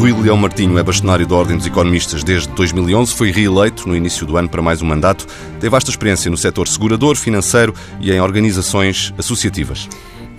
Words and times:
Rui 0.00 0.14
Leão 0.14 0.36
Martinho 0.38 0.78
é 0.78 0.82
bastonário 0.82 1.26
da 1.26 1.34
Ordem 1.34 1.58
dos 1.58 1.66
Economistas 1.66 2.24
desde 2.24 2.48
2011, 2.48 3.12
foi 3.12 3.30
reeleito 3.30 3.86
no 3.86 3.94
início 3.94 4.26
do 4.26 4.34
ano 4.36 4.48
para 4.48 4.62
mais 4.62 4.80
um 4.80 4.86
mandato, 4.86 5.26
tem 5.60 5.68
vasta 5.68 5.90
experiência 5.90 6.30
no 6.30 6.38
setor 6.38 6.66
segurador, 6.66 7.16
financeiro 7.16 7.74
e 8.00 8.10
em 8.10 8.18
organizações 8.18 9.12
associativas. 9.18 9.86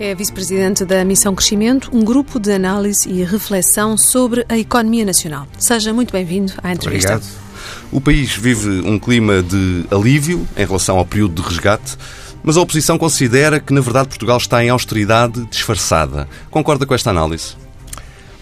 É 0.00 0.16
vice-presidente 0.16 0.84
da 0.84 1.04
Missão 1.04 1.32
Crescimento, 1.32 1.90
um 1.92 2.02
grupo 2.02 2.40
de 2.40 2.50
análise 2.50 3.08
e 3.08 3.22
reflexão 3.22 3.96
sobre 3.96 4.44
a 4.48 4.58
economia 4.58 5.04
nacional. 5.04 5.46
Seja 5.56 5.92
muito 5.92 6.12
bem-vindo 6.12 6.54
à 6.60 6.72
entrevista. 6.72 7.14
Obrigado. 7.14 7.51
O 7.90 8.00
país 8.00 8.34
vive 8.34 8.68
um 8.86 8.98
clima 8.98 9.42
de 9.42 9.84
alívio 9.90 10.46
em 10.56 10.64
relação 10.64 10.98
ao 10.98 11.04
período 11.04 11.42
de 11.42 11.48
resgate, 11.48 11.96
mas 12.42 12.56
a 12.56 12.60
oposição 12.60 12.98
considera 12.98 13.60
que, 13.60 13.72
na 13.72 13.80
verdade, 13.80 14.08
Portugal 14.08 14.36
está 14.36 14.64
em 14.64 14.68
austeridade 14.68 15.44
disfarçada. 15.50 16.28
Concorda 16.50 16.84
com 16.84 16.94
esta 16.94 17.10
análise? 17.10 17.54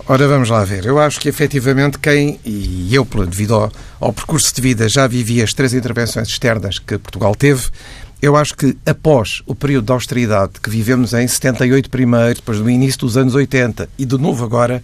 Ora, 0.09 0.27
vamos 0.27 0.49
lá 0.49 0.65
ver. 0.65 0.87
Eu 0.87 0.99
acho 0.99 1.21
que 1.21 1.29
efetivamente 1.29 1.99
quem, 1.99 2.41
e 2.45 2.93
eu, 2.93 3.07
devido 3.29 3.55
ao, 3.55 3.73
ao, 4.01 4.13
percurso 4.13 4.53
de 4.53 4.61
vida, 4.61 4.89
já 4.89 5.07
vivi 5.07 5.41
as 5.41 5.55
três 5.55 5.73
intervenções 5.73 6.27
externas 6.29 6.79
que 6.81 6.99
Portugal 6.99 7.35
teve. 7.35 7.69
Eu 8.21 8.37
acho 8.37 8.57
que 8.57 8.77
após 8.85 9.41
o 9.47 9.55
período 9.55 9.87
de 9.87 9.93
austeridade 9.93 10.55
que 10.63 10.69
vivemos 10.69 11.15
em 11.15 11.29
78 11.29 11.89
primeiro, 11.89 12.35
depois 12.35 12.59
do 12.59 12.69
início 12.69 12.99
dos 12.99 13.17
anos 13.17 13.35
80 13.35 13.89
e 13.97 14.05
de 14.05 14.19
novo 14.19 14.45
agora, 14.45 14.83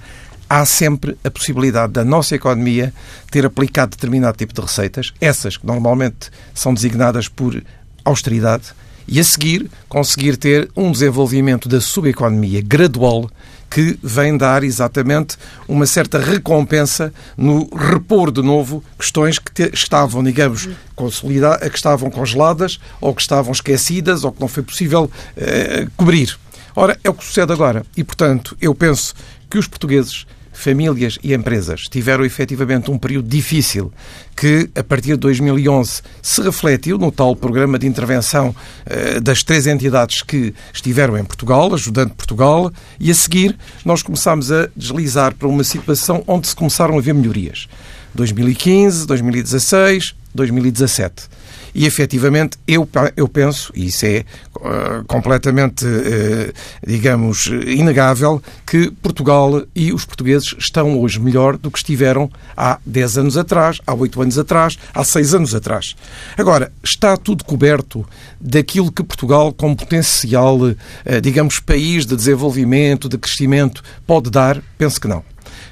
há 0.48 0.64
sempre 0.64 1.16
a 1.24 1.30
possibilidade 1.30 1.92
da 1.92 2.04
nossa 2.04 2.34
economia 2.34 2.92
ter 3.30 3.44
aplicado 3.44 3.90
determinado 3.90 4.36
tipo 4.36 4.54
de 4.54 4.60
receitas, 4.60 5.12
essas 5.20 5.56
que 5.56 5.66
normalmente 5.66 6.30
são 6.54 6.72
designadas 6.72 7.28
por 7.28 7.62
austeridade, 8.04 8.74
e 9.08 9.20
a 9.20 9.24
seguir 9.24 9.70
conseguir 9.88 10.36
ter 10.36 10.68
um 10.76 10.90
desenvolvimento 10.90 11.68
da 11.68 11.80
subeconomia 11.80 12.60
gradual 12.60 13.30
que 13.70 13.98
vem 14.02 14.36
dar 14.36 14.64
exatamente 14.64 15.36
uma 15.68 15.86
certa 15.86 16.18
recompensa 16.18 17.12
no 17.36 17.68
repor 17.74 18.30
de 18.30 18.42
novo 18.42 18.82
questões 18.98 19.38
que 19.38 19.70
estavam, 19.72 20.22
digamos, 20.22 20.68
consolidadas, 20.94 21.68
que 21.68 21.76
estavam 21.76 22.10
congeladas 22.10 22.80
ou 23.00 23.14
que 23.14 23.20
estavam 23.20 23.52
esquecidas 23.52 24.24
ou 24.24 24.32
que 24.32 24.40
não 24.40 24.48
foi 24.48 24.62
possível 24.62 25.10
eh, 25.36 25.86
cobrir. 25.96 26.38
Ora, 26.74 26.98
é 27.02 27.10
o 27.10 27.14
que 27.14 27.24
sucede 27.24 27.52
agora. 27.52 27.84
E, 27.96 28.04
portanto, 28.04 28.56
eu 28.60 28.74
penso 28.74 29.14
que 29.50 29.58
os 29.58 29.66
portugueses 29.66 30.26
famílias 30.56 31.18
e 31.22 31.34
empresas 31.34 31.82
tiveram 31.82 32.24
efetivamente 32.24 32.90
um 32.90 32.98
período 32.98 33.28
difícil 33.28 33.92
que, 34.34 34.68
a 34.74 34.82
partir 34.82 35.10
de 35.10 35.16
2011, 35.16 36.02
se 36.22 36.42
refletiu 36.42 36.98
no 36.98 37.12
tal 37.12 37.36
programa 37.36 37.78
de 37.78 37.86
intervenção 37.86 38.54
eh, 38.84 39.20
das 39.20 39.42
três 39.42 39.66
entidades 39.66 40.22
que 40.22 40.54
estiveram 40.72 41.16
em 41.16 41.24
Portugal, 41.24 41.72
ajudando 41.74 42.14
Portugal, 42.14 42.72
e 42.98 43.10
a 43.10 43.14
seguir 43.14 43.56
nós 43.84 44.02
começámos 44.02 44.50
a 44.50 44.68
deslizar 44.76 45.34
para 45.34 45.48
uma 45.48 45.64
situação 45.64 46.24
onde 46.26 46.48
se 46.48 46.56
começaram 46.56 46.98
a 46.98 47.00
ver 47.00 47.14
melhorias. 47.14 47.68
2015, 48.14 49.06
2016, 49.06 50.14
2017. 50.34 51.28
E 51.76 51.84
efetivamente 51.84 52.56
eu, 52.66 52.88
eu 53.18 53.28
penso, 53.28 53.70
e 53.74 53.88
isso 53.88 54.06
é 54.06 54.24
uh, 54.56 55.04
completamente, 55.06 55.84
uh, 55.84 56.50
digamos, 56.86 57.48
inegável, 57.48 58.42
que 58.66 58.90
Portugal 58.90 59.62
e 59.74 59.92
os 59.92 60.06
portugueses 60.06 60.54
estão 60.58 60.98
hoje 60.98 61.20
melhor 61.20 61.58
do 61.58 61.70
que 61.70 61.76
estiveram 61.76 62.30
há 62.56 62.78
10 62.86 63.18
anos 63.18 63.36
atrás, 63.36 63.78
há 63.86 63.92
8 63.92 64.22
anos 64.22 64.38
atrás, 64.38 64.78
há 64.94 65.04
6 65.04 65.34
anos 65.34 65.54
atrás. 65.54 65.94
Agora, 66.38 66.72
está 66.82 67.14
tudo 67.14 67.44
coberto 67.44 68.08
daquilo 68.40 68.90
que 68.90 69.02
Portugal, 69.02 69.52
como 69.52 69.76
potencial, 69.76 70.56
uh, 70.56 70.74
digamos, 71.22 71.60
país 71.60 72.06
de 72.06 72.16
desenvolvimento, 72.16 73.06
de 73.06 73.18
crescimento, 73.18 73.82
pode 74.06 74.30
dar? 74.30 74.62
Penso 74.78 74.98
que 74.98 75.08
não. 75.08 75.22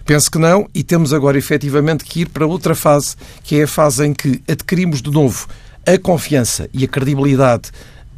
Penso 0.05 0.31
que 0.31 0.39
não, 0.39 0.69
e 0.75 0.85
temos 0.85 1.15
agora 1.15 1.39
efetivamente 1.39 2.05
que 2.05 2.21
ir 2.21 2.29
para 2.29 2.47
outra 2.47 2.75
fase, 2.75 3.17
que 3.43 3.59
é 3.59 3.63
a 3.63 3.67
fase 3.67 4.05
em 4.07 4.13
que 4.13 4.43
adquirimos 4.47 5.01
de 5.01 5.11
novo 5.11 5.49
a 5.87 5.99
confiança 5.99 6.69
e 6.73 6.85
a 6.85 6.89
credibilidade 6.89 7.71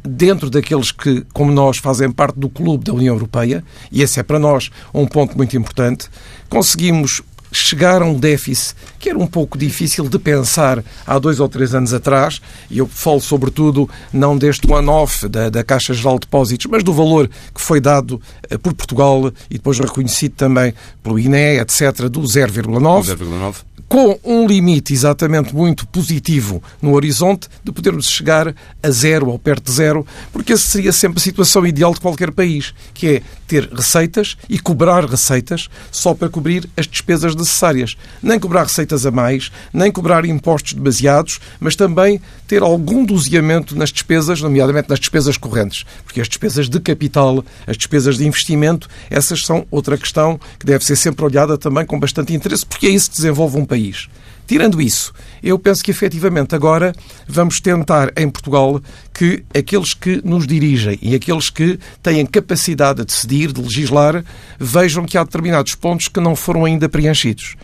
dentro 0.07 0.49
daqueles 0.49 0.91
que, 0.91 1.25
como 1.33 1.51
nós, 1.51 1.77
fazem 1.77 2.09
parte 2.11 2.39
do 2.39 2.49
clube 2.49 2.83
da 2.85 2.93
União 2.93 3.15
Europeia, 3.15 3.63
e 3.91 4.01
esse 4.01 4.19
é 4.19 4.23
para 4.23 4.39
nós 4.39 4.69
um 4.93 5.05
ponto 5.05 5.35
muito 5.35 5.57
importante, 5.57 6.09
conseguimos 6.49 7.21
chegar 7.51 8.01
a 8.01 8.05
um 8.05 8.13
déficit 8.13 8.75
que 8.99 9.09
era 9.09 9.17
um 9.17 9.27
pouco 9.27 9.57
difícil 9.57 10.07
de 10.09 10.19
pensar 10.19 10.83
há 11.05 11.17
dois 11.17 11.39
ou 11.39 11.47
três 11.47 11.73
anos 11.73 11.93
atrás, 11.93 12.41
e 12.69 12.77
eu 12.77 12.87
falo 12.87 13.21
sobretudo 13.21 13.89
não 14.11 14.37
deste 14.37 14.69
one-off 14.69 15.27
da, 15.27 15.49
da 15.49 15.63
Caixa 15.63 15.93
Geral 15.93 16.15
de 16.15 16.21
Depósitos, 16.21 16.65
mas 16.69 16.83
do 16.83 16.93
valor 16.93 17.29
que 17.53 17.61
foi 17.61 17.79
dado 17.79 18.21
eh, 18.49 18.57
por 18.57 18.73
Portugal 18.73 19.31
e 19.49 19.53
depois 19.55 19.79
reconhecido 19.79 20.33
também 20.33 20.73
pelo 21.01 21.17
INE, 21.17 21.59
etc., 21.59 22.09
do 22.09 22.21
0,9 22.21 23.63
com 23.87 24.19
um 24.23 24.45
limite 24.45 24.93
exatamente 24.93 25.55
muito 25.55 25.87
positivo 25.87 26.61
no 26.81 26.93
horizonte 26.93 27.47
de 27.63 27.71
podermos 27.71 28.09
chegar 28.09 28.53
a 28.83 28.89
zero 28.89 29.29
ou 29.29 29.39
perto 29.39 29.65
de 29.65 29.71
zero, 29.71 30.05
porque 30.31 30.53
essa 30.53 30.67
seria 30.67 30.91
sempre 30.91 31.19
a 31.19 31.21
situação 31.21 31.65
ideal 31.65 31.93
de 31.93 32.01
qualquer 32.01 32.31
país, 32.31 32.73
que 32.93 33.07
é 33.07 33.21
ter 33.47 33.69
receitas 33.71 34.35
e 34.49 34.59
cobrar 34.59 35.05
receitas 35.05 35.69
só 35.89 36.13
para 36.13 36.27
cobrir 36.27 36.69
as 36.75 36.85
despesas 36.85 37.33
necessárias. 37.33 37.95
Nem 38.21 38.39
cobrar 38.39 38.63
receitas 38.63 39.05
a 39.05 39.11
mais, 39.11 39.51
nem 39.73 39.89
cobrar 39.89 40.25
impostos 40.25 40.73
demasiados, 40.73 41.39
mas 41.59 41.75
também 41.75 42.19
ter 42.45 42.61
algum 42.61 43.05
doseamento 43.05 43.75
nas 43.75 43.91
despesas, 43.91 44.41
nomeadamente 44.41 44.89
nas 44.89 44.99
despesas 44.99 45.37
correntes, 45.37 45.85
porque 46.03 46.19
as 46.19 46.27
despesas 46.27 46.67
de 46.69 46.79
capital, 46.79 47.43
as 47.65 47.77
despesas 47.77 48.17
de 48.17 48.25
investimento, 48.27 48.89
essas 49.09 49.45
são 49.45 49.65
outra 49.71 49.97
questão 49.97 50.39
que 50.59 50.65
deve 50.65 50.83
ser 50.83 50.97
sempre 50.97 51.23
olhada 51.23 51.57
também 51.57 51.85
com 51.85 51.99
bastante 51.99 52.33
interesse, 52.33 52.65
porque 52.65 52.87
é 52.87 52.89
isso 52.89 53.09
que 53.09 53.15
desenvolve 53.15 53.57
um 53.57 53.65
país 53.65 53.76
país. 53.77 54.09
Tirando 54.47 54.81
isso, 54.81 55.13
eu 55.43 55.59
penso 55.59 55.83
que 55.83 55.91
efetivamente 55.91 56.55
agora 56.55 56.95
vamos 57.27 57.59
tentar 57.59 58.13
em 58.15 58.29
Portugal 58.29 58.81
que 59.13 59.43
aqueles 59.53 59.93
que 59.93 60.21
nos 60.23 60.47
dirigem 60.47 60.97
e 61.01 61.13
aqueles 61.13 61.49
que 61.49 61.77
têm 62.01 62.25
capacidade 62.25 62.99
de 62.99 63.05
decidir, 63.05 63.51
de 63.51 63.61
legislar, 63.61 64.23
vejam 64.57 65.05
que 65.05 65.17
há 65.17 65.23
determinados 65.23 65.75
pontos 65.75 66.07
que 66.07 66.21
não 66.21 66.33
foram 66.33 66.63
ainda 66.63 66.87
preenchidos. 66.87 67.57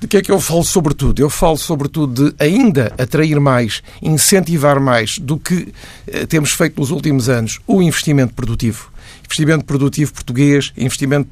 De 0.00 0.08
que 0.08 0.16
é 0.16 0.22
que 0.22 0.32
eu 0.32 0.40
falo 0.40 0.64
sobretudo? 0.64 1.20
Eu 1.20 1.28
falo 1.28 1.58
sobretudo 1.58 2.30
de 2.30 2.42
ainda 2.42 2.94
atrair 2.96 3.38
mais, 3.38 3.82
incentivar 4.00 4.80
mais 4.80 5.18
do 5.18 5.38
que 5.38 5.68
eh, 6.06 6.24
temos 6.24 6.52
feito 6.52 6.80
nos 6.80 6.90
últimos 6.90 7.28
anos 7.28 7.60
o 7.66 7.82
investimento 7.82 8.32
produtivo 8.32 8.91
investimento 9.32 9.64
produtivo 9.64 10.12
português, 10.12 10.72
investimento 10.76 11.28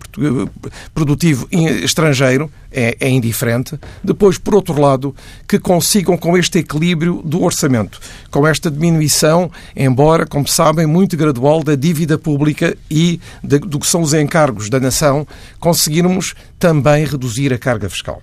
produtivo 0.94 1.47
estrangeiro, 1.50 2.50
é, 2.72 2.97
é, 2.99 3.09
indiferente. 3.09 3.78
Depois, 4.03 4.38
por 4.38 4.55
outro 4.55 4.81
lado, 4.81 5.15
que 5.47 5.59
consigam 5.59 6.16
com 6.16 6.37
este 6.37 6.59
equilíbrio 6.59 7.21
do 7.25 7.43
orçamento, 7.43 8.00
com 8.30 8.47
esta 8.47 8.71
diminuição, 8.71 9.51
embora, 9.77 10.24
como 10.24 10.47
sabem, 10.48 10.86
muito 10.86 11.16
gradual 11.16 11.63
da 11.63 11.74
dívida 11.74 12.16
pública 12.16 12.77
e 12.91 13.21
de, 13.42 13.59
do 13.59 13.78
que 13.78 13.86
são 13.86 14.01
os 14.01 14.15
encargos 14.15 14.71
da 14.71 14.80
nação, 14.80 15.27
conseguirmos 15.59 16.34
também 16.59 17.04
reduzir 17.04 17.53
a 17.53 17.59
carga 17.59 17.89
fiscal. 17.91 18.22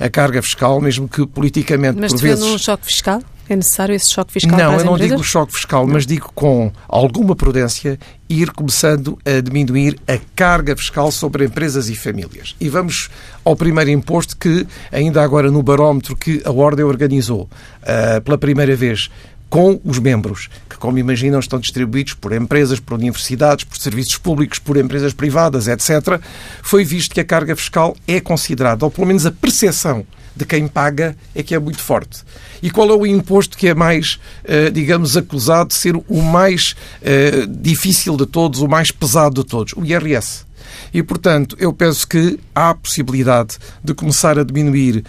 A 0.00 0.08
carga 0.08 0.40
fiscal, 0.42 0.80
mesmo 0.80 1.08
que 1.08 1.26
politicamente, 1.26 1.98
Mas 2.00 2.12
por 2.12 2.22
vezes... 2.22 2.44
um 2.44 2.58
choque 2.58 2.86
fiscal? 2.86 3.22
É 3.48 3.56
necessário 3.56 3.94
esse 3.94 4.10
choque 4.10 4.32
fiscal 4.32 4.58
não, 4.58 4.72
eu 4.74 4.84
não 4.84 4.92
empresas? 4.92 5.16
digo 5.16 5.24
choque 5.24 5.54
fiscal, 5.54 5.86
mas 5.86 6.06
digo 6.06 6.30
com 6.34 6.70
alguma 6.86 7.34
prudência 7.34 7.98
ir 8.28 8.50
começando 8.50 9.18
a 9.24 9.40
diminuir 9.40 9.98
a 10.06 10.18
carga 10.36 10.76
fiscal 10.76 11.10
sobre 11.10 11.46
empresas 11.46 11.88
e 11.88 11.96
famílias. 11.96 12.54
E 12.60 12.68
vamos 12.68 13.08
ao 13.42 13.56
primeiro 13.56 13.90
imposto 13.90 14.36
que, 14.36 14.66
ainda 14.92 15.22
agora 15.22 15.50
no 15.50 15.62
barómetro 15.62 16.14
que 16.14 16.42
a 16.44 16.50
Ordem 16.50 16.84
organizou 16.84 17.48
uh, 17.82 18.20
pela 18.20 18.36
primeira 18.36 18.76
vez, 18.76 19.08
com 19.48 19.80
os 19.82 19.98
membros, 19.98 20.50
que, 20.68 20.76
como 20.76 20.98
imaginam, 20.98 21.40
estão 21.40 21.58
distribuídos 21.58 22.12
por 22.12 22.32
empresas, 22.32 22.78
por 22.78 22.94
universidades, 22.94 23.64
por 23.64 23.78
serviços 23.78 24.18
públicos, 24.18 24.58
por 24.58 24.76
empresas 24.76 25.14
privadas, 25.14 25.68
etc., 25.68 26.20
foi 26.62 26.84
visto 26.84 27.14
que 27.14 27.20
a 27.20 27.24
carga 27.24 27.56
fiscal 27.56 27.96
é 28.06 28.20
considerada, 28.20 28.84
ou 28.84 28.90
pelo 28.90 29.06
menos 29.06 29.24
a 29.24 29.32
percepção 29.32 30.04
de 30.38 30.46
quem 30.46 30.68
paga 30.68 31.16
é 31.34 31.42
que 31.42 31.54
é 31.54 31.58
muito 31.58 31.80
forte. 31.80 32.22
E 32.62 32.70
qual 32.70 32.88
é 32.90 32.94
o 32.94 33.06
imposto 33.06 33.58
que 33.58 33.66
é 33.66 33.74
mais, 33.74 34.18
eh, 34.44 34.70
digamos, 34.70 35.16
acusado 35.16 35.70
de 35.70 35.74
ser 35.74 35.96
o 35.96 36.22
mais 36.22 36.76
eh, 37.02 37.44
difícil 37.48 38.16
de 38.16 38.24
todos, 38.24 38.60
o 38.60 38.68
mais 38.68 38.92
pesado 38.92 39.42
de 39.42 39.48
todos? 39.48 39.74
O 39.76 39.84
IRS. 39.84 40.46
E, 40.94 41.02
portanto, 41.02 41.56
eu 41.58 41.72
penso 41.72 42.06
que 42.06 42.38
há 42.54 42.70
a 42.70 42.74
possibilidade 42.74 43.56
de 43.82 43.92
começar 43.94 44.38
a 44.38 44.44
diminuir 44.44 45.04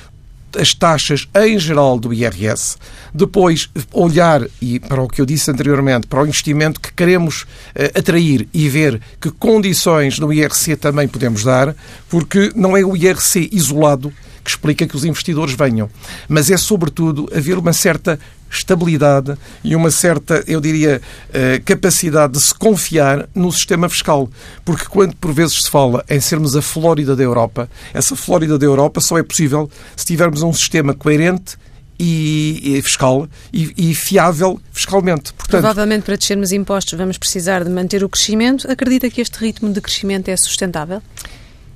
as 0.58 0.74
taxas 0.74 1.28
em 1.36 1.60
geral 1.60 2.00
do 2.00 2.12
IRS, 2.12 2.78
depois 3.14 3.70
olhar, 3.94 4.42
e 4.60 4.80
para 4.80 5.02
o 5.02 5.08
que 5.08 5.22
eu 5.22 5.26
disse 5.26 5.52
anteriormente, 5.52 6.08
para 6.08 6.24
o 6.24 6.26
investimento 6.26 6.80
que 6.80 6.92
queremos 6.92 7.44
uh, 7.44 8.00
atrair 8.00 8.48
e 8.52 8.68
ver 8.68 9.00
que 9.22 9.30
condições 9.30 10.18
no 10.18 10.34
IRC 10.34 10.76
também 10.78 11.08
podemos 11.08 11.44
dar, 11.44 11.76
porque 12.10 12.52
não 12.56 12.76
é 12.76 12.84
o 12.84 12.96
IRC 12.96 13.50
isolado 13.52 14.12
que 14.44 14.50
explica 14.50 14.88
que 14.88 14.96
os 14.96 15.06
investidores 15.06 15.54
venham, 15.54 15.90
mas 16.28 16.50
é 16.50 16.58
sobretudo 16.58 17.30
haver 17.34 17.58
uma 17.58 17.74
certa 17.74 18.20
estabilidade 18.52 19.38
e 19.64 19.76
uma 19.76 19.92
certa, 19.92 20.44
eu 20.48 20.60
diria, 20.60 21.02
eh, 21.32 21.62
capacidade 21.64 22.34
de 22.34 22.42
se 22.42 22.54
confiar 22.54 23.30
no 23.36 23.52
sistema 23.52 23.88
fiscal. 23.88 24.30
Porque 24.66 24.86
quando 24.86 25.16
por 25.16 25.32
vezes 25.32 25.64
se 25.64 25.70
fala 25.70 26.04
em 26.10 26.20
sermos 26.20 26.56
a 26.56 26.62
Flórida 26.62 27.16
da 27.16 27.24
Europa, 27.24 27.70
essa 27.94 28.16
Flórida 28.16 28.58
da 28.58 28.66
Europa 28.66 29.02
só 29.02 29.18
é 29.18 29.24
possível 29.24 29.70
se 29.96 30.06
tivermos 30.06 30.42
um 30.42 30.52
sistema 30.52 30.94
coerente 30.94 31.58
e, 32.00 32.80
fiscal 32.82 33.28
e, 33.52 33.74
e, 33.78 33.94
fiável 33.94 34.60
fiscalmente. 34.72 35.34
Portanto, 35.34 35.62
Provavelmente 35.62 36.04
para 36.04 36.16
descermos 36.16 36.52
impostos 36.54 36.98
vamos 36.98 37.18
precisar 37.18 37.64
de 37.64 37.70
manter 37.70 38.04
o 38.04 38.10
crescimento. 38.10 38.72
Acredita 38.72 39.10
que 39.10 39.20
este 39.20 39.38
ritmo 39.38 39.72
de 39.72 39.82
crescimento 39.82 40.30
é 40.30 40.38
sustentável? 40.38 41.02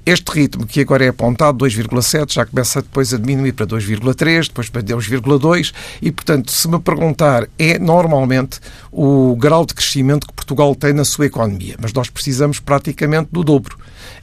Este 0.05 0.31
ritmo 0.31 0.67
que 0.67 0.81
agora 0.81 1.05
é 1.05 1.07
apontado, 1.07 1.63
2,7, 1.63 2.33
já 2.33 2.45
começa 2.45 2.81
depois 2.81 3.13
a 3.13 3.17
diminuir 3.17 3.53
para 3.53 3.65
2,3, 3.65 4.47
depois 4.47 4.67
para 4.67 4.83
2,2 4.83 5.73
e, 6.01 6.11
portanto, 6.11 6.51
se 6.51 6.67
me 6.67 6.77
perguntar, 6.77 7.47
é 7.57 7.79
normalmente 7.79 8.59
o 8.91 9.33
grau 9.37 9.65
de 9.65 9.73
crescimento 9.73 10.27
que 10.27 10.33
Portugal 10.33 10.75
tem 10.75 10.91
na 10.91 11.05
sua 11.05 11.27
economia, 11.27 11.75
mas 11.79 11.93
nós 11.93 12.09
precisamos 12.09 12.59
praticamente 12.59 13.29
do 13.31 13.45
dobro. 13.45 13.77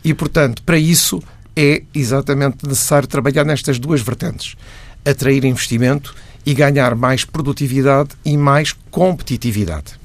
E, 0.05 0.13
portanto, 0.13 0.63
para 0.65 0.77
isso 0.77 1.23
é 1.57 1.83
exatamente 1.95 2.67
necessário 2.67 3.09
trabalhar 3.09 3.45
nestas 3.45 3.79
duas 3.79 4.03
vertentes. 4.03 4.57
Atrair 5.03 5.47
investimento 5.47 6.15
e 6.45 6.53
ganhar 6.53 6.95
mais 6.95 7.25
produtividade 7.25 8.11
e 8.23 8.37
mais 8.37 8.75
competitividade 8.91 10.00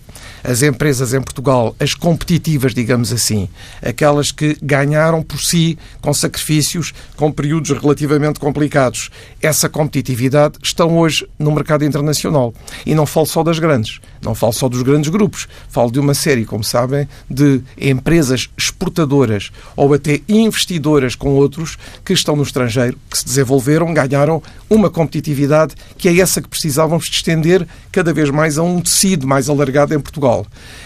as 0.47 0.62
empresas 0.62 1.13
em 1.13 1.21
Portugal, 1.21 1.75
as 1.80 1.94
competitivas, 1.94 2.74
digamos 2.74 3.12
assim, 3.12 3.50
aquelas 3.81 4.31
que 4.31 4.56
ganharam 4.62 5.24
por 5.24 5.39
si 5.42 5.77
com 6.01 6.13
sacrifícios, 6.13 6.94
com 7.15 7.31
períodos 7.31 7.71
relativamente 7.71 8.39
complicados, 8.39 9.09
essa 9.42 9.68
competitividade 9.68 10.57
estão 10.62 10.97
hoje 10.97 11.27
no 11.39 11.51
mercado 11.51 11.83
internacional. 11.83 12.53
E 12.86 12.94
não 12.94 13.06
falo 13.06 13.25
só 13.25 13.44
das 13.44 13.57
grandes, 13.57 14.00
não 14.25 14.36
falo 14.36 14.54
só 14.54 14.68
dos 14.68 14.81
grandes 14.81 15.10
grupos, 15.10 15.48
falo 15.69 15.92
de 15.92 16.00
uma 16.00 16.13
série, 16.13 16.45
como 16.45 16.63
sabem, 16.63 17.07
de 17.30 17.62
empresas 17.80 18.50
exportadoras 18.57 19.51
ou 19.75 19.94
até 19.94 20.22
investidoras 20.27 21.16
com 21.16 21.30
outros 21.36 21.77
que 22.04 22.13
estão 22.13 22.36
no 22.36 22.44
estrangeiro, 22.44 22.98
que 23.10 23.18
se 23.18 23.25
desenvolveram, 23.25 23.94
ganharam 23.94 24.42
uma 24.69 24.89
competitividade 24.89 25.75
que 25.98 26.10
é 26.10 26.19
essa 26.19 26.42
que 26.42 26.50
precisávamos 26.50 27.06
de 27.06 27.16
estender 27.16 27.68
cada 27.92 28.13
vez 28.13 28.30
mais 28.30 28.57
a 28.57 28.63
um 28.63 28.81
tecido 28.81 29.27
mais 29.27 29.50
alargado 29.50 29.94
em 29.94 30.00
Portugal. 30.00 30.45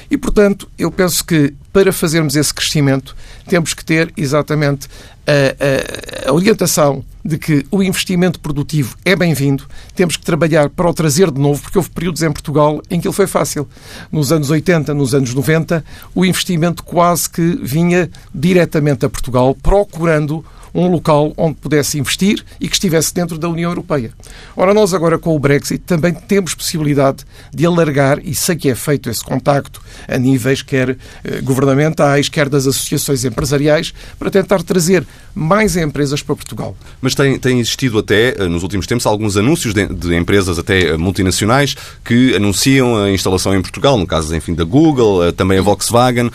E, 0.09 0.17
portanto, 0.17 0.69
eu 0.77 0.91
penso 0.91 1.23
que 1.23 1.53
para 1.71 1.93
fazermos 1.93 2.35
esse 2.35 2.53
crescimento 2.53 3.15
temos 3.47 3.73
que 3.73 3.85
ter 3.85 4.11
exatamente 4.17 4.87
a, 5.27 6.25
a, 6.25 6.29
a 6.29 6.33
orientação 6.33 7.05
de 7.23 7.37
que 7.37 7.65
o 7.69 7.83
investimento 7.83 8.39
produtivo 8.39 8.95
é 9.05 9.15
bem-vindo, 9.15 9.65
temos 9.95 10.17
que 10.17 10.23
trabalhar 10.23 10.69
para 10.69 10.89
o 10.89 10.93
trazer 10.93 11.29
de 11.29 11.39
novo, 11.39 11.61
porque 11.61 11.77
houve 11.77 11.89
períodos 11.91 12.23
em 12.23 12.31
Portugal 12.31 12.81
em 12.89 12.99
que 12.99 13.07
ele 13.07 13.13
foi 13.13 13.27
fácil. 13.27 13.67
Nos 14.11 14.31
anos 14.31 14.49
80, 14.49 14.93
nos 14.93 15.13
anos 15.13 15.33
90, 15.33 15.83
o 16.15 16.25
investimento 16.25 16.83
quase 16.83 17.29
que 17.29 17.59
vinha 17.61 18.09
diretamente 18.33 19.05
a 19.05 19.09
Portugal, 19.09 19.55
procurando 19.61 20.43
um 20.73 20.87
local 20.87 21.33
onde 21.37 21.55
pudesse 21.55 21.99
investir 21.99 22.43
e 22.59 22.67
que 22.67 22.75
estivesse 22.75 23.13
dentro 23.13 23.37
da 23.37 23.49
União 23.49 23.71
Europeia. 23.71 24.11
Ora, 24.55 24.73
nós 24.73 24.93
agora 24.93 25.17
com 25.17 25.35
o 25.35 25.39
Brexit 25.39 25.79
também 25.79 26.13
temos 26.13 26.53
possibilidade 26.53 27.25
de 27.53 27.65
alargar, 27.65 28.19
e 28.23 28.35
sei 28.35 28.55
que 28.55 28.69
é 28.69 28.75
feito 28.75 29.09
esse 29.09 29.23
contacto 29.23 29.81
a 30.07 30.17
níveis 30.17 30.61
quer 30.61 30.97
eh, 31.23 31.41
governamentais, 31.41 32.29
quer 32.29 32.49
das 32.49 32.67
associações 32.67 33.25
empresariais, 33.25 33.93
para 34.17 34.29
tentar 34.29 34.63
trazer 34.63 35.05
mais 35.33 35.75
empresas 35.75 36.21
para 36.21 36.35
Portugal. 36.35 36.75
Mas 37.01 37.15
tem, 37.15 37.37
tem 37.39 37.59
existido 37.59 37.97
até, 37.99 38.35
eh, 38.37 38.47
nos 38.47 38.63
últimos 38.63 38.85
tempos, 38.85 39.05
alguns 39.05 39.37
anúncios 39.37 39.73
de, 39.73 39.87
de 39.87 40.15
empresas 40.15 40.59
até 40.59 40.89
eh, 40.89 40.97
multinacionais 40.97 41.75
que 42.03 42.35
anunciam 42.35 42.97
a 42.97 43.11
instalação 43.11 43.55
em 43.55 43.61
Portugal, 43.61 43.97
no 43.97 44.05
caso, 44.05 44.35
enfim, 44.35 44.53
da 44.53 44.63
Google, 44.63 45.31
também 45.33 45.57
a 45.57 45.61
Volkswagen. 45.61 46.29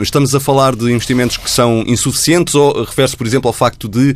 Estamos 0.00 0.34
a 0.34 0.40
falar 0.40 0.74
de 0.74 0.90
investimentos 0.92 1.36
que 1.36 1.50
são 1.50 1.82
insuficientes 1.86 2.54
ou 2.54 2.84
refere-se, 2.84 3.16
por 3.16 3.26
exemplo, 3.26 3.48
ao 3.48 3.52
facto 3.52 3.65
de 3.88 4.14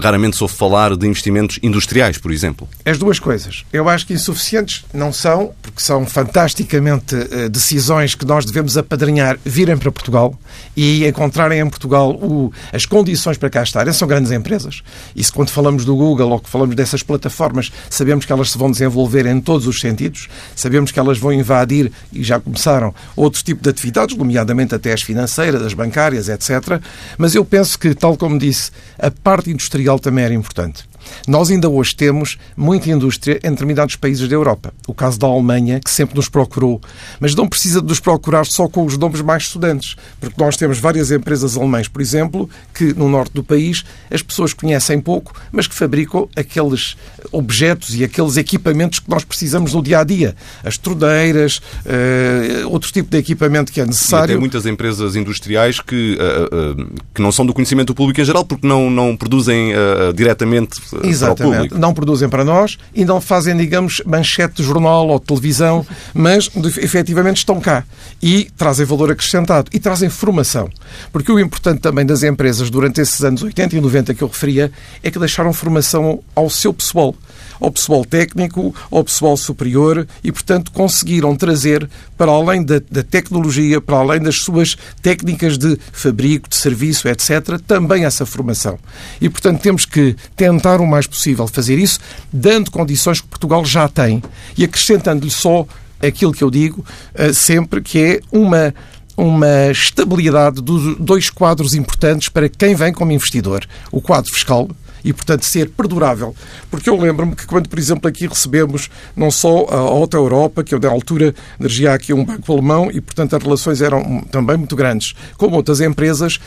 raramente 0.00 0.36
se 0.36 0.42
ouve 0.42 0.54
falar 0.54 0.96
de 0.96 1.06
investimentos 1.06 1.58
industriais, 1.62 2.18
por 2.18 2.32
exemplo? 2.32 2.68
As 2.84 2.98
duas 2.98 3.18
coisas. 3.18 3.64
Eu 3.72 3.88
acho 3.88 4.06
que 4.06 4.12
insuficientes 4.12 4.84
não 4.92 5.12
são, 5.12 5.52
porque 5.62 5.80
são 5.80 6.06
fantasticamente 6.06 7.14
decisões 7.50 8.14
que 8.14 8.24
nós 8.24 8.44
devemos 8.44 8.76
apadrinhar 8.76 9.38
virem 9.44 9.76
para 9.76 9.90
Portugal 9.90 10.38
e 10.76 11.06
encontrarem 11.06 11.60
em 11.60 11.68
Portugal 11.68 12.10
o, 12.12 12.52
as 12.72 12.86
condições 12.86 13.36
para 13.36 13.50
cá 13.50 13.62
estarem. 13.62 13.92
São 13.92 14.08
grandes 14.08 14.32
empresas. 14.32 14.82
E 15.14 15.22
se 15.22 15.32
quando 15.32 15.50
falamos 15.50 15.84
do 15.84 15.94
Google 15.94 16.30
ou 16.30 16.40
que 16.40 16.48
falamos 16.48 16.74
dessas 16.74 17.02
plataformas, 17.02 17.70
sabemos 17.90 18.24
que 18.24 18.32
elas 18.32 18.50
se 18.50 18.58
vão 18.58 18.70
desenvolver 18.70 19.26
em 19.26 19.40
todos 19.40 19.66
os 19.66 19.80
sentidos, 19.80 20.28
sabemos 20.54 20.92
que 20.92 20.98
elas 20.98 21.18
vão 21.18 21.32
invadir, 21.32 21.90
e 22.12 22.22
já 22.22 22.38
começaram, 22.40 22.94
outros 23.16 23.42
tipos 23.42 23.62
de 23.62 23.70
atividades, 23.70 24.16
nomeadamente 24.16 24.74
até 24.74 24.92
as 24.92 25.02
financeiras, 25.02 25.62
as 25.62 25.74
bancárias, 25.74 26.28
etc. 26.28 26.80
Mas 27.16 27.34
eu 27.34 27.44
penso 27.44 27.78
que, 27.78 27.94
tal 27.94 28.16
como 28.16 28.38
disse, 28.38 28.70
a 28.98 29.10
parte 29.10 29.50
industrial 29.50 29.98
também 29.98 30.24
era 30.24 30.34
importante. 30.34 30.88
Nós 31.26 31.50
ainda 31.50 31.68
hoje 31.68 31.94
temos 31.94 32.38
muita 32.56 32.90
indústria 32.90 33.40
em 33.42 33.50
determinados 33.50 33.96
países 33.96 34.28
da 34.28 34.34
Europa. 34.34 34.72
O 34.86 34.94
caso 34.94 35.18
da 35.18 35.26
Alemanha, 35.26 35.80
que 35.80 35.90
sempre 35.90 36.16
nos 36.16 36.28
procurou, 36.28 36.80
mas 37.20 37.34
não 37.34 37.48
precisa 37.48 37.80
de 37.80 37.88
nos 37.88 38.00
procurar 38.00 38.46
só 38.46 38.68
com 38.68 38.84
os 38.84 38.96
nomes 38.96 39.20
mais 39.20 39.44
estudantes, 39.44 39.96
porque 40.20 40.40
nós 40.40 40.56
temos 40.56 40.78
várias 40.78 41.10
empresas 41.10 41.56
alemãs, 41.56 41.88
por 41.88 42.00
exemplo, 42.00 42.48
que 42.74 42.92
no 42.94 43.08
norte 43.08 43.32
do 43.32 43.42
país 43.42 43.84
as 44.10 44.22
pessoas 44.22 44.52
conhecem 44.52 45.00
pouco, 45.00 45.32
mas 45.52 45.66
que 45.66 45.74
fabricam 45.74 46.28
aqueles 46.36 46.96
objetos 47.32 47.94
e 47.94 48.04
aqueles 48.04 48.36
equipamentos 48.36 48.98
que 48.98 49.10
nós 49.10 49.24
precisamos 49.24 49.74
no 49.74 49.82
dia 49.82 50.00
a 50.00 50.04
dia. 50.04 50.34
As 50.64 50.76
torneiras, 50.76 51.58
uh, 51.58 52.68
outro 52.68 52.90
tipo 52.92 53.10
de 53.10 53.18
equipamento 53.18 53.72
que 53.72 53.80
é 53.80 53.86
necessário. 53.86 54.32
E 54.32 54.34
até 54.34 54.40
muitas 54.40 54.66
empresas 54.66 55.16
industriais 55.16 55.80
que, 55.80 56.18
uh, 56.18 56.82
uh, 56.82 56.86
que 57.14 57.22
não 57.22 57.32
são 57.32 57.44
do 57.44 57.52
conhecimento 57.52 57.94
público 57.94 58.20
em 58.20 58.24
geral, 58.24 58.44
porque 58.44 58.66
não, 58.66 58.90
não 58.90 59.16
produzem 59.16 59.72
diretamente 60.14 60.80
Exatamente. 61.04 61.74
Não 61.74 61.94
produzem 61.94 62.28
para 62.28 62.44
nós 62.44 62.78
e 62.94 63.04
não 63.04 63.20
fazem, 63.20 63.56
digamos, 63.56 64.02
manchete 64.04 64.56
de 64.56 64.62
jornal 64.62 65.08
ou 65.08 65.18
de 65.18 65.26
televisão, 65.26 65.86
mas 66.14 66.50
efetivamente 66.78 67.38
estão 67.38 67.60
cá 67.60 67.84
e 68.22 68.50
trazem 68.56 68.86
valor 68.86 69.10
acrescentado 69.10 69.70
e 69.72 69.78
trazem 69.78 70.08
formação. 70.08 70.68
Porque 71.12 71.30
o 71.30 71.38
importante 71.38 71.80
também 71.80 72.04
das 72.04 72.22
empresas 72.22 72.70
durante 72.70 73.00
esses 73.00 73.22
anos 73.22 73.42
80 73.42 73.76
e 73.76 73.80
90 73.80 74.14
que 74.14 74.22
eu 74.22 74.28
referia 74.28 74.70
é 75.02 75.10
que 75.10 75.18
deixaram 75.18 75.52
formação 75.52 76.20
ao 76.34 76.50
seu 76.50 76.72
pessoal 76.72 77.14
ao 77.60 77.70
pessoal 77.70 78.04
técnico, 78.04 78.74
ao 78.90 79.04
pessoal 79.04 79.36
superior 79.36 80.06
e, 80.22 80.30
portanto, 80.32 80.70
conseguiram 80.72 81.34
trazer, 81.36 81.88
para 82.16 82.30
além 82.30 82.64
da, 82.64 82.80
da, 82.90 83.02
tecnologia, 83.02 83.80
para 83.80 83.98
além 83.98 84.20
das 84.20 84.36
suas 84.36 84.76
técnicas 85.02 85.58
de 85.58 85.78
fabrico, 85.92 86.48
de 86.48 86.56
serviço, 86.56 87.08
etc., 87.08 87.60
também 87.66 88.04
essa 88.04 88.24
formação. 88.26 88.78
E, 89.20 89.28
portanto, 89.28 89.60
temos 89.60 89.84
que 89.84 90.16
tentar 90.36 90.80
o 90.80 90.86
mais 90.86 91.06
possível 91.06 91.46
fazer 91.46 91.78
isso, 91.78 92.00
dando 92.32 92.70
condições 92.70 93.20
que 93.20 93.28
Portugal 93.28 93.64
já 93.64 93.88
tem 93.88 94.22
e 94.56 94.64
acrescentando-lhe 94.64 95.30
só 95.30 95.66
aquilo 96.00 96.32
que 96.32 96.44
eu 96.44 96.50
digo 96.50 96.84
eh, 97.14 97.32
sempre, 97.32 97.80
que 97.80 97.98
é 97.98 98.20
uma 98.30 98.74
uma 99.18 99.72
estabilidade 99.72 100.62
dos 100.62 100.96
dois 100.96 101.28
quadros 101.28 101.74
importantes 101.74 102.28
para 102.28 102.48
quem 102.48 102.76
vem 102.76 102.92
como 102.92 103.10
investidor. 103.10 103.66
O 103.90 104.00
quadro 104.00 104.32
fiscal, 104.32 104.68
e, 105.04 105.12
portanto, 105.12 105.44
ser 105.44 105.70
perdurável. 105.70 106.34
Porque 106.70 106.88
eu 106.88 106.96
lembro-me 106.96 107.34
que 107.34 107.46
quando, 107.46 107.68
por 107.68 107.78
exemplo, 107.78 108.08
aqui 108.08 108.26
recebemos 108.26 108.90
não 109.16 109.30
só 109.30 109.66
a 109.66 109.76
Alta 109.76 110.16
Europa, 110.16 110.64
que 110.64 110.74
eu, 110.74 110.80
na 110.80 110.88
altura, 110.88 111.34
dirigia 111.58 111.92
aqui 111.92 112.12
um 112.12 112.24
banco 112.24 112.52
alemão 112.52 112.90
e, 112.92 113.00
portanto, 113.00 113.36
as 113.36 113.42
relações 113.42 113.82
eram 113.82 114.22
também 114.30 114.56
muito 114.56 114.76
grandes, 114.76 115.14
como 115.36 115.56
outras 115.56 115.80
empresas, 115.80 116.38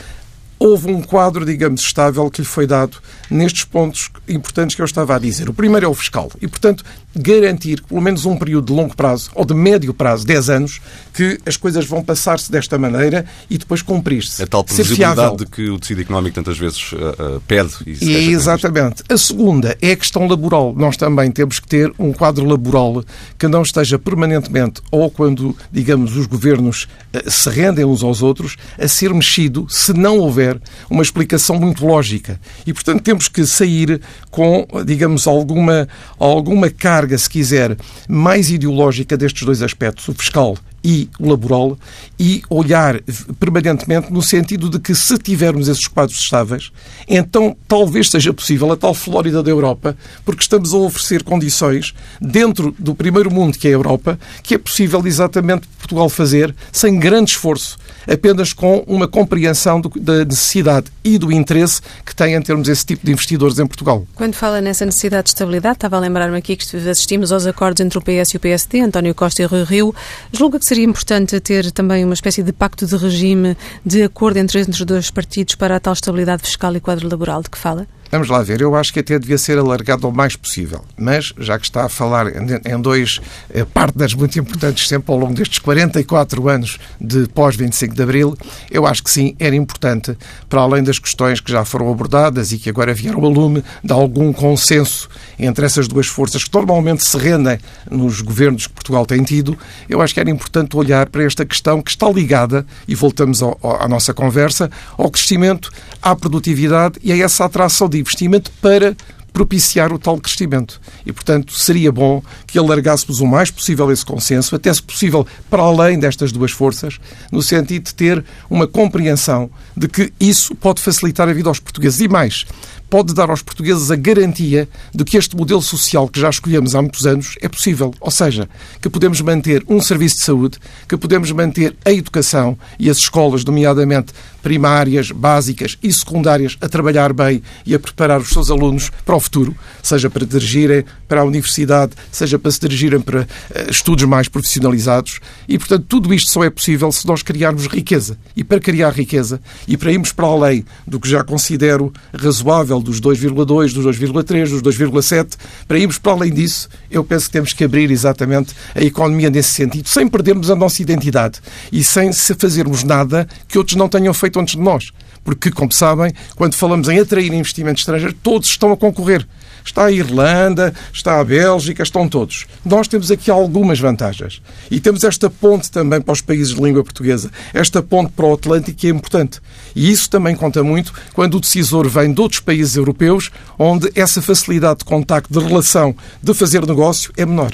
houve 0.62 0.92
um 0.92 1.02
quadro, 1.02 1.44
digamos, 1.44 1.80
estável 1.80 2.30
que 2.30 2.40
lhe 2.40 2.46
foi 2.46 2.68
dado 2.68 2.98
nestes 3.28 3.64
pontos 3.64 4.10
importantes 4.28 4.76
que 4.76 4.80
eu 4.80 4.86
estava 4.86 5.16
a 5.16 5.18
dizer. 5.18 5.48
O 5.48 5.54
primeiro 5.54 5.86
é 5.86 5.88
o 5.88 5.94
fiscal 5.94 6.30
e, 6.40 6.46
portanto, 6.46 6.84
garantir 7.14 7.82
pelo 7.82 8.00
menos 8.00 8.24
um 8.24 8.36
período 8.36 8.66
de 8.66 8.72
longo 8.72 8.96
prazo 8.96 9.30
ou 9.34 9.44
de 9.44 9.54
médio 9.54 9.92
prazo, 9.92 10.26
10 10.26 10.50
anos, 10.50 10.80
que 11.12 11.38
as 11.44 11.56
coisas 11.56 11.84
vão 11.86 12.02
passar-se 12.02 12.50
desta 12.50 12.78
maneira 12.78 13.24
e 13.48 13.58
depois 13.58 13.82
cumprir-se. 13.82 14.42
A 14.42 14.46
tal 14.46 14.64
previsibilidade 14.64 15.36
de 15.36 15.46
que 15.46 15.68
o 15.68 15.78
tecido 15.78 16.00
económico 16.00 16.34
tantas 16.34 16.58
vezes 16.58 16.92
uh, 16.92 17.36
uh, 17.36 17.40
pede. 17.46 17.72
E 17.86 18.14
é 18.14 18.22
exatamente. 18.24 19.02
A 19.08 19.16
segunda 19.16 19.76
é 19.80 19.92
a 19.92 19.96
questão 19.96 20.26
laboral. 20.26 20.74
Nós 20.76 20.96
também 20.96 21.30
temos 21.30 21.58
que 21.60 21.68
ter 21.68 21.92
um 21.98 22.12
quadro 22.12 22.44
laboral 22.44 23.04
que 23.38 23.46
não 23.46 23.62
esteja 23.62 23.98
permanentemente 23.98 24.80
ou 24.90 25.10
quando, 25.10 25.56
digamos, 25.70 26.16
os 26.16 26.26
governos 26.26 26.88
uh, 27.14 27.30
se 27.30 27.48
rendem 27.50 27.84
uns 27.84 28.02
aos 28.02 28.22
outros, 28.22 28.56
a 28.78 28.88
ser 28.88 29.12
mexido 29.12 29.66
se 29.68 29.92
não 29.92 30.18
houver 30.18 30.60
uma 30.88 31.02
explicação 31.02 31.58
muito 31.58 31.86
lógica. 31.86 32.40
E, 32.66 32.72
portanto, 32.72 33.02
temos 33.02 33.28
que 33.28 33.44
sair 33.46 34.00
com, 34.30 34.66
digamos, 34.84 35.26
alguma, 35.26 35.88
alguma 36.18 36.70
carga, 37.02 37.18
se 37.18 37.28
quiser, 37.28 37.76
mais 38.08 38.50
ideológica 38.50 39.16
destes 39.16 39.44
dois 39.44 39.62
aspectos, 39.62 40.06
o 40.08 40.14
fiscal 40.14 40.56
e 40.84 41.08
laboral 41.20 41.78
e 42.18 42.42
olhar 42.48 43.00
permanentemente 43.38 44.12
no 44.12 44.22
sentido 44.22 44.68
de 44.68 44.78
que 44.78 44.94
se 44.94 45.16
tivermos 45.18 45.68
esses 45.68 45.86
quadros 45.86 46.18
estáveis, 46.18 46.72
então 47.08 47.56
talvez 47.68 48.10
seja 48.10 48.32
possível 48.32 48.70
a 48.72 48.76
tal 48.76 48.94
Flórida 48.94 49.42
da 49.42 49.50
Europa, 49.50 49.96
porque 50.24 50.42
estamos 50.42 50.74
a 50.74 50.78
oferecer 50.78 51.22
condições 51.22 51.94
dentro 52.20 52.74
do 52.78 52.94
primeiro 52.94 53.30
mundo 53.30 53.58
que 53.58 53.68
é 53.68 53.70
a 53.70 53.74
Europa, 53.74 54.18
que 54.42 54.54
é 54.54 54.58
possível 54.58 55.02
exatamente 55.06 55.68
Portugal 55.78 56.08
fazer 56.08 56.54
sem 56.70 56.98
grande 56.98 57.32
esforço, 57.32 57.76
apenas 58.08 58.52
com 58.52 58.84
uma 58.86 59.08
compreensão 59.08 59.80
do, 59.80 59.88
da 60.00 60.24
necessidade 60.24 60.86
e 61.04 61.18
do 61.18 61.32
interesse 61.32 61.80
que 62.04 62.14
tem 62.14 62.34
em 62.34 62.42
termos 62.42 62.68
esse 62.68 62.84
tipo 62.84 63.04
de 63.04 63.12
investidores 63.12 63.58
em 63.58 63.66
Portugal. 63.66 64.06
Quando 64.14 64.34
fala 64.34 64.60
nessa 64.60 64.84
necessidade 64.84 65.24
de 65.24 65.30
estabilidade, 65.30 65.76
estava 65.76 65.96
a 65.96 66.00
lembrar-me 66.00 66.36
aqui 66.36 66.56
que 66.56 66.76
assistimos 66.76 67.32
aos 67.32 67.46
acordos 67.46 67.80
entre 67.80 67.98
o 67.98 68.02
PS 68.02 68.34
e 68.34 68.36
o 68.36 68.40
PSD, 68.40 68.80
António 68.80 69.14
Costa 69.14 69.42
e 69.42 69.44
Rui 69.44 69.64
Rio. 69.64 69.94
Julga 70.32 70.58
que 70.58 70.64
seria 70.72 70.86
importante 70.86 71.38
ter 71.38 71.70
também 71.70 72.02
uma 72.02 72.14
espécie 72.14 72.42
de 72.42 72.50
pacto 72.50 72.86
de 72.86 72.96
regime 72.96 73.54
de 73.84 74.04
acordo 74.04 74.38
entre, 74.38 74.58
os 74.58 74.80
dois 74.86 75.10
partidos 75.10 75.54
para 75.54 75.76
a 75.76 75.80
tal 75.80 75.92
estabilidade 75.92 76.44
fiscal 76.44 76.74
e 76.74 76.80
quadro 76.80 77.06
laboral 77.10 77.42
de 77.42 77.50
que 77.50 77.58
fala? 77.58 77.86
Vamos 78.12 78.28
lá 78.28 78.42
ver, 78.42 78.60
eu 78.60 78.74
acho 78.74 78.92
que 78.92 79.00
até 79.00 79.18
devia 79.18 79.38
ser 79.38 79.56
alargado 79.56 80.06
ao 80.06 80.12
mais 80.12 80.36
possível. 80.36 80.84
Mas, 80.98 81.32
já 81.38 81.58
que 81.58 81.64
está 81.64 81.86
a 81.86 81.88
falar 81.88 82.26
em 82.26 82.78
dois 82.78 83.18
eh, 83.48 83.64
partners 83.64 84.12
muito 84.12 84.38
importantes 84.38 84.86
sempre 84.86 85.10
ao 85.10 85.18
longo 85.18 85.32
destes 85.32 85.58
44 85.60 86.46
anos 86.46 86.78
de 87.00 87.26
pós-25 87.28 87.94
de 87.94 88.02
Abril, 88.02 88.36
eu 88.70 88.86
acho 88.86 89.02
que 89.02 89.10
sim, 89.10 89.34
era 89.38 89.56
importante, 89.56 90.14
para 90.46 90.60
além 90.60 90.82
das 90.82 90.98
questões 90.98 91.40
que 91.40 91.50
já 91.50 91.64
foram 91.64 91.90
abordadas 91.90 92.52
e 92.52 92.58
que 92.58 92.68
agora 92.68 92.92
vieram 92.92 93.24
a 93.24 93.28
lume, 93.30 93.64
de 93.82 93.92
algum 93.94 94.30
consenso 94.30 95.08
entre 95.42 95.66
essas 95.66 95.88
duas 95.88 96.06
forças 96.06 96.44
que 96.44 96.54
normalmente 96.54 97.04
se 97.04 97.16
rendem 97.16 97.58
nos 97.90 98.20
governos 98.20 98.66
que 98.66 98.72
Portugal 98.72 99.04
tem 99.04 99.22
tido, 99.22 99.58
eu 99.88 100.00
acho 100.00 100.14
que 100.14 100.20
era 100.20 100.30
importante 100.30 100.76
olhar 100.76 101.08
para 101.08 101.24
esta 101.24 101.44
questão 101.44 101.82
que 101.82 101.90
está 101.90 102.08
ligada, 102.10 102.66
e 102.86 102.94
voltamos 102.94 103.42
ao, 103.42 103.58
ao, 103.62 103.82
à 103.82 103.88
nossa 103.88 104.14
conversa, 104.14 104.70
ao 104.96 105.10
crescimento, 105.10 105.70
à 106.00 106.14
produtividade 106.14 106.98
e 107.02 107.12
a 107.12 107.16
essa 107.16 107.44
atração 107.44 107.88
de 107.88 107.98
investimento 107.98 108.50
para 108.60 108.96
propiciar 109.32 109.92
o 109.92 109.98
tal 109.98 110.20
crescimento. 110.20 110.80
E, 111.06 111.12
portanto, 111.12 111.54
seria 111.54 111.90
bom 111.90 112.22
que 112.46 112.58
alargássemos 112.58 113.20
o 113.20 113.26
mais 113.26 113.50
possível 113.50 113.90
esse 113.90 114.04
consenso, 114.04 114.54
até 114.54 114.72
se 114.72 114.82
possível 114.82 115.26
para 115.48 115.62
além 115.62 115.98
destas 115.98 116.30
duas 116.30 116.52
forças, 116.52 116.98
no 117.30 117.42
sentido 117.42 117.84
de 117.84 117.94
ter 117.94 118.24
uma 118.50 118.66
compreensão 118.66 119.50
de 119.76 119.88
que 119.88 120.12
isso 120.20 120.54
pode 120.54 120.82
facilitar 120.82 121.28
a 121.28 121.32
vida 121.32 121.48
aos 121.48 121.58
portugueses. 121.58 122.00
E 122.00 122.08
mais, 122.08 122.44
pode 122.92 123.14
dar 123.14 123.30
aos 123.30 123.40
portugueses 123.40 123.90
a 123.90 123.96
garantia 123.96 124.68
de 124.94 125.02
que 125.02 125.16
este 125.16 125.34
modelo 125.34 125.62
social 125.62 126.06
que 126.06 126.20
já 126.20 126.28
escolhemos 126.28 126.74
há 126.74 126.82
muitos 126.82 127.06
anos 127.06 127.36
é 127.40 127.48
possível. 127.48 127.94
Ou 127.98 128.10
seja, 128.10 128.46
que 128.82 128.90
podemos 128.90 129.18
manter 129.22 129.64
um 129.66 129.80
serviço 129.80 130.16
de 130.16 130.24
saúde, 130.24 130.58
que 130.86 130.98
podemos 130.98 131.32
manter 131.32 131.74
a 131.86 131.90
educação 131.90 132.54
e 132.78 132.90
as 132.90 132.98
escolas, 132.98 133.46
nomeadamente 133.46 134.12
primárias, 134.42 135.10
básicas 135.10 135.78
e 135.82 135.90
secundárias, 135.90 136.58
a 136.60 136.68
trabalhar 136.68 137.14
bem 137.14 137.42
e 137.64 137.74
a 137.74 137.78
preparar 137.78 138.20
os 138.20 138.28
seus 138.28 138.50
alunos 138.50 138.90
para 139.06 139.16
o 139.16 139.20
futuro, 139.20 139.56
seja 139.82 140.10
para 140.10 140.26
dirigirem 140.26 140.84
para 141.08 141.22
a 141.22 141.24
universidade, 141.24 141.92
seja 142.10 142.38
para 142.38 142.50
se 142.50 142.60
dirigirem 142.60 143.00
para 143.00 143.26
eh, 143.54 143.70
estudos 143.70 144.04
mais 144.04 144.28
profissionalizados. 144.28 145.20
E, 145.48 145.58
portanto, 145.58 145.86
tudo 145.88 146.12
isto 146.12 146.30
só 146.30 146.44
é 146.44 146.50
possível 146.50 146.90
se 146.92 147.06
nós 147.06 147.22
criarmos 147.22 147.66
riqueza. 147.68 148.18
E 148.36 148.44
para 148.44 148.60
criar 148.60 148.90
riqueza 148.90 149.40
e 149.66 149.78
para 149.78 149.92
irmos 149.92 150.12
para 150.12 150.26
além 150.26 150.64
do 150.86 151.00
que 151.00 151.08
já 151.08 151.22
considero 151.24 151.90
razoável 152.12 152.81
dos 152.82 153.00
2,2, 153.00 153.72
dos 153.72 153.84
2,3, 153.98 154.48
dos 154.48 154.62
2,7, 154.62 155.36
para 155.66 155.78
irmos 155.78 155.98
para 155.98 156.12
além 156.12 156.32
disso, 156.32 156.68
eu 156.90 157.04
penso 157.04 157.26
que 157.26 157.32
temos 157.32 157.52
que 157.52 157.64
abrir 157.64 157.90
exatamente 157.90 158.54
a 158.74 158.82
economia 158.82 159.30
nesse 159.30 159.50
sentido, 159.50 159.88
sem 159.88 160.08
perdermos 160.08 160.50
a 160.50 160.56
nossa 160.56 160.82
identidade 160.82 161.40
e 161.70 161.82
sem 161.82 162.12
se 162.12 162.34
fazermos 162.34 162.82
nada 162.82 163.26
que 163.48 163.58
outros 163.58 163.76
não 163.76 163.88
tenham 163.88 164.12
feito 164.12 164.38
antes 164.38 164.56
de 164.56 164.60
nós. 164.60 164.92
Porque, 165.24 165.50
como 165.50 165.72
sabem, 165.72 166.12
quando 166.34 166.54
falamos 166.54 166.88
em 166.88 166.98
atrair 166.98 167.32
investimento 167.32 167.78
estrangeiro, 167.78 168.14
todos 168.22 168.48
estão 168.48 168.72
a 168.72 168.76
concorrer. 168.76 169.26
Está 169.64 169.86
a 169.86 169.92
Irlanda, 169.92 170.74
está 170.92 171.20
a 171.20 171.24
Bélgica, 171.24 171.82
estão 171.82 172.08
todos. 172.08 172.46
Nós 172.64 172.88
temos 172.88 173.10
aqui 173.10 173.30
algumas 173.30 173.78
vantagens. 173.78 174.42
E 174.70 174.80
temos 174.80 175.04
esta 175.04 175.30
ponte 175.30 175.70
também 175.70 176.00
para 176.00 176.12
os 176.12 176.20
países 176.20 176.54
de 176.54 176.60
língua 176.60 176.82
portuguesa. 176.82 177.30
Esta 177.52 177.82
ponte 177.82 178.12
para 178.12 178.26
o 178.26 178.34
Atlântico 178.34 178.86
é 178.86 178.90
importante. 178.90 179.40
E 179.74 179.90
isso 179.90 180.08
também 180.10 180.34
conta 180.34 180.62
muito 180.62 180.92
quando 181.12 181.36
o 181.36 181.40
decisor 181.40 181.88
vem 181.88 182.12
de 182.12 182.20
outros 182.20 182.40
países 182.40 182.76
europeus, 182.76 183.30
onde 183.58 183.90
essa 183.94 184.20
facilidade 184.20 184.80
de 184.80 184.84
contacto, 184.84 185.32
de 185.32 185.46
relação, 185.46 185.94
de 186.22 186.34
fazer 186.34 186.66
negócio 186.66 187.12
é 187.16 187.24
menor. 187.24 187.52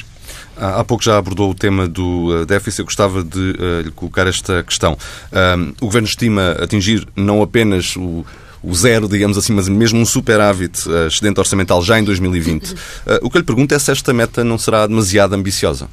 Há 0.60 0.82
pouco 0.82 1.04
já 1.04 1.16
abordou 1.16 1.50
o 1.50 1.54
tema 1.54 1.86
do 1.86 2.42
eh, 2.42 2.44
déficit. 2.44 2.80
Eu 2.80 2.84
gostava 2.84 3.22
de 3.22 3.38
uh, 3.38 3.80
lhe 3.84 3.90
colocar 3.92 4.26
esta 4.26 4.62
questão. 4.64 4.98
Um, 5.32 5.72
o 5.80 5.86
Governo 5.86 6.08
estima 6.08 6.56
atingir 6.60 7.06
não 7.14 7.40
apenas 7.42 7.96
o 7.96 8.26
o 8.62 8.74
zero, 8.74 9.08
digamos 9.08 9.38
assim, 9.38 9.52
mas 9.52 9.68
mesmo 9.68 10.00
um 10.00 10.06
superávit 10.06 10.88
uh, 10.88 11.06
excedente 11.06 11.38
orçamental 11.38 11.82
já 11.82 11.98
em 11.98 12.04
2020. 12.04 12.72
Uh, 12.72 12.76
o 13.22 13.30
que 13.30 13.36
eu 13.36 13.40
lhe 13.40 13.46
pergunto 13.46 13.74
é 13.74 13.78
se 13.78 13.90
esta 13.90 14.12
meta 14.12 14.42
não 14.44 14.58
será 14.58 14.86
demasiado 14.86 15.34
ambiciosa. 15.34 15.88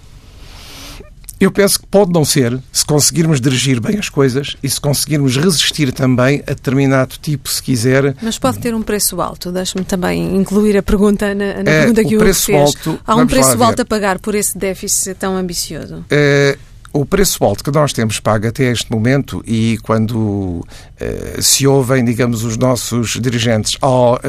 Eu 1.37 1.51
penso 1.51 1.79
que 1.79 1.85
pode 1.87 2.13
não 2.13 2.23
ser, 2.23 2.57
se 2.71 2.85
conseguirmos 2.85 3.41
dirigir 3.41 3.81
bem 3.81 3.99
as 3.99 4.07
coisas 4.07 4.55
e 4.63 4.69
se 4.69 4.79
conseguirmos 4.79 5.35
resistir 5.35 5.91
também 5.91 6.41
a 6.47 6.51
determinado 6.51 7.15
tipo, 7.21 7.49
se 7.49 7.61
quiser. 7.61 8.15
Mas 8.21 8.39
pode 8.39 8.59
ter 8.59 8.73
um 8.73 8.81
preço 8.81 9.19
alto. 9.19 9.51
Deixe-me 9.51 9.83
também 9.83 10.33
incluir 10.35 10.77
a 10.77 10.83
pergunta 10.83 11.35
na, 11.35 11.61
na 11.61 11.71
é, 11.71 11.79
pergunta 11.79 12.05
que 12.05 12.15
o, 12.15 12.21
o 12.21 12.33
fez. 12.33 12.49
Alto, 12.49 12.99
Há 13.05 13.15
um 13.17 13.27
preço 13.27 13.61
alto 13.61 13.81
a 13.81 13.85
pagar 13.85 14.17
por 14.19 14.33
esse 14.33 14.57
déficit 14.57 15.15
tão 15.15 15.35
ambicioso? 15.35 16.05
É, 16.09 16.57
o 16.95 17.05
preço 17.05 17.43
alto 17.43 17.61
que 17.61 17.71
nós 17.71 17.91
temos 17.91 18.21
pago 18.21 18.47
até 18.47 18.71
este 18.71 18.89
momento 18.89 19.43
e 19.45 19.77
quando 19.83 20.15
uh, 20.15 21.41
se 21.41 21.67
ouvem, 21.67 22.05
digamos, 22.05 22.45
os 22.45 22.55
nossos 22.55 23.19
dirigentes, 23.19 23.77
há, 23.81 23.87
uh, 23.87 24.19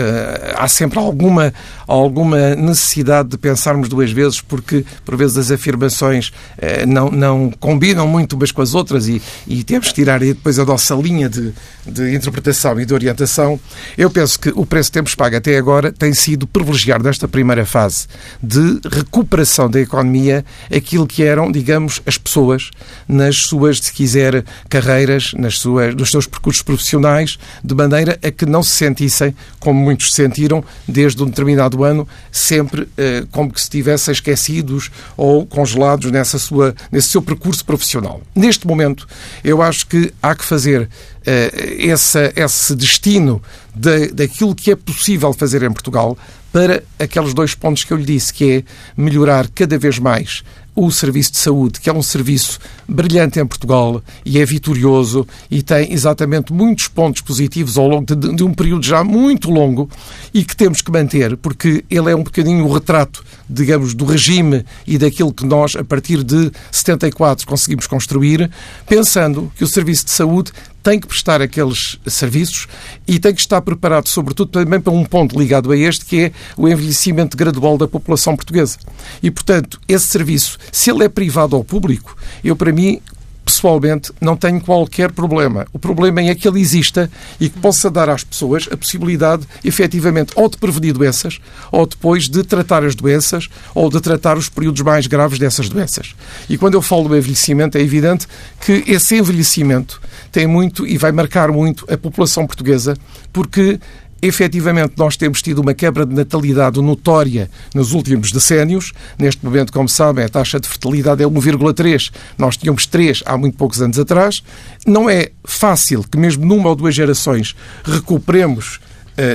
há 0.56 0.66
sempre 0.66 0.98
alguma, 0.98 1.54
alguma 1.86 2.56
necessidade 2.56 3.28
de 3.28 3.38
pensarmos 3.38 3.88
duas 3.88 4.10
vezes 4.10 4.40
porque, 4.40 4.84
por 5.04 5.16
vezes, 5.16 5.36
as 5.36 5.52
afirmações 5.52 6.30
uh, 6.58 6.84
não, 6.88 7.08
não 7.08 7.52
combinam 7.60 8.08
muito 8.08 8.34
umas 8.34 8.50
com 8.50 8.62
as 8.62 8.74
outras 8.74 9.06
e, 9.06 9.22
e 9.46 9.62
temos 9.62 9.88
que 9.88 9.94
tirar 9.94 10.20
aí 10.20 10.34
depois 10.34 10.58
a 10.58 10.64
nossa 10.64 10.92
linha 10.96 11.28
de, 11.28 11.54
de 11.86 12.16
interpretação 12.16 12.80
e 12.80 12.84
de 12.84 12.92
orientação. 12.92 13.60
Eu 13.96 14.10
penso 14.10 14.40
que 14.40 14.48
o 14.48 14.66
preço 14.66 14.90
que 14.90 14.94
temos 14.94 15.14
pago 15.14 15.36
até 15.36 15.56
agora 15.56 15.92
tem 15.92 16.12
sido 16.12 16.48
privilegiar 16.48 17.00
nesta 17.00 17.28
primeira 17.28 17.64
fase 17.64 18.08
de 18.42 18.80
recuperação 18.90 19.70
da 19.70 19.80
economia 19.80 20.44
aquilo 20.74 21.06
que 21.06 21.22
eram, 21.22 21.52
digamos, 21.52 22.02
as 22.04 22.18
pessoas 22.18 22.55
pessoas 22.56 22.70
nas 23.08 23.36
suas, 23.36 23.78
se 23.78 23.92
quiser, 23.92 24.44
carreiras, 24.68 25.32
nas 25.34 25.58
suas, 25.58 25.94
nos 25.94 26.10
seus 26.10 26.26
percursos 26.26 26.62
profissionais, 26.62 27.38
de 27.62 27.74
maneira 27.74 28.18
a 28.22 28.30
que 28.30 28.46
não 28.46 28.62
se 28.62 28.70
sentissem, 28.70 29.34
como 29.60 29.80
muitos 29.80 30.10
se 30.10 30.16
sentiram, 30.22 30.64
desde 30.88 31.22
um 31.22 31.26
determinado 31.26 31.84
ano, 31.84 32.08
sempre 32.32 32.88
eh, 32.96 33.24
como 33.30 33.52
que 33.52 33.60
se 33.60 33.66
estivessem 33.66 34.12
esquecidos 34.12 34.90
ou 35.16 35.46
congelados 35.46 36.10
nessa 36.10 36.38
sua, 36.38 36.74
nesse 36.90 37.08
seu 37.08 37.22
percurso 37.22 37.64
profissional. 37.64 38.20
Neste 38.34 38.66
momento, 38.66 39.06
eu 39.44 39.62
acho 39.62 39.86
que 39.86 40.12
há 40.22 40.34
que 40.34 40.44
fazer 40.44 40.88
eh, 41.24 41.76
esse, 41.78 42.32
esse 42.34 42.74
destino 42.74 43.42
de, 43.74 44.08
daquilo 44.08 44.54
que 44.54 44.70
é 44.70 44.76
possível 44.76 45.32
fazer 45.32 45.62
em 45.62 45.72
Portugal 45.72 46.16
para 46.52 46.82
aqueles 46.98 47.34
dois 47.34 47.54
pontos 47.54 47.84
que 47.84 47.92
eu 47.92 47.98
lhe 47.98 48.04
disse, 48.04 48.32
que 48.32 48.50
é 48.50 48.64
melhorar 48.96 49.46
cada 49.48 49.76
vez 49.78 49.98
mais 49.98 50.42
o 50.76 50.90
serviço 50.90 51.32
de 51.32 51.38
saúde, 51.38 51.80
que 51.80 51.88
é 51.88 51.92
um 51.92 52.02
serviço 52.02 52.60
brilhante 52.86 53.40
em 53.40 53.46
Portugal 53.46 54.02
e 54.24 54.38
é 54.38 54.44
vitorioso 54.44 55.26
e 55.50 55.62
tem 55.62 55.90
exatamente 55.90 56.52
muitos 56.52 56.86
pontos 56.86 57.22
positivos 57.22 57.78
ao 57.78 57.88
longo 57.88 58.14
de, 58.14 58.36
de, 58.36 58.44
um 58.44 58.52
período 58.52 58.84
já 58.84 59.02
muito 59.02 59.50
longo 59.50 59.88
e 60.34 60.44
que 60.44 60.54
temos 60.54 60.82
que 60.82 60.92
manter, 60.92 61.36
porque 61.38 61.82
ele 61.90 62.10
é 62.10 62.14
um 62.14 62.22
bocadinho 62.22 62.66
o 62.66 62.72
retrato, 62.72 63.24
digamos, 63.48 63.94
do 63.94 64.04
regime 64.04 64.64
e 64.86 64.98
daquilo 64.98 65.32
que 65.32 65.46
nós, 65.46 65.74
a 65.74 65.82
partir 65.82 66.22
de 66.22 66.52
74, 66.70 67.46
conseguimos 67.46 67.86
construir, 67.86 68.50
pensando 68.86 69.50
que 69.56 69.64
o 69.64 69.66
serviço 69.66 70.04
de 70.04 70.10
saúde 70.10 70.52
tem 70.86 71.00
que 71.00 71.08
prestar 71.08 71.42
aqueles 71.42 71.98
serviços 72.06 72.68
e 73.08 73.18
tem 73.18 73.34
que 73.34 73.40
estar 73.40 73.60
preparado, 73.60 74.08
sobretudo, 74.08 74.52
também 74.52 74.80
para 74.80 74.92
um 74.92 75.04
ponto 75.04 75.36
ligado 75.36 75.72
a 75.72 75.76
este, 75.76 76.04
que 76.04 76.26
é 76.26 76.32
o 76.56 76.68
envelhecimento 76.68 77.36
gradual 77.36 77.76
da 77.76 77.88
população 77.88 78.36
portuguesa. 78.36 78.78
E, 79.20 79.28
portanto, 79.28 79.80
esse 79.88 80.06
serviço, 80.06 80.56
se 80.70 80.88
ele 80.88 81.02
é 81.02 81.08
privado 81.08 81.56
ou 81.56 81.64
público, 81.64 82.16
eu, 82.44 82.54
para 82.54 82.70
mim, 82.70 83.00
pessoalmente, 83.46 84.12
não 84.20 84.36
tenho 84.36 84.60
qualquer 84.60 85.12
problema. 85.12 85.68
O 85.72 85.78
problema 85.78 86.20
é 86.20 86.34
que 86.34 86.48
ele 86.48 86.60
exista 86.60 87.08
e 87.38 87.48
que 87.48 87.60
possa 87.60 87.88
dar 87.88 88.10
às 88.10 88.24
pessoas 88.24 88.68
a 88.72 88.76
possibilidade, 88.76 89.46
efetivamente, 89.64 90.32
ou 90.34 90.48
de 90.48 90.58
prevenir 90.58 90.92
doenças, 90.92 91.40
ou 91.70 91.86
depois 91.86 92.28
de 92.28 92.42
tratar 92.42 92.84
as 92.84 92.96
doenças, 92.96 93.48
ou 93.72 93.88
de 93.88 94.00
tratar 94.00 94.36
os 94.36 94.48
períodos 94.48 94.82
mais 94.82 95.06
graves 95.06 95.38
dessas 95.38 95.68
doenças. 95.68 96.16
E 96.48 96.58
quando 96.58 96.74
eu 96.74 96.82
falo 96.82 97.08
do 97.08 97.16
envelhecimento, 97.16 97.78
é 97.78 97.80
evidente 97.80 98.26
que 98.60 98.82
esse 98.84 99.16
envelhecimento 99.16 100.00
tem 100.32 100.48
muito 100.48 100.84
e 100.84 100.98
vai 100.98 101.12
marcar 101.12 101.52
muito 101.52 101.86
a 101.88 101.96
população 101.96 102.48
portuguesa, 102.48 102.96
porque 103.32 103.78
efetivamente 104.20 104.94
nós 104.96 105.16
temos 105.16 105.42
tido 105.42 105.60
uma 105.60 105.74
quebra 105.74 106.06
de 106.06 106.14
natalidade 106.14 106.80
notória 106.80 107.50
nos 107.74 107.92
últimos 107.92 108.32
decénios. 108.32 108.92
Neste 109.18 109.44
momento, 109.44 109.72
como 109.72 109.88
sabem, 109.88 110.24
a 110.24 110.28
taxa 110.28 110.58
de 110.58 110.68
fertilidade 110.68 111.22
é 111.22 111.26
1,3. 111.26 112.12
Nós 112.38 112.56
tínhamos 112.56 112.86
3 112.86 113.22
há 113.26 113.36
muito 113.36 113.56
poucos 113.56 113.80
anos 113.80 113.98
atrás. 113.98 114.42
Não 114.86 115.08
é 115.08 115.30
fácil 115.44 116.04
que 116.04 116.18
mesmo 116.18 116.44
numa 116.44 116.68
ou 116.68 116.76
duas 116.76 116.94
gerações 116.94 117.54
recuperemos 117.84 118.80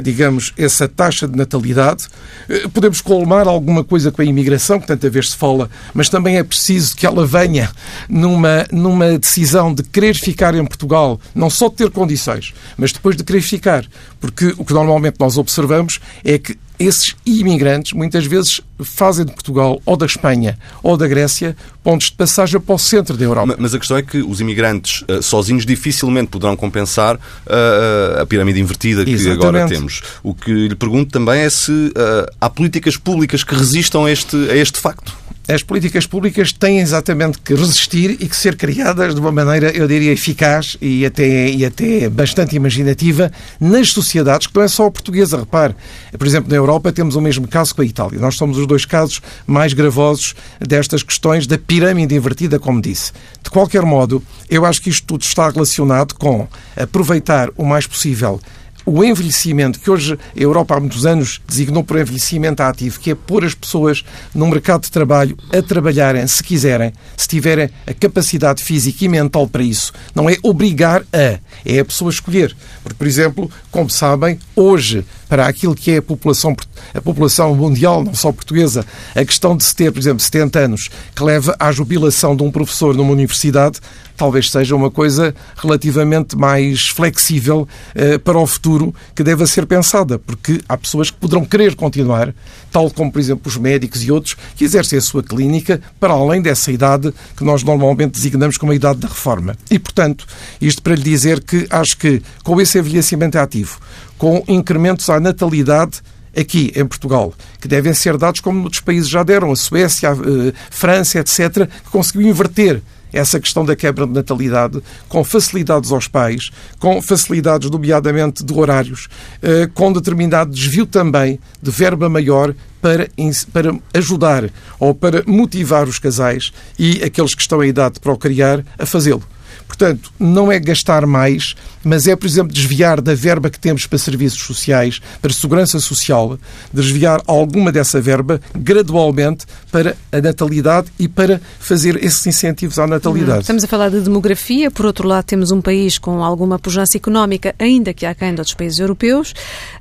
digamos, 0.01 0.53
essa 0.57 0.87
taxa 0.87 1.27
de 1.27 1.37
natalidade. 1.37 2.05
Eh, 2.47 2.67
podemos 2.73 3.01
colmar 3.01 3.47
alguma 3.47 3.83
coisa 3.83 4.11
com 4.11 4.21
a 4.21 4.25
imigração, 4.25 4.79
que 4.79 4.87
tanta 4.87 5.09
vez 5.09 5.31
se 5.31 5.37
fala, 5.37 5.69
mas 5.93 6.09
também 6.09 6.37
é 6.37 6.43
preciso 6.43 6.95
que 6.95 7.05
ela 7.05 7.25
venha 7.25 7.71
numa, 8.07 8.65
numa 8.71 9.17
decisão 9.17 9.73
de 9.73 9.83
querer 9.83 10.15
ficar 10.15 10.55
em 10.55 10.65
Portugal, 10.65 11.19
não 11.33 11.49
só 11.49 11.67
de 11.69 11.75
ter 11.75 11.89
condições, 11.89 12.53
mas 12.77 12.91
depois 12.91 13.15
de 13.15 13.23
querer 13.23 13.41
ficar. 13.41 13.85
Porque 14.19 14.53
o 14.57 14.63
que 14.63 14.73
normalmente 14.73 15.15
nós 15.19 15.37
observamos 15.37 15.99
é 16.23 16.37
que 16.37 16.55
esses 16.85 17.15
imigrantes 17.25 17.93
muitas 17.93 18.25
vezes 18.25 18.61
fazem 18.79 19.25
de 19.25 19.31
Portugal 19.31 19.81
ou 19.85 19.95
da 19.95 20.05
Espanha 20.05 20.57
ou 20.81 20.97
da 20.97 21.07
Grécia 21.07 21.55
pontos 21.83 22.07
de 22.07 22.13
passagem 22.13 22.59
para 22.59 22.75
o 22.75 22.79
centro 22.79 23.17
da 23.17 23.23
Europa. 23.23 23.55
Mas 23.57 23.73
a 23.73 23.79
questão 23.79 23.97
é 23.97 24.01
que 24.01 24.17
os 24.21 24.39
imigrantes 24.39 25.03
uh, 25.03 25.21
sozinhos 25.21 25.65
dificilmente 25.65 26.29
poderão 26.29 26.55
compensar 26.55 27.15
uh, 27.15 28.21
a 28.21 28.25
pirâmide 28.25 28.59
invertida 28.59 29.03
que 29.03 29.11
Exatamente. 29.11 29.45
agora 29.45 29.67
temos. 29.67 30.01
O 30.23 30.33
que 30.33 30.67
lhe 30.67 30.75
pergunto 30.75 31.11
também 31.11 31.41
é 31.41 31.49
se 31.49 31.71
uh, 31.71 32.31
há 32.39 32.49
políticas 32.49 32.97
públicas 32.97 33.43
que 33.43 33.55
resistam 33.55 34.05
a 34.05 34.11
este, 34.11 34.35
a 34.49 34.55
este 34.55 34.79
facto 34.79 35.20
as 35.51 35.61
políticas 35.61 36.05
públicas 36.05 36.53
têm 36.53 36.79
exatamente 36.79 37.37
que 37.39 37.53
resistir 37.53 38.11
e 38.11 38.27
que 38.27 38.35
ser 38.35 38.55
criadas 38.55 39.13
de 39.13 39.19
uma 39.19 39.31
maneira, 39.31 39.69
eu 39.71 39.85
diria, 39.85 40.13
eficaz 40.13 40.77
e 40.81 41.05
até, 41.05 41.49
e 41.49 41.65
até 41.65 42.07
bastante 42.07 42.55
imaginativa 42.55 43.29
nas 43.59 43.89
sociedades, 43.89 44.47
que 44.47 44.55
não 44.55 44.63
é 44.63 44.67
só 44.69 44.85
a 44.85 44.91
portuguesa. 44.91 45.37
Repare, 45.37 45.75
por 46.17 46.25
exemplo, 46.25 46.49
na 46.49 46.55
Europa 46.55 46.93
temos 46.93 47.15
o 47.15 47.21
mesmo 47.21 47.47
caso 47.47 47.75
com 47.75 47.81
a 47.81 47.85
Itália. 47.85 48.19
Nós 48.19 48.35
somos 48.35 48.57
os 48.57 48.65
dois 48.65 48.85
casos 48.85 49.21
mais 49.45 49.73
gravosos 49.73 50.35
destas 50.59 51.03
questões 51.03 51.45
da 51.45 51.57
pirâmide 51.57 52.15
invertida, 52.15 52.57
como 52.57 52.81
disse. 52.81 53.11
De 53.43 53.49
qualquer 53.49 53.81
modo, 53.81 54.23
eu 54.49 54.65
acho 54.65 54.81
que 54.81 54.89
isto 54.89 55.05
tudo 55.05 55.23
está 55.23 55.49
relacionado 55.49 56.13
com 56.15 56.47
aproveitar 56.77 57.49
o 57.57 57.65
mais 57.65 57.85
possível 57.85 58.39
o 58.85 59.03
envelhecimento, 59.03 59.79
que 59.79 59.89
hoje 59.89 60.13
a 60.13 60.39
Europa 60.39 60.75
há 60.75 60.79
muitos 60.79 61.05
anos 61.05 61.41
designou 61.47 61.83
por 61.83 61.99
envelhecimento 61.99 62.61
ativo, 62.61 62.99
que 62.99 63.11
é 63.11 63.15
pôr 63.15 63.45
as 63.45 63.53
pessoas 63.53 64.03
no 64.33 64.47
mercado 64.47 64.83
de 64.83 64.91
trabalho 64.91 65.37
a 65.51 65.61
trabalharem, 65.61 66.25
se 66.27 66.43
quiserem, 66.43 66.93
se 67.15 67.27
tiverem 67.27 67.69
a 67.85 67.93
capacidade 67.93 68.63
física 68.63 69.05
e 69.05 69.07
mental 69.07 69.47
para 69.47 69.63
isso. 69.63 69.93
Não 70.15 70.29
é 70.29 70.37
obrigar 70.43 71.03
a, 71.13 71.39
é 71.65 71.79
a 71.79 71.85
pessoa 71.85 72.09
escolher. 72.09 72.55
Porque, 72.83 72.97
por 72.97 73.07
exemplo, 73.07 73.51
como 73.69 73.89
sabem, 73.89 74.39
hoje, 74.55 75.05
para 75.27 75.47
aquilo 75.47 75.75
que 75.75 75.91
é 75.91 75.97
a 75.97 76.01
população, 76.01 76.55
a 76.93 77.01
população 77.01 77.55
mundial, 77.55 78.03
não 78.03 78.13
só 78.13 78.31
portuguesa, 78.31 78.85
a 79.15 79.23
questão 79.23 79.55
de 79.55 79.63
se 79.63 79.75
ter, 79.75 79.91
por 79.91 79.99
exemplo, 79.99 80.19
70 80.19 80.59
anos, 80.59 80.89
que 81.15 81.23
leva 81.23 81.55
à 81.59 81.71
jubilação 81.71 82.35
de 82.35 82.43
um 82.43 82.51
professor 82.51 82.95
numa 82.95 83.11
universidade, 83.13 83.79
talvez 84.21 84.51
seja 84.51 84.75
uma 84.75 84.91
coisa 84.91 85.33
relativamente 85.57 86.37
mais 86.37 86.89
flexível 86.89 87.67
uh, 87.95 88.19
para 88.19 88.37
o 88.37 88.45
futuro 88.45 88.93
que 89.15 89.23
deva 89.23 89.47
ser 89.47 89.65
pensada, 89.65 90.19
porque 90.19 90.61
há 90.69 90.77
pessoas 90.77 91.09
que 91.09 91.17
poderão 91.17 91.43
querer 91.43 91.73
continuar, 91.73 92.31
tal 92.71 92.91
como, 92.91 93.11
por 93.11 93.17
exemplo, 93.17 93.41
os 93.47 93.57
médicos 93.57 94.03
e 94.03 94.11
outros, 94.11 94.37
que 94.55 94.63
exercem 94.63 94.99
a 94.99 95.01
sua 95.01 95.23
clínica 95.23 95.81
para 95.99 96.13
além 96.13 96.39
dessa 96.39 96.71
idade 96.71 97.11
que 97.35 97.43
nós 97.43 97.63
normalmente 97.63 98.11
designamos 98.11 98.57
como 98.57 98.71
a 98.71 98.75
idade 98.75 98.99
da 98.99 99.07
reforma. 99.07 99.55
E, 99.71 99.79
portanto, 99.79 100.27
isto 100.61 100.83
para 100.83 100.93
lhe 100.93 101.01
dizer 101.01 101.41
que 101.41 101.65
acho 101.71 101.97
que 101.97 102.21
com 102.43 102.61
esse 102.61 102.77
envelhecimento 102.77 103.39
ativo, 103.39 103.79
com 104.19 104.43
incrementos 104.47 105.09
à 105.09 105.19
natalidade, 105.19 105.99
aqui 106.37 106.71
em 106.75 106.85
Portugal, 106.85 107.33
que 107.59 107.67
devem 107.67 107.95
ser 107.95 108.17
dados 108.17 108.39
como 108.39 108.65
outros 108.65 108.81
países 108.81 109.09
já 109.09 109.23
deram, 109.23 109.51
a 109.51 109.55
Suécia, 109.55 110.11
a 110.11 110.13
eh, 110.13 110.53
França, 110.69 111.17
etc., 111.17 111.67
que 111.83 111.89
conseguiu 111.89 112.27
inverter 112.27 112.83
essa 113.11 113.39
questão 113.39 113.65
da 113.65 113.75
quebra 113.75 114.05
de 114.05 114.13
natalidade 114.13 114.81
com 115.07 115.23
facilidades 115.23 115.91
aos 115.91 116.07
pais, 116.07 116.51
com 116.79 117.01
facilidades, 117.01 117.69
nomeadamente, 117.69 118.43
de 118.43 118.53
horários, 118.53 119.07
eh, 119.41 119.69
com 119.73 119.91
determinado 119.91 120.51
desvio 120.51 120.85
também 120.85 121.39
de 121.61 121.71
verba 121.71 122.09
maior 122.09 122.53
para, 122.81 123.09
para 123.53 123.75
ajudar 123.93 124.49
ou 124.79 124.95
para 124.95 125.23
motivar 125.27 125.87
os 125.87 125.99
casais 125.99 126.51
e 126.77 127.03
aqueles 127.03 127.35
que 127.35 127.41
estão 127.41 127.63
em 127.63 127.69
idade 127.69 127.95
de 127.95 127.99
procriar 127.99 128.63
a 128.77 128.85
fazê-lo. 128.85 129.23
Portanto, 129.67 130.11
não 130.19 130.51
é 130.51 130.59
gastar 130.59 131.05
mais, 131.05 131.55
mas 131.83 132.07
é, 132.07 132.15
por 132.15 132.27
exemplo, 132.27 132.53
desviar 132.53 133.01
da 133.01 133.15
verba 133.15 133.49
que 133.49 133.59
temos 133.59 133.85
para 133.85 133.97
serviços 133.97 134.41
sociais, 134.41 134.99
para 135.21 135.33
segurança 135.33 135.79
social, 135.79 136.37
desviar 136.71 137.21
alguma 137.25 137.71
dessa 137.71 137.99
verba 137.99 138.39
gradualmente 138.55 139.45
para 139.71 139.95
a 140.11 140.21
natalidade 140.21 140.91
e 140.99 141.07
para 141.07 141.41
fazer 141.59 142.03
esses 142.03 142.25
incentivos 142.27 142.77
à 142.77 142.85
natalidade. 142.85 143.33
Uhum. 143.33 143.41
Estamos 143.41 143.63
a 143.63 143.67
falar 143.67 143.89
de 143.89 144.01
demografia, 144.01 144.69
por 144.69 144.85
outro 144.85 145.07
lado, 145.07 145.25
temos 145.25 145.51
um 145.51 145.61
país 145.61 145.97
com 145.97 146.23
alguma 146.23 146.59
pujança 146.59 146.97
económica, 146.97 147.55
ainda 147.57 147.93
que 147.93 148.05
aquém 148.05 148.33
de 148.33 148.41
outros 148.41 148.55
países 148.55 148.79
europeus, 148.79 149.33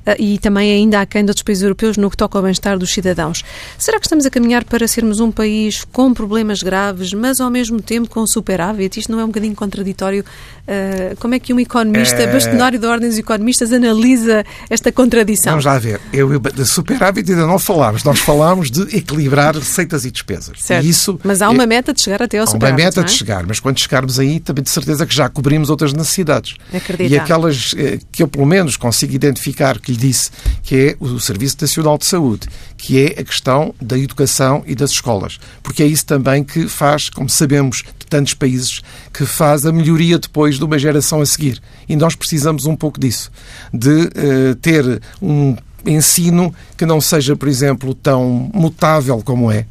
eh, 0.05 0.15
e 0.19 0.39
também 0.39 0.71
ainda 0.71 1.01
aquém 1.01 1.23
de 1.23 1.29
outros 1.29 1.43
países 1.43 1.63
europeus 1.63 1.97
no 1.97 2.09
que 2.09 2.17
toca 2.17 2.37
ao 2.37 2.43
bem-estar 2.43 2.77
dos 2.77 2.91
cidadãos. 2.91 3.43
Será 3.77 3.99
que 3.99 4.05
estamos 4.05 4.25
a 4.25 4.29
caminhar 4.29 4.63
para 4.63 4.87
sermos 4.87 5.19
um 5.19 5.31
país 5.31 5.85
com 5.91 6.13
problemas 6.13 6.63
graves, 6.63 7.13
mas 7.13 7.39
ao 7.39 7.49
mesmo 7.49 7.81
tempo 7.81 8.09
com 8.09 8.25
superávit? 8.25 8.99
Isto 8.99 9.11
não 9.11 9.19
é 9.19 9.23
um 9.23 9.27
bocadinho 9.27 9.55
contraditório. 9.61 10.23
Uh, 10.71 11.17
como 11.19 11.35
é 11.35 11.39
que 11.39 11.53
um 11.53 11.59
economista, 11.59 12.21
é... 12.21 12.31
bastonário 12.31 12.79
da 12.79 12.89
Ordem 12.89 13.09
dos 13.09 13.17
Economistas, 13.17 13.73
analisa 13.73 14.45
esta 14.69 14.89
contradição? 14.89 15.51
Vamos 15.51 15.65
lá 15.65 15.77
ver. 15.77 15.99
Eu, 16.13 16.39
de 16.39 16.65
superávit 16.65 17.29
ainda 17.29 17.45
não 17.45 17.59
falámos. 17.59 18.05
Nós 18.05 18.19
falámos 18.19 18.71
de 18.71 18.83
equilibrar 18.95 19.53
receitas 19.53 20.05
e 20.05 20.11
despesas. 20.11 20.61
Certo. 20.61 20.85
E 20.85 20.89
isso 20.89 21.19
mas 21.25 21.41
há 21.41 21.49
uma 21.49 21.63
é... 21.63 21.67
meta 21.67 21.93
de 21.93 22.01
chegar 22.01 22.21
até 22.23 22.37
ao 22.37 22.47
superávit. 22.47 22.71
Há 22.71 22.83
uma 22.83 22.85
meta 22.85 23.01
é? 23.01 23.03
de 23.03 23.11
chegar, 23.11 23.45
mas 23.45 23.59
quando 23.59 23.79
chegarmos 23.79 24.17
aí, 24.17 24.39
também 24.39 24.63
de 24.63 24.69
certeza 24.69 25.05
que 25.05 25.13
já 25.13 25.27
cobrimos 25.27 25.69
outras 25.69 25.91
necessidades. 25.91 26.55
Acreditar. 26.73 27.15
E 27.15 27.19
aquelas 27.19 27.73
eh, 27.77 27.99
que 28.09 28.23
eu, 28.23 28.27
pelo 28.29 28.45
menos, 28.45 28.77
consigo 28.77 29.13
identificar, 29.13 29.77
que 29.77 29.91
lhe 29.91 29.97
disse, 29.97 30.31
que 30.63 30.75
é 30.75 30.95
o 31.01 31.19
Serviço 31.19 31.57
Nacional 31.59 31.97
de 31.97 32.05
Saúde, 32.05 32.47
que 32.77 32.97
é 33.03 33.19
a 33.19 33.23
questão 33.25 33.75
da 33.81 33.97
educação 33.97 34.63
e 34.65 34.73
das 34.73 34.91
escolas. 34.91 35.37
Porque 35.61 35.83
é 35.83 35.85
isso 35.85 36.05
também 36.05 36.45
que 36.45 36.69
faz, 36.69 37.09
como 37.09 37.29
sabemos, 37.29 37.83
tantos 38.11 38.33
países 38.33 38.81
que 39.13 39.25
faz 39.25 39.65
a 39.65 39.71
melhoria 39.71 40.19
depois 40.19 40.59
de 40.61 40.65
uma 40.65 40.79
geração 40.79 41.21
a 41.21 41.25
seguir. 41.25 41.61
E 41.89 41.95
nós 41.95 42.15
precisamos 42.15 42.65
um 42.65 42.75
pouco 42.75 42.99
disso, 42.99 43.31
de 43.73 43.89
uh, 43.89 44.55
ter 44.61 45.01
um 45.21 45.55
ensino 45.85 46.53
que 46.77 46.85
não 46.85 47.01
seja, 47.01 47.35
por 47.35 47.47
exemplo, 47.47 47.93
tão 47.95 48.49
mutável 48.53 49.21
como 49.25 49.51
é 49.51 49.65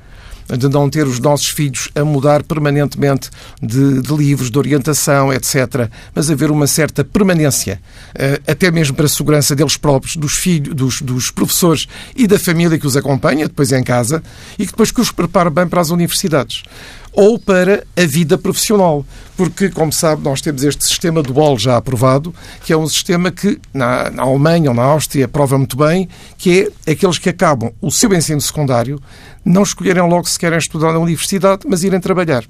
de 0.57 0.69
não 0.69 0.91
ter 0.91 1.07
os 1.07 1.21
nossos 1.21 1.49
filhos 1.49 1.89
a 1.95 2.05
mudar 2.05 2.43
permanentemente 2.43 3.31
de, 3.63 4.03
de, 4.03 4.17
livros, 4.17 4.51
de 4.51 4.59
orientação, 4.59 5.33
etc. 5.33 5.89
Mas 6.13 6.29
haver 6.29 6.51
uma 6.51 6.67
certa 6.67 7.05
permanência, 7.05 7.81
eh, 8.17 8.41
até 8.47 8.69
mesmo 8.69 8.97
para 8.97 9.07
a 9.07 9.09
segurança 9.09 9.55
deles 9.55 9.77
próprios, 9.77 10.17
dos 10.17 10.35
filhos, 10.35 10.75
dos, 10.75 11.03
dos 11.03 11.31
professores 11.31 11.87
e 12.17 12.27
da 12.27 12.37
família 12.37 12.81
que 12.81 12.87
os 12.87 12.97
acompanha, 12.97 13.47
depois 13.47 13.71
em 13.71 13.85
casa, 13.85 14.23
e 14.59 14.65
que 14.67 14.73
depois 14.73 14.91
que 14.91 15.01
os 15.01 15.13
prepara 15.13 15.51
bem 15.51 15.69
para 15.69 15.81
as 15.81 15.91
universidades 15.91 16.65
ou 17.13 17.39
para 17.39 17.85
a 17.97 18.07
vida 18.07 18.39
profissional. 18.39 19.05
Porque, 19.37 19.69
como 19.71 19.93
sabe, 19.93 20.23
nós 20.23 20.41
temos 20.41 20.63
este 20.63 20.85
sistema 20.85 21.23
dual 21.23 21.59
já 21.59 21.77
aprovado, 21.77 22.35
que 22.65 22.73
é 22.73 22.77
um 22.77 22.87
sistema 22.87 23.31
que 23.31 23.59
na, 23.73 24.11
na 24.11 24.23
Alemanha 24.23 24.71
ou 24.71 24.77
na 24.77 24.83
Áustria 24.83 25.27
prova 25.27 25.57
muito 25.57 25.77
bem, 25.77 26.09
que 26.37 26.71
é 26.87 26.93
aqueles 26.93 27.19
que 27.19 27.29
acabam 27.29 27.73
o 27.81 27.91
seu 27.91 28.13
ensino 28.15 28.41
secundário, 28.41 29.01
não 29.45 29.63
escolherem 29.63 30.03
logo 30.03 30.29
se 30.29 30.39
querem 30.39 30.59
estudar 30.59 30.93
na 30.93 30.99
universidade, 30.99 31.63
mas 31.67 31.83
irem 31.83 32.01
trabalhar. 32.01 32.45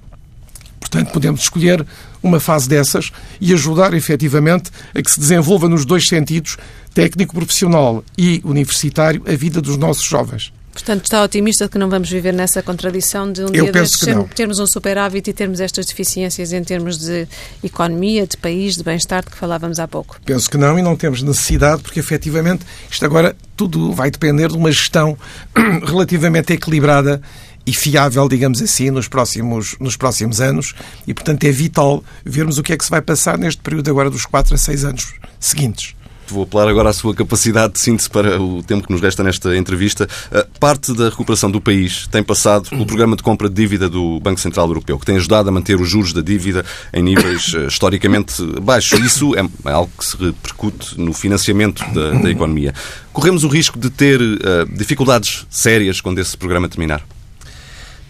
Portanto, 0.80 1.12
podemos 1.12 1.42
escolher 1.42 1.86
uma 2.20 2.40
fase 2.40 2.68
dessas 2.68 3.12
e 3.40 3.52
ajudar 3.52 3.94
efetivamente 3.94 4.70
a 4.92 5.00
que 5.00 5.10
se 5.10 5.20
desenvolva 5.20 5.68
nos 5.68 5.84
dois 5.84 6.08
sentidos, 6.08 6.56
técnico 6.92 7.34
profissional 7.34 8.02
e 8.18 8.40
universitário, 8.44 9.22
a 9.26 9.36
vida 9.36 9.60
dos 9.60 9.76
nossos 9.76 10.04
jovens. 10.04 10.52
Portanto, 10.80 11.04
está 11.04 11.22
otimista 11.22 11.66
de 11.66 11.70
que 11.70 11.78
não 11.78 11.90
vamos 11.90 12.08
viver 12.10 12.32
nessa 12.32 12.62
contradição 12.62 13.30
de 13.30 13.42
um 13.42 13.48
Eu 13.48 13.64
dia 13.64 13.72
destes 13.72 14.06
termos 14.34 14.58
um 14.58 14.66
superávit 14.66 15.28
e 15.28 15.32
termos 15.32 15.60
estas 15.60 15.84
deficiências 15.84 16.52
em 16.52 16.64
termos 16.64 16.98
de 16.98 17.28
economia, 17.62 18.26
de 18.26 18.36
país, 18.36 18.76
de 18.76 18.82
bem-estar, 18.82 19.22
de 19.22 19.30
que 19.30 19.36
falávamos 19.36 19.78
há 19.78 19.86
pouco. 19.86 20.18
Penso 20.24 20.48
que 20.48 20.56
não 20.56 20.78
e 20.78 20.82
não 20.82 20.96
temos 20.96 21.22
necessidade, 21.22 21.82
porque 21.82 22.00
efetivamente 22.00 22.64
isto 22.90 23.04
agora 23.04 23.36
tudo 23.56 23.92
vai 23.92 24.10
depender 24.10 24.48
de 24.48 24.56
uma 24.56 24.72
gestão 24.72 25.18
relativamente 25.84 26.54
equilibrada 26.54 27.20
e 27.66 27.74
fiável, 27.74 28.26
digamos 28.26 28.62
assim, 28.62 28.90
nos 28.90 29.06
próximos, 29.06 29.76
nos 29.78 29.96
próximos 29.96 30.40
anos 30.40 30.74
e, 31.06 31.12
portanto, 31.12 31.44
é 31.44 31.50
vital 31.50 32.02
vermos 32.24 32.56
o 32.56 32.62
que 32.62 32.72
é 32.72 32.76
que 32.76 32.84
se 32.84 32.90
vai 32.90 33.02
passar 33.02 33.36
neste 33.36 33.60
período 33.60 33.90
agora 33.90 34.08
dos 34.08 34.24
4 34.24 34.54
a 34.54 34.58
6 34.58 34.84
anos 34.84 35.14
seguintes. 35.38 35.94
Vou 36.32 36.44
apelar 36.44 36.68
agora 36.68 36.90
à 36.90 36.92
sua 36.92 37.14
capacidade 37.14 37.74
de 37.74 37.80
síntese 37.80 38.08
para 38.08 38.40
o 38.40 38.62
tempo 38.62 38.86
que 38.86 38.92
nos 38.92 39.00
resta 39.00 39.22
nesta 39.22 39.56
entrevista. 39.56 40.08
Uh, 40.30 40.60
Parte 40.60 40.92
da 40.94 41.08
recuperação 41.08 41.50
do 41.50 41.60
país 41.60 42.06
tem 42.08 42.22
passado 42.22 42.68
pelo 42.68 42.86
programa 42.86 43.16
de 43.16 43.22
compra 43.22 43.48
de 43.48 43.54
dívida 43.54 43.88
do 43.88 44.20
Banco 44.20 44.40
Central 44.40 44.66
Europeu, 44.66 44.98
que 44.98 45.06
tem 45.06 45.16
ajudado 45.16 45.48
a 45.48 45.52
manter 45.52 45.80
os 45.80 45.88
juros 45.88 46.12
da 46.12 46.20
dívida 46.20 46.64
em 46.92 47.02
níveis 47.02 47.52
uh, 47.54 47.66
historicamente 47.66 48.42
baixos. 48.60 49.00
Isso 49.00 49.32
é 49.36 49.70
algo 49.70 49.90
que 49.98 50.04
se 50.04 50.16
repercute 50.16 51.00
no 51.00 51.12
financiamento 51.12 51.84
da, 51.92 52.12
da 52.12 52.30
economia. 52.30 52.74
Corremos 53.12 53.44
o 53.44 53.48
risco 53.48 53.78
de 53.78 53.90
ter 53.90 54.20
uh, 54.20 54.38
dificuldades 54.72 55.46
sérias 55.50 56.00
quando 56.00 56.18
esse 56.18 56.36
programa 56.36 56.68
terminar? 56.68 57.02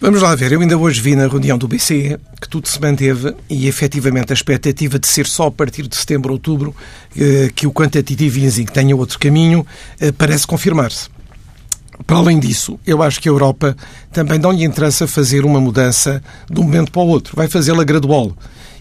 Vamos 0.02 0.22
lá 0.22 0.34
ver. 0.34 0.50
Eu 0.50 0.62
ainda 0.62 0.78
hoje 0.78 0.98
vi 0.98 1.14
na 1.14 1.28
reunião 1.28 1.58
do 1.58 1.68
BCE 1.68 2.16
que 2.40 2.48
tudo 2.48 2.66
se 2.66 2.80
manteve 2.80 3.34
e, 3.50 3.68
efetivamente, 3.68 4.32
a 4.32 4.34
expectativa 4.34 4.98
de 4.98 5.06
ser 5.06 5.26
só 5.26 5.48
a 5.48 5.50
partir 5.50 5.86
de 5.86 5.94
setembro, 5.94 6.32
outubro, 6.32 6.74
eh, 7.14 7.50
que 7.54 7.66
o 7.66 7.70
quantitative 7.70 8.42
easing 8.42 8.64
tenha 8.64 8.96
outro 8.96 9.18
caminho, 9.18 9.66
eh, 10.00 10.10
parece 10.10 10.46
confirmar-se. 10.46 11.10
Para 12.06 12.16
além 12.16 12.40
disso, 12.40 12.80
eu 12.86 13.02
acho 13.02 13.20
que 13.20 13.28
a 13.28 13.32
Europa 13.32 13.76
também 14.10 14.38
não 14.38 14.52
lhe 14.52 14.64
interessa 14.64 15.06
fazer 15.06 15.44
uma 15.44 15.60
mudança 15.60 16.22
de 16.50 16.58
um 16.58 16.62
momento 16.62 16.90
para 16.90 17.02
o 17.02 17.06
outro. 17.06 17.36
Vai 17.36 17.46
fazê-la 17.46 17.84
gradual 17.84 18.34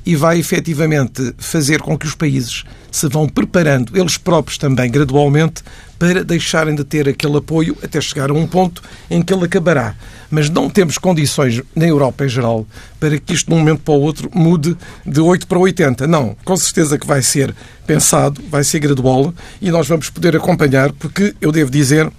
e 0.05 0.15
vai 0.15 0.39
efetivamente 0.39 1.33
fazer 1.37 1.81
com 1.81 1.97
que 1.97 2.05
os 2.05 2.15
países 2.15 2.63
se 2.91 3.07
vão 3.07 3.27
preparando, 3.27 3.95
eles 3.97 4.17
próprios 4.17 4.57
também, 4.57 4.89
gradualmente, 4.89 5.63
para 5.97 6.23
deixarem 6.23 6.73
de 6.73 6.83
ter 6.83 7.09
aquele 7.09 7.37
apoio 7.37 7.77
até 7.83 7.99
chegar 7.99 8.31
a 8.31 8.33
um 8.33 8.47
ponto 8.47 8.81
em 9.11 9.21
que 9.21 9.33
ele 9.33 9.45
acabará. 9.45 9.95
Mas 10.31 10.49
não 10.49 10.69
temos 10.69 10.97
condições 10.97 11.61
na 11.75 11.85
Europa 11.85 12.25
em 12.25 12.29
geral 12.29 12.65
para 12.99 13.17
que 13.19 13.33
isto 13.33 13.47
de 13.47 13.53
um 13.53 13.59
momento 13.59 13.81
para 13.81 13.93
o 13.93 14.01
outro 14.01 14.29
mude 14.33 14.77
de 15.05 15.19
8 15.19 15.45
para 15.45 15.59
80. 15.59 16.07
Não, 16.07 16.35
com 16.45 16.55
certeza 16.55 16.97
que 16.97 17.05
vai 17.05 17.21
ser 17.21 17.53
pensado, 17.85 18.41
vai 18.49 18.63
ser 18.63 18.79
gradual 18.79 19.33
e 19.61 19.69
nós 19.69 19.87
vamos 19.87 20.09
poder 20.09 20.35
acompanhar, 20.35 20.91
porque 20.93 21.35
eu 21.41 21.51
devo 21.51 21.69
dizer 21.69 22.09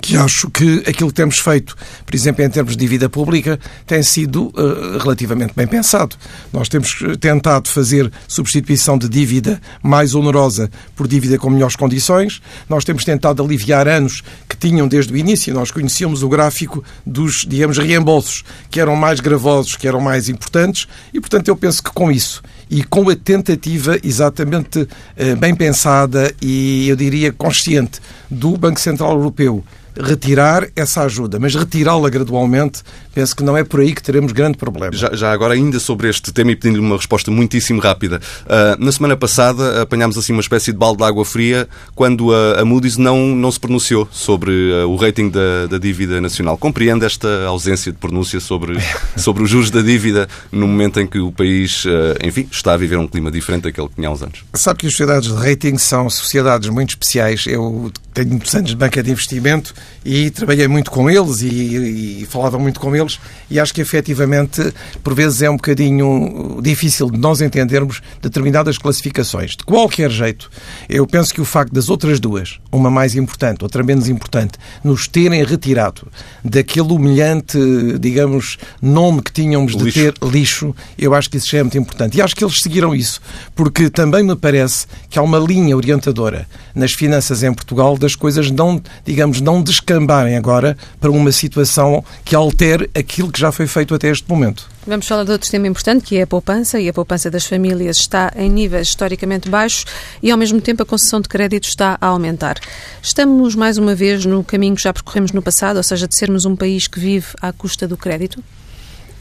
que 0.00 0.16
acho 0.16 0.50
que 0.50 0.82
aquilo 0.86 1.10
que 1.10 1.14
temos 1.14 1.38
feito, 1.38 1.76
por 2.04 2.14
exemplo, 2.14 2.44
em 2.44 2.50
termos 2.50 2.72
de 2.72 2.78
dívida 2.78 3.08
pública, 3.08 3.58
tem 3.86 4.02
sido 4.02 4.46
uh, 4.48 4.98
relativamente 4.98 5.52
bem 5.54 5.66
pensado. 5.66 6.16
Nós 6.52 6.68
temos 6.68 6.98
tentado 7.20 7.68
fazer 7.68 8.10
substituição 8.26 8.96
de 8.96 9.08
dívida 9.08 9.60
mais 9.82 10.14
onerosa 10.14 10.70
por 10.96 11.06
dívida 11.06 11.38
com 11.38 11.50
melhores 11.50 11.76
condições. 11.76 12.40
Nós 12.68 12.84
temos 12.84 13.04
tentado 13.04 13.42
aliviar 13.42 13.86
anos 13.86 14.22
que 14.48 14.56
tinham 14.56 14.88
desde 14.88 15.12
o 15.12 15.16
início. 15.16 15.52
Nós 15.52 15.70
conhecíamos 15.70 16.22
o 16.22 16.28
gráfico 16.28 16.82
dos, 17.04 17.44
digamos, 17.46 17.78
reembolsos, 17.78 18.44
que 18.70 18.80
eram 18.80 18.96
mais 18.96 19.20
gravosos, 19.20 19.76
que 19.76 19.86
eram 19.86 20.00
mais 20.00 20.28
importantes, 20.28 20.88
e, 21.12 21.20
portanto, 21.20 21.48
eu 21.48 21.56
penso 21.56 21.82
que 21.82 21.90
com 21.90 22.10
isso 22.10 22.42
e 22.70 22.84
com 22.84 23.10
a 23.10 23.16
tentativa 23.16 23.98
exatamente 24.02 24.80
uh, 24.80 25.36
bem 25.38 25.54
pensada 25.54 26.32
e, 26.40 26.88
eu 26.88 26.96
diria, 26.96 27.32
consciente 27.32 28.00
do 28.30 28.56
Banco 28.56 28.80
Central 28.80 29.12
Europeu 29.12 29.64
retirar 30.00 30.68
essa 30.74 31.02
ajuda, 31.02 31.38
mas 31.38 31.54
retirá-la 31.54 32.08
gradualmente, 32.08 32.82
penso 33.14 33.34
que 33.34 33.42
não 33.42 33.56
é 33.56 33.64
por 33.64 33.80
aí 33.80 33.94
que 33.94 34.02
teremos 34.02 34.32
grande 34.32 34.56
problema. 34.56 34.92
Já, 34.92 35.14
já 35.14 35.32
agora, 35.32 35.54
ainda 35.54 35.78
sobre 35.78 36.08
este 36.08 36.32
tema 36.32 36.52
e 36.52 36.56
pedindo 36.56 36.80
uma 36.80 36.96
resposta 36.96 37.30
muitíssimo 37.30 37.80
rápida. 37.80 38.20
Uh, 38.44 38.82
na 38.82 38.92
semana 38.92 39.16
passada 39.16 39.82
apanhámos 39.82 40.16
assim 40.16 40.32
uma 40.32 40.40
espécie 40.40 40.72
de 40.72 40.78
balde 40.78 40.98
de 40.98 41.04
água 41.04 41.24
fria 41.24 41.68
quando 41.94 42.34
a, 42.34 42.60
a 42.60 42.64
Moody's 42.64 42.96
não, 42.96 43.34
não 43.34 43.50
se 43.50 43.60
pronunciou 43.60 44.08
sobre 44.10 44.50
uh, 44.50 44.88
o 44.88 44.96
rating 44.96 45.28
da, 45.28 45.66
da, 45.68 45.78
dívida 45.78 46.20
nacional. 46.20 46.56
Compreende 46.56 47.04
esta 47.04 47.44
ausência 47.44 47.92
de 47.92 47.98
pronúncia 47.98 48.40
sobre, 48.40 48.78
sobre 49.16 49.42
os 49.42 49.50
juros 49.50 49.70
da 49.70 49.80
dívida 49.80 50.28
no 50.50 50.66
momento 50.66 51.00
em 51.00 51.06
que 51.06 51.18
o 51.18 51.32
país, 51.32 51.84
uh, 51.84 52.16
enfim, 52.24 52.48
está 52.50 52.74
a 52.74 52.76
viver 52.76 52.98
um 52.98 53.06
clima 53.06 53.30
diferente 53.30 53.62
daquele 53.62 53.88
que 53.88 53.94
tinha 53.96 54.08
há 54.08 54.12
uns 54.12 54.22
anos? 54.22 54.44
Sabe 54.54 54.80
que 54.80 54.86
as 54.86 54.92
sociedades 54.92 55.28
de 55.28 55.34
rating 55.34 55.78
são 55.78 56.08
sociedades 56.08 56.68
muito 56.68 56.90
especiais. 56.90 57.44
Eu 57.46 57.90
tenho 58.12 58.30
muitos 58.30 58.54
anos 58.54 58.70
de 58.70 58.76
banca 58.76 59.02
de 59.02 59.10
investimento 59.10 59.74
e 60.04 60.30
trabalhei 60.30 60.66
muito 60.66 60.90
com 60.90 61.08
eles 61.08 61.42
e, 61.42 62.22
e, 62.22 62.26
falava 62.26 62.58
muito 62.58 62.80
com 62.80 62.94
eles 62.94 63.20
e 63.50 63.60
acho 63.60 63.72
que 63.72 63.80
efetivamente 63.80 64.72
por 65.02 65.14
vezes 65.14 65.42
é 65.42 65.50
um 65.50 65.56
bocadinho 65.56 66.60
difícil 66.62 67.10
de 67.10 67.18
nós 67.18 67.40
entendermos 67.40 68.02
determinadas 68.20 68.78
classificações. 68.78 69.52
De 69.52 69.64
qualquer 69.64 70.10
jeito, 70.10 70.50
eu 70.88 71.06
penso 71.06 71.32
que 71.32 71.40
o 71.40 71.44
facto 71.44 71.72
das 71.72 71.88
outras 71.88 72.18
duas, 72.18 72.58
uma 72.72 72.90
mais 72.90 73.14
importante, 73.14 73.62
outra 73.62 73.82
menos 73.82 74.08
importante, 74.08 74.58
nos 74.82 75.06
terem 75.06 75.44
retirado 75.44 76.08
daquele 76.44 76.92
humilhante, 76.92 77.58
digamos, 78.00 78.58
nome 78.80 79.22
que 79.22 79.32
tínhamos 79.32 79.76
de 79.76 79.84
lixo. 79.84 80.00
ter 80.00 80.14
lixo, 80.22 80.74
eu 80.98 81.14
acho 81.14 81.30
que 81.30 81.36
isso 81.36 81.48
já 81.48 81.58
é 81.58 81.62
muito 81.62 81.78
importante. 81.78 82.18
E 82.18 82.22
acho 82.22 82.34
que 82.34 82.44
eles 82.44 82.60
seguiram 82.60 82.94
isso, 82.94 83.20
porque 83.54 83.88
também 83.90 84.22
me 84.22 84.34
parece 84.34 84.86
que 85.08 85.18
há 85.18 85.22
uma 85.22 85.38
linha 85.38 85.76
orientadora 85.76 86.46
nas 86.74 86.92
finanças 86.92 87.42
em 87.42 87.52
Portugal 87.52 87.96
das 87.98 88.09
coisas 88.14 88.50
não, 88.50 88.82
digamos, 89.04 89.40
não 89.40 89.62
descambarem 89.62 90.36
agora 90.36 90.76
para 91.00 91.10
uma 91.10 91.32
situação 91.32 92.04
que 92.24 92.34
altere 92.34 92.90
aquilo 92.94 93.30
que 93.30 93.40
já 93.40 93.50
foi 93.50 93.66
feito 93.66 93.94
até 93.94 94.08
este 94.08 94.28
momento. 94.28 94.68
Vamos 94.86 95.06
falar 95.06 95.24
de 95.24 95.32
outro 95.32 95.50
tema 95.50 95.66
importante, 95.66 96.04
que 96.04 96.16
é 96.16 96.22
a 96.22 96.26
poupança, 96.26 96.80
e 96.80 96.88
a 96.88 96.92
poupança 96.92 97.30
das 97.30 97.44
famílias 97.44 97.98
está 97.98 98.32
em 98.34 98.48
níveis 98.48 98.88
historicamente 98.88 99.48
baixos 99.48 99.84
e, 100.22 100.30
ao 100.30 100.38
mesmo 100.38 100.60
tempo, 100.60 100.82
a 100.82 100.86
concessão 100.86 101.20
de 101.20 101.28
crédito 101.28 101.68
está 101.68 101.98
a 102.00 102.06
aumentar. 102.06 102.58
Estamos, 103.02 103.54
mais 103.54 103.76
uma 103.76 103.94
vez, 103.94 104.24
no 104.24 104.42
caminho 104.42 104.74
que 104.74 104.82
já 104.82 104.92
percorremos 104.92 105.32
no 105.32 105.42
passado, 105.42 105.76
ou 105.76 105.82
seja, 105.82 106.08
de 106.08 106.16
sermos 106.16 106.44
um 106.44 106.56
país 106.56 106.86
que 106.86 106.98
vive 106.98 107.26
à 107.40 107.52
custa 107.52 107.86
do 107.86 107.96
crédito? 107.96 108.42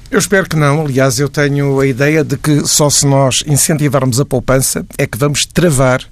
Eu 0.10 0.17
espero 0.17 0.49
que 0.49 0.56
não. 0.56 0.82
Aliás, 0.82 1.19
eu 1.19 1.30
tenho 1.30 1.80
a 1.80 1.86
ideia 1.86 2.23
de 2.23 2.36
que 2.36 2.65
só 2.67 2.89
se 2.89 3.06
nós 3.06 3.43
incentivarmos 3.45 4.19
a 4.19 4.25
poupança 4.25 4.84
é 4.97 5.06
que 5.06 5.17
vamos 5.17 5.45
travar 5.45 6.04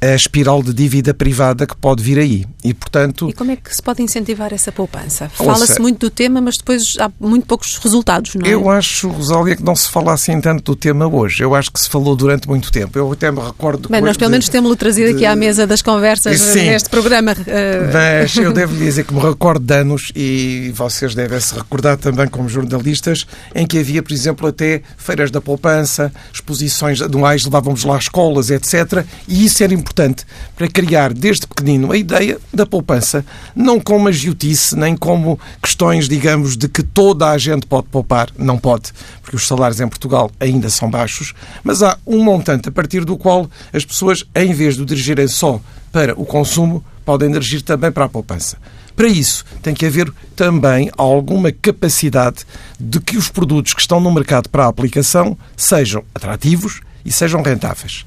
a 0.00 0.14
espiral 0.14 0.62
de 0.62 0.72
dívida 0.72 1.12
privada 1.12 1.66
que 1.66 1.76
pode 1.76 2.02
vir 2.02 2.18
aí. 2.18 2.46
E, 2.62 2.72
portanto... 2.72 3.28
E 3.28 3.32
como 3.32 3.50
é 3.50 3.56
que 3.56 3.74
se 3.74 3.82
pode 3.82 4.02
incentivar 4.02 4.52
essa 4.52 4.70
poupança? 4.70 5.28
Fala-se 5.28 5.80
muito 5.80 6.06
do 6.06 6.10
tema, 6.10 6.40
mas 6.40 6.56
depois 6.56 6.94
há 7.00 7.10
muito 7.18 7.46
poucos 7.46 7.76
resultados, 7.78 8.34
não 8.36 8.46
é? 8.46 8.54
Eu 8.54 8.70
acho, 8.70 9.08
Rosália, 9.08 9.56
que 9.56 9.64
não 9.64 9.74
se 9.74 9.90
fala 9.90 10.12
assim 10.12 10.40
tanto 10.40 10.72
do 10.72 10.76
tema 10.76 11.06
hoje. 11.06 11.42
Eu 11.42 11.54
acho 11.54 11.72
que 11.72 11.80
se 11.80 11.88
falou 11.88 12.14
durante 12.14 12.48
muito 12.48 12.70
tempo. 12.70 12.96
Eu 12.96 13.10
até 13.10 13.30
me 13.30 13.40
recordo... 13.40 13.88
Bem, 13.88 14.00
nós 14.00 14.16
pelo 14.16 14.30
menos 14.30 14.48
temos-lo 14.48 14.76
trazido 14.76 15.08
de... 15.08 15.14
aqui 15.16 15.26
à 15.26 15.34
mesa 15.34 15.66
das 15.66 15.82
conversas 15.82 16.40
Sim. 16.40 16.66
neste 16.66 16.88
programa. 16.88 17.32
Uh... 17.32 17.92
Mas 17.92 18.36
eu 18.36 18.52
devo 18.52 18.76
dizer 18.76 19.04
que 19.04 19.12
me 19.12 19.20
recordo 19.20 19.64
de 19.64 19.74
anos, 19.74 20.12
e 20.14 20.72
vocês 20.76 21.14
devem 21.14 21.40
se 21.40 21.54
recordar 21.54 21.96
também 21.96 22.28
como 22.28 22.48
jornalistas, 22.48 23.26
em 23.52 23.66
que 23.66 23.78
havia, 23.78 24.02
por 24.02 24.12
exemplo, 24.12 24.46
até 24.46 24.82
feiras 24.96 25.30
da 25.30 25.40
poupança, 25.40 26.12
exposições 26.32 27.02
anuais, 27.02 27.44
levávamos 27.44 27.82
lá 27.82 27.98
escolas, 27.98 28.50
etc. 28.50 29.04
E 29.26 29.44
isso 29.44 29.62
era 29.64 29.74
importante 29.74 29.87
importante 29.88 30.24
para 30.54 30.68
criar 30.68 31.12
desde 31.12 31.46
pequenino 31.46 31.90
a 31.90 31.96
ideia 31.96 32.38
da 32.52 32.66
poupança, 32.66 33.24
não 33.56 33.80
como 33.80 34.00
uma 34.00 34.12
giotice, 34.12 34.76
nem 34.76 34.96
como 34.96 35.40
questões, 35.62 36.08
digamos, 36.08 36.56
de 36.56 36.68
que 36.68 36.82
toda 36.82 37.30
a 37.30 37.38
gente 37.38 37.66
pode 37.66 37.88
poupar. 37.88 38.28
Não 38.38 38.58
pode, 38.58 38.92
porque 39.22 39.36
os 39.36 39.46
salários 39.46 39.80
em 39.80 39.88
Portugal 39.88 40.30
ainda 40.38 40.68
são 40.68 40.90
baixos, 40.90 41.34
mas 41.64 41.82
há 41.82 41.98
um 42.06 42.22
montante 42.22 42.68
a 42.68 42.72
partir 42.72 43.04
do 43.04 43.16
qual 43.16 43.50
as 43.72 43.84
pessoas, 43.84 44.24
em 44.34 44.52
vez 44.52 44.76
de 44.76 44.82
o 44.82 44.86
dirigirem 44.86 45.26
só 45.26 45.60
para 45.90 46.18
o 46.20 46.24
consumo, 46.24 46.84
podem 47.04 47.30
dirigir 47.30 47.62
também 47.62 47.90
para 47.90 48.04
a 48.04 48.08
poupança. 48.08 48.58
Para 48.94 49.08
isso, 49.08 49.44
tem 49.62 49.74
que 49.74 49.86
haver 49.86 50.12
também 50.34 50.90
alguma 50.96 51.52
capacidade 51.52 52.44
de 52.80 52.98
que 53.00 53.16
os 53.16 53.28
produtos 53.28 53.72
que 53.72 53.80
estão 53.80 54.00
no 54.00 54.12
mercado 54.12 54.48
para 54.48 54.64
a 54.64 54.68
aplicação 54.68 55.38
sejam 55.56 56.02
atrativos 56.14 56.80
e 57.04 57.12
sejam 57.12 57.42
rentáveis. 57.42 58.04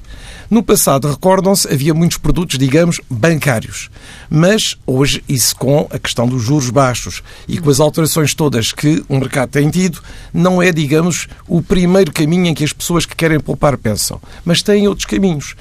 No 0.50 0.62
passado, 0.62 1.08
recordam-se, 1.08 1.66
havia 1.72 1.94
muitos 1.94 2.18
produtos, 2.18 2.58
digamos, 2.58 3.00
bancários. 3.08 3.88
Mas 4.28 4.76
hoje, 4.86 5.24
isso 5.26 5.56
com 5.56 5.88
a 5.90 5.98
questão 5.98 6.28
dos 6.28 6.42
juros 6.42 6.68
baixos 6.68 7.22
e 7.48 7.58
com 7.58 7.70
as 7.70 7.80
alterações 7.80 8.34
todas 8.34 8.70
que 8.70 9.02
o 9.08 9.16
mercado 9.16 9.48
tem 9.48 9.70
tido, 9.70 10.02
não 10.32 10.60
é, 10.60 10.70
digamos, 10.70 11.26
o 11.48 11.62
primeiro 11.62 12.12
caminho 12.12 12.48
em 12.48 12.54
que 12.54 12.64
as 12.64 12.72
pessoas 12.72 13.06
que 13.06 13.16
querem 13.16 13.40
poupar 13.40 13.78
pensam. 13.78 14.20
Mas 14.44 14.60
têm 14.60 14.86
outros 14.86 15.06
caminhos. 15.06 15.56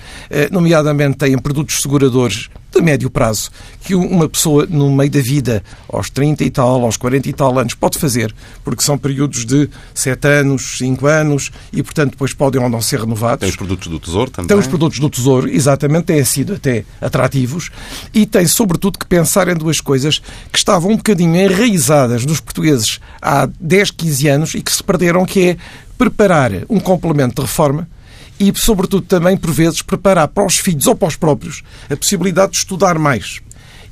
Nomeadamente, 0.52 1.20
têm 1.20 1.38
produtos 1.38 1.82
seguradores 1.82 2.50
de 2.71 2.81
médio 2.81 3.10
prazo 3.10 3.51
que 3.84 3.95
uma 3.95 4.29
pessoa 4.29 4.65
no 4.69 4.95
meio 4.95 5.10
da 5.10 5.21
vida, 5.21 5.63
aos 5.89 6.10
30 6.10 6.43
e 6.43 6.49
tal, 6.49 6.84
aos 6.84 6.97
40 6.97 7.29
e 7.29 7.34
tal 7.34 7.57
anos, 7.57 7.73
pode 7.73 7.97
fazer, 7.97 8.34
porque 8.63 8.84
são 8.84 8.97
períodos 8.97 9.45
de 9.45 9.69
7 9.93 10.27
anos, 10.27 10.77
5 10.77 11.07
anos 11.07 11.51
e, 11.73 11.81
portanto, 11.81 12.12
depois 12.12 12.34
podem 12.34 12.62
ou 12.62 12.69
não 12.69 12.81
ser 12.81 12.99
renovados. 12.99 13.39
Tem 13.39 13.49
os 13.49 13.55
produtos 13.55 13.88
do 13.88 13.99
Tesouro 13.99 14.31
também. 14.31 14.47
Tem 14.47 14.57
os 14.57 14.67
produtos 14.67 14.99
do 14.99 15.10
Tesouro, 15.10 15.49
exatamente, 15.49 16.05
têm 16.05 16.23
sido 16.23 16.53
até 16.53 16.86
atrativos 17.01 17.69
e 18.13 18.25
tem, 18.25 18.45
sobretudo, 18.45 18.99
que 18.99 19.05
pensar 19.05 19.47
em 19.47 19.55
duas 19.55 19.81
coisas 19.81 20.19
que 20.51 20.57
estavam 20.57 20.91
um 20.91 20.97
bocadinho 20.97 21.36
enraizadas 21.36 22.25
nos 22.25 22.39
portugueses 22.39 22.99
há 23.21 23.49
10, 23.60 23.91
15 23.91 24.27
anos 24.27 24.55
e 24.55 24.62
que 24.62 24.71
se 24.71 24.84
perderam, 24.84 25.25
que 25.25 25.49
é 25.49 25.57
preparar 25.97 26.51
um 26.69 26.79
complemento 26.79 27.36
de 27.36 27.41
reforma 27.41 27.88
e, 28.41 28.51
sobretudo, 28.56 29.06
também, 29.06 29.38
por 29.38 29.51
vezes, 29.51 29.84
preparar 29.84 30.27
para 30.27 30.45
os 30.45 30.58
filhos 30.58 30.88
ou 30.88 30.95
para 30.95 31.08
os 31.10 31.15
próprios 31.15 31.62
a 31.89 31.95
possibilidade 31.95 32.54
de 32.54 32.58
estudar 32.58 32.97
mais. 32.97 33.39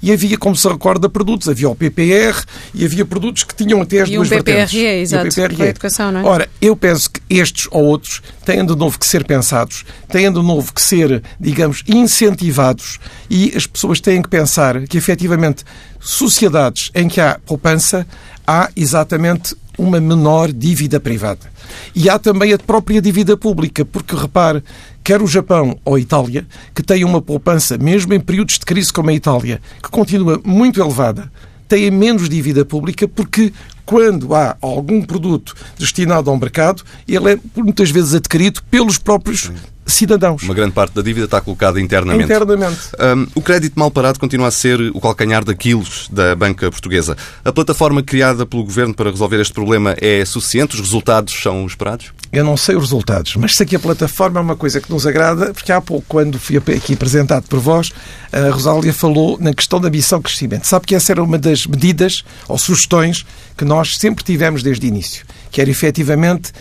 E 0.02 0.14
havia, 0.14 0.38
como 0.38 0.56
se 0.56 0.66
recorda, 0.68 1.10
produtos. 1.10 1.50
Havia 1.50 1.70
o 1.70 1.76
PPR 1.76 2.42
e 2.74 2.86
havia 2.86 3.06
produtos 3.06 3.44
que 3.44 3.54
tinham 3.54 3.82
até 3.82 4.02
as 4.02 4.10
e 4.10 4.16
duas 4.16 4.32
um 4.32 4.38
PPRE, 4.38 4.54
vertentes. 4.54 4.74
exato, 4.80 5.26
E 5.26 5.30
o 5.30 5.32
PPRE. 5.50 5.62
a 5.62 5.68
educação, 5.68 6.12
não 6.12 6.22
é? 6.22 6.24
Ora, 6.24 6.50
eu 6.62 6.74
penso 6.76 7.12
que 7.12 7.20
estes 7.30 7.68
ou 7.70 7.84
outros 7.84 8.22
têm 8.46 8.66
de 8.66 8.76
novo 8.76 8.98
que 8.98 9.06
ser 9.06 9.26
pensados, 9.26 9.84
têm 10.08 10.32
de 10.32 10.42
novo 10.42 10.74
que 10.74 10.82
ser, 10.82 11.22
digamos, 11.38 11.84
incentivados 11.86 12.98
e 13.30 13.52
as 13.56 13.68
pessoas 13.68 14.00
têm 14.00 14.22
que 14.22 14.30
pensar 14.30 14.88
que, 14.88 14.98
efetivamente, 14.98 15.66
sociedades 16.00 16.90
em 16.96 17.10
que 17.10 17.20
há 17.20 17.38
poupança, 17.46 18.08
há 18.48 18.70
exatamente 18.76 19.54
uma 19.78 20.00
menor 20.00 20.52
dívida 20.52 21.00
privada. 21.00 21.59
E 21.96 22.10
há 22.10 22.20
também 22.20 22.54
a 22.54 22.58
própria 22.58 23.02
dívida 23.02 23.36
pública, 23.36 23.84
porque 23.86 24.16
repare, 24.16 24.64
quer 25.04 25.22
o 25.22 25.28
Japão 25.28 25.78
ou 25.84 25.96
a 25.96 26.00
Itália, 26.00 26.46
que 26.74 26.84
têm 26.84 27.04
uma 27.04 27.22
poupança, 27.22 27.78
mesmo 27.78 28.14
em 28.14 28.20
períodos 28.20 28.60
de 28.60 28.66
crise 28.66 28.92
como 28.92 29.10
a 29.10 29.14
Itália, 29.14 29.62
que 29.82 29.90
continua 29.90 30.40
muito 30.44 30.82
elevada, 30.82 31.32
têm 31.68 31.92
menos 31.92 32.28
dívida 32.28 32.66
pública 32.66 33.08
porque 33.08 33.54
quando 33.86 34.36
há 34.36 34.58
algum 34.62 35.02
produto 35.02 35.56
destinado 35.78 36.30
ao 36.30 36.38
mercado, 36.38 36.84
ele 37.08 37.34
é 37.34 37.40
muitas 37.56 37.90
vezes 37.90 38.14
adquirido 38.14 38.62
pelos 38.70 38.98
próprios 38.98 39.52
cidadãos. 39.90 40.44
Uma 40.44 40.54
grande 40.54 40.74
parte 40.74 40.94
da 40.94 41.02
dívida 41.02 41.26
está 41.26 41.42
colocada 41.42 41.80
internamente. 41.82 42.26
Internamente. 42.26 42.80
Um, 43.00 43.28
o 43.36 43.42
crédito 43.42 43.78
mal 43.80 43.92
parado 43.92 44.20
continua 44.20 44.48
a 44.48 44.52
ser 44.52 44.80
o 44.94 45.02
calcanhar 45.02 45.44
daqueles 45.44 46.08
da 46.10 46.36
banca 46.36 46.70
portuguesa. 46.72 47.18
A 47.44 47.52
plataforma 47.52 48.04
criada 48.04 48.46
pelo 48.46 48.64
governo 48.64 48.94
para 48.94 49.10
resolver 49.10 49.40
este 49.40 49.54
problema 49.54 49.96
é 50.00 50.24
suficiente? 50.26 50.76
Os 50.76 50.82
resultados 50.82 51.34
são 51.42 51.66
esperados? 51.66 52.12
Eu 52.32 52.44
não 52.44 52.56
sei 52.56 52.76
os 52.76 52.84
resultados, 52.84 53.36
mas 53.38 53.56
sei 53.56 53.66
que 53.66 53.76
a 53.76 53.80
plataforma 53.80 54.40
é 54.40 54.44
uma 54.44 54.56
coisa 54.56 54.80
que 54.80 54.92
nos 54.92 55.08
agrada, 55.08 55.52
porque 55.52 55.72
há 55.72 55.82
pouco, 55.82 56.06
quando 56.08 56.38
fui 56.38 56.58
aqui 56.58 56.94
apresentado 56.94 57.48
por 57.48 57.60
vós, 57.60 57.92
a 58.32 58.52
Rosália 58.52 58.94
falou 58.94 59.38
na 59.40 59.52
questão 59.52 59.82
da 59.82 59.90
missão 59.90 60.22
crescimento. 60.22 60.68
Sabe 60.68 60.86
que 60.86 60.94
essa 60.94 61.12
era 61.12 61.24
uma 61.24 61.40
das 61.40 61.66
medidas 61.66 62.24
ou 62.48 62.56
sugestões 62.58 63.26
que 63.58 63.66
nós 63.66 63.98
sempre 63.98 64.24
tivemos 64.24 64.62
desde 64.62 64.86
o 64.86 64.88
início, 64.88 65.26
que 65.50 65.60
era 65.60 65.72
efetivamente 65.72 66.52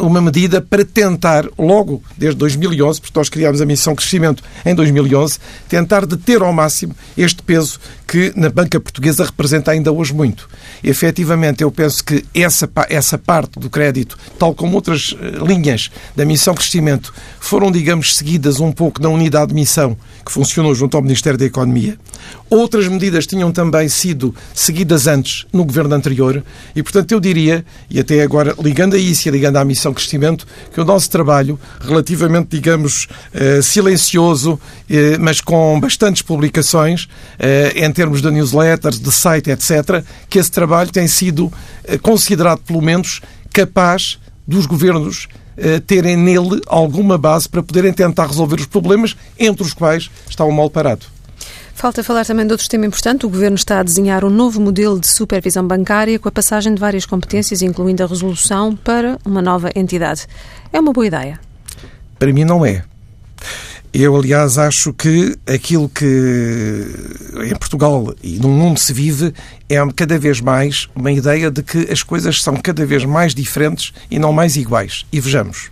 uma 0.00 0.20
medida 0.20 0.60
para 0.60 0.84
tentar, 0.84 1.46
logo 1.58 2.02
desde 2.16 2.38
2011, 2.38 3.00
porque 3.00 3.18
nós 3.18 3.28
criámos 3.28 3.60
a 3.60 3.66
missão 3.66 3.94
crescimento 3.94 4.42
em 4.64 4.74
2011, 4.74 5.38
tentar 5.68 6.04
deter 6.06 6.42
ao 6.42 6.52
máximo 6.52 6.94
este 7.16 7.42
peso 7.42 7.78
que 8.06 8.32
na 8.36 8.50
banca 8.50 8.78
portuguesa 8.78 9.24
representa 9.24 9.70
ainda 9.70 9.90
hoje 9.90 10.12
muito. 10.12 10.48
E, 10.82 10.90
efetivamente, 10.90 11.62
eu 11.62 11.70
penso 11.70 12.04
que 12.04 12.24
essa, 12.34 12.70
essa 12.88 13.16
parte 13.18 13.58
do 13.58 13.70
crédito, 13.70 14.18
tal 14.38 14.54
como 14.54 14.76
outras 14.76 15.16
eh, 15.18 15.44
linhas 15.44 15.90
da 16.14 16.24
missão 16.24 16.54
crescimento, 16.54 17.12
foram, 17.40 17.72
digamos, 17.72 18.14
seguidas 18.14 18.60
um 18.60 18.70
pouco 18.70 19.02
na 19.02 19.08
unidade 19.08 19.48
de 19.48 19.54
missão 19.54 19.96
que 20.24 20.32
funcionou 20.32 20.74
junto 20.74 20.96
ao 20.96 21.02
Ministério 21.02 21.38
da 21.38 21.44
Economia. 21.44 21.98
Outras 22.48 22.86
medidas 22.88 23.26
tinham 23.26 23.50
também 23.50 23.88
sido 23.88 24.34
seguidas 24.54 25.06
antes 25.06 25.46
no 25.52 25.64
governo 25.64 25.94
anterior 25.94 26.42
e, 26.74 26.82
portanto, 26.82 27.12
eu 27.12 27.20
diria, 27.20 27.64
e 27.90 27.98
até 27.98 28.22
agora 28.22 28.54
ligando 28.62 28.94
a 28.94 28.98
isso 28.98 29.13
e 29.22 29.30
ligando 29.30 29.56
à 29.56 29.64
missão 29.64 29.92
crescimento, 29.92 30.46
que 30.72 30.80
o 30.80 30.84
nosso 30.84 31.10
trabalho, 31.10 31.58
relativamente, 31.80 32.48
digamos, 32.50 33.06
eh, 33.32 33.60
silencioso, 33.62 34.58
eh, 34.88 35.16
mas 35.18 35.40
com 35.40 35.78
bastantes 35.80 36.22
publicações, 36.22 37.08
em 37.74 37.90
termos 37.92 38.22
de 38.22 38.30
newsletters, 38.30 38.98
de 38.98 39.10
site, 39.12 39.50
etc., 39.50 40.04
que 40.28 40.38
esse 40.38 40.50
trabalho 40.50 40.90
tem 40.90 41.06
sido 41.06 41.52
considerado, 42.02 42.60
pelo 42.60 42.80
menos, 42.80 43.20
capaz 43.52 44.18
dos 44.46 44.66
governos 44.66 45.28
terem 45.86 46.16
nele 46.16 46.60
alguma 46.66 47.16
base 47.16 47.48
para 47.48 47.62
poderem 47.62 47.92
tentar 47.92 48.26
resolver 48.26 48.60
os 48.60 48.66
problemas, 48.66 49.16
entre 49.38 49.62
os 49.62 49.72
quais 49.72 50.10
está 50.28 50.44
o 50.44 50.52
mal 50.52 50.70
parado. 50.70 51.13
Falta 51.74 52.04
falar 52.04 52.24
também 52.24 52.46
de 52.46 52.52
outro 52.52 52.68
tema 52.68 52.86
importante. 52.86 53.26
O 53.26 53.28
Governo 53.28 53.56
está 53.56 53.80
a 53.80 53.82
desenhar 53.82 54.24
um 54.24 54.30
novo 54.30 54.60
modelo 54.60 54.98
de 54.98 55.08
supervisão 55.08 55.66
bancária 55.66 56.18
com 56.18 56.28
a 56.28 56.32
passagem 56.32 56.72
de 56.72 56.80
várias 56.80 57.04
competências, 57.04 57.62
incluindo 57.62 58.02
a 58.02 58.06
resolução, 58.06 58.74
para 58.76 59.18
uma 59.24 59.42
nova 59.42 59.70
entidade. 59.74 60.26
É 60.72 60.80
uma 60.80 60.92
boa 60.92 61.06
ideia? 61.06 61.38
Para 62.18 62.32
mim 62.32 62.44
não 62.44 62.64
é. 62.64 62.84
Eu, 63.92 64.16
aliás, 64.16 64.56
acho 64.56 64.92
que 64.92 65.36
aquilo 65.46 65.88
que 65.88 66.04
em 67.44 67.54
Portugal 67.56 68.14
e 68.22 68.38
no 68.38 68.48
mundo 68.48 68.80
se 68.80 68.92
vive 68.92 69.32
é 69.68 69.76
cada 69.94 70.18
vez 70.18 70.40
mais 70.40 70.88
uma 70.94 71.12
ideia 71.12 71.50
de 71.50 71.62
que 71.62 71.92
as 71.92 72.02
coisas 72.02 72.42
são 72.42 72.56
cada 72.56 72.86
vez 72.86 73.04
mais 73.04 73.34
diferentes 73.34 73.92
e 74.10 74.18
não 74.18 74.32
mais 74.32 74.56
iguais. 74.56 75.06
E 75.12 75.20
vejamos, 75.20 75.70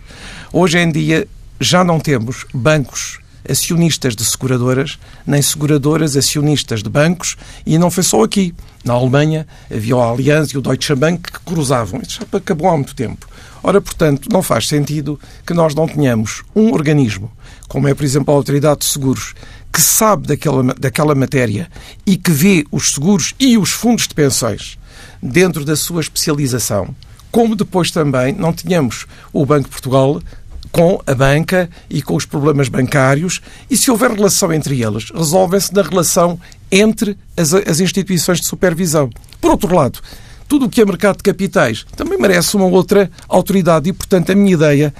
hoje 0.53 0.77
em 0.77 0.91
dia 0.91 1.27
já 1.59 1.83
não 1.83 1.99
temos 1.99 2.45
bancos 2.53 3.19
acionistas 3.49 4.15
de 4.15 4.23
seguradoras, 4.25 4.97
nem 5.25 5.41
seguradoras 5.41 6.15
acionistas 6.15 6.81
de 6.81 6.89
bancos, 6.89 7.35
e 7.65 7.77
não 7.77 7.91
foi 7.91 8.03
só 8.03 8.23
aqui. 8.23 8.53
Na 8.83 8.93
Alemanha 8.93 9.47
havia 9.73 9.95
o 9.95 10.01
Allianz 10.01 10.49
e 10.49 10.57
o 10.57 10.61
Deutsche 10.61 10.95
Bank 10.95 11.31
que 11.31 11.39
cruzavam. 11.39 12.01
Isso 12.05 12.25
acabou 12.31 12.69
há 12.69 12.75
muito 12.75 12.95
tempo. 12.95 13.27
Ora, 13.61 13.79
portanto, 13.79 14.27
não 14.31 14.43
faz 14.43 14.67
sentido 14.67 15.17
que 15.45 15.53
nós 15.53 15.73
não 15.73 15.87
tenhamos 15.87 16.43
um 16.53 16.73
organismo, 16.73 17.31
como 17.69 17.87
é, 17.87 17.93
por 17.93 18.03
exemplo, 18.03 18.33
a 18.33 18.37
Autoridade 18.37 18.81
de 18.81 18.85
Seguros, 18.85 19.33
que 19.71 19.81
sabe 19.81 20.27
daquela, 20.27 20.63
daquela 20.73 21.15
matéria 21.15 21.69
e 22.05 22.17
que 22.17 22.29
vê 22.29 22.65
os 22.71 22.93
seguros 22.93 23.33
e 23.39 23.57
os 23.57 23.71
fundos 23.71 24.07
de 24.07 24.13
pensões 24.13 24.77
dentro 25.21 25.63
da 25.63 25.75
sua 25.75 26.01
especialização, 26.01 26.93
como 27.31 27.55
depois 27.55 27.89
também 27.89 28.33
não 28.33 28.53
tínhamos 28.53 29.07
o 29.31 29.45
Banco 29.45 29.63
de 29.63 29.71
Portugal 29.71 30.21
com 30.73 30.99
a 31.05 31.13
banca 31.13 31.69
e 31.87 32.01
com 32.01 32.15
os 32.15 32.25
problemas 32.25 32.67
bancários, 32.67 33.39
e 33.69 33.77
se 33.77 33.91
houver 33.91 34.11
relação 34.11 34.51
entre 34.51 34.83
eles, 34.83 35.11
resolvem-se 35.11 35.71
na 35.71 35.83
relação 35.83 36.39
entre 36.71 37.15
as, 37.37 37.53
as 37.53 37.79
instituições 37.79 38.41
de 38.41 38.47
supervisão. 38.47 39.07
Por 39.39 39.51
outro 39.51 39.73
lado, 39.73 39.99
tudo 40.47 40.65
o 40.65 40.69
que 40.69 40.81
é 40.81 40.85
mercado 40.85 41.17
de 41.17 41.23
capitais 41.23 41.85
também 41.95 42.17
merece 42.17 42.55
uma 42.57 42.65
outra 42.65 43.09
autoridade 43.29 43.87
e, 43.87 43.93
portanto, 43.93 44.31
a 44.31 44.35
minha 44.35 44.53
ideia, 44.53 44.93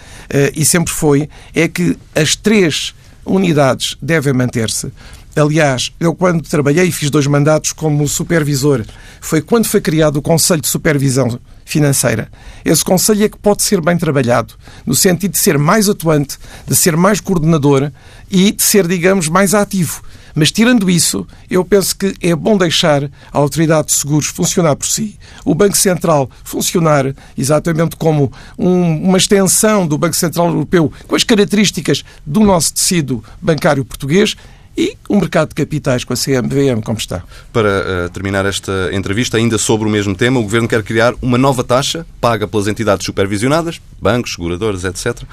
e 0.56 0.64
sempre 0.64 0.94
foi, 0.94 1.28
é 1.56 1.68
que 1.68 1.98
as 2.16 2.36
três 2.36 2.94
unidades 3.26 3.98
devem 4.00 4.32
manter-se. 4.32 4.92
Aliás, 5.36 5.92
eu 6.00 6.14
quando 6.14 6.48
trabalhei 6.48 6.86
e 6.86 6.92
fiz 6.92 7.10
dois 7.10 7.26
mandatos 7.26 7.74
como 7.74 8.08
supervisor, 8.08 8.86
foi 9.20 9.42
quando 9.42 9.66
foi 9.66 9.82
criado 9.82 10.18
o 10.18 10.22
Conselho 10.22 10.62
de 10.62 10.68
Supervisão 10.68 11.40
Financeira. 11.74 12.30
Esse 12.64 12.86
Conselho 12.86 13.26
é 13.26 13.30
que 13.30 13.38
pode 13.38 13.64
ser 13.64 13.82
bem 13.82 13.98
trabalhado, 13.98 14.54
no 14.86 14.94
sentido 14.94 15.32
de 15.32 15.40
ser 15.40 15.58
mais 15.58 15.90
atuante, 15.90 16.38
de 16.68 16.76
ser 16.76 16.96
mais 16.96 17.20
coordenador 17.20 17.92
e 18.30 18.52
de 18.52 18.62
ser, 18.62 18.88
digamos, 18.88 19.28
mais 19.28 19.56
ativo. 19.56 20.04
Mas 20.36 20.52
tirando 20.52 20.88
isso, 20.90 21.26
eu 21.50 21.66
penso 21.66 21.96
que 21.96 22.14
é 22.22 22.36
bom 22.36 22.56
deixar 22.58 23.04
a 23.04 23.38
Autoridade 23.38 23.88
de 23.88 23.94
Seguros 23.94 24.28
funcionar 24.28 24.76
por 24.76 24.86
si, 24.86 25.18
o 25.44 25.56
Banco 25.56 25.76
Central 25.76 26.30
funcionar 26.44 27.14
exatamente 27.36 27.96
como 27.96 28.32
um, 28.58 29.10
uma 29.10 29.18
extensão 29.18 29.88
do 29.88 29.98
Banco 29.98 30.16
Central 30.16 30.50
Europeu, 30.50 30.94
com 31.08 31.16
as 31.16 31.24
características 31.24 32.04
do 32.24 32.42
nosso 32.42 32.74
tecido 32.74 33.24
bancário 33.42 33.84
português, 33.84 34.36
e 34.78 34.98
o 35.08 35.18
mercado 35.18 35.50
de 35.50 35.56
capitais 35.56 36.04
com 36.04 36.14
a 36.14 36.16
CMVM 36.16 36.82
como 36.84 36.98
está. 36.98 37.24
Para 37.52 37.70
uh, 37.70 38.10
terminar 38.10 38.46
esta 38.46 38.90
entrevista, 38.92 39.38
ainda 39.38 39.58
sobre 39.58 39.88
o 39.88 39.92
mesmo 39.92 40.16
tema, 40.16 40.40
o 40.40 40.44
Governo 40.44 40.68
quer 40.68 40.84
criar 40.84 41.14
uma 41.22 41.38
nova 41.38 41.64
taxa 41.64 42.06
paga 42.20 42.48
pelas 42.48 42.68
entidades 42.68 43.06
supervisionadas, 43.06 43.80
bancos, 44.02 44.34
seguradoras, 44.34 44.84
etc., 44.84 45.24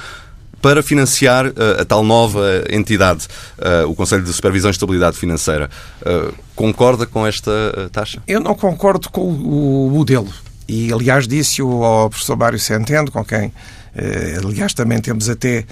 para 0.61 0.83
financiar 0.83 1.47
uh, 1.47 1.81
a 1.81 1.85
tal 1.87 2.05
nova 2.05 2.65
entidade, 2.69 3.27
uh, 3.59 3.89
o 3.89 3.95
Conselho 3.95 4.23
de 4.23 4.33
Supervisão 4.33 4.71
e 4.71 4.73
Estabilidade 4.73 5.17
Financeira. 5.17 5.71
concorda 6.55 7.07
com 7.07 7.27
esta 7.27 7.89
taxa? 7.91 8.23
Eu 8.27 8.41
não 8.41 8.55
concordo 8.55 9.09
com 9.09 9.23
o 9.23 9.91
modelo. 9.91 10.29
E, 10.69 10.93
aliás, 10.93 11.27
disse-o 11.27 11.83
ao 11.83 12.11
professor 12.11 12.37
Mário 12.37 12.59
Centeno, 12.59 13.11
com 13.11 13.25
quem 13.25 13.53
aliás, 14.45 14.75
também 14.75 15.01
temos 15.01 15.29
até 15.29 15.65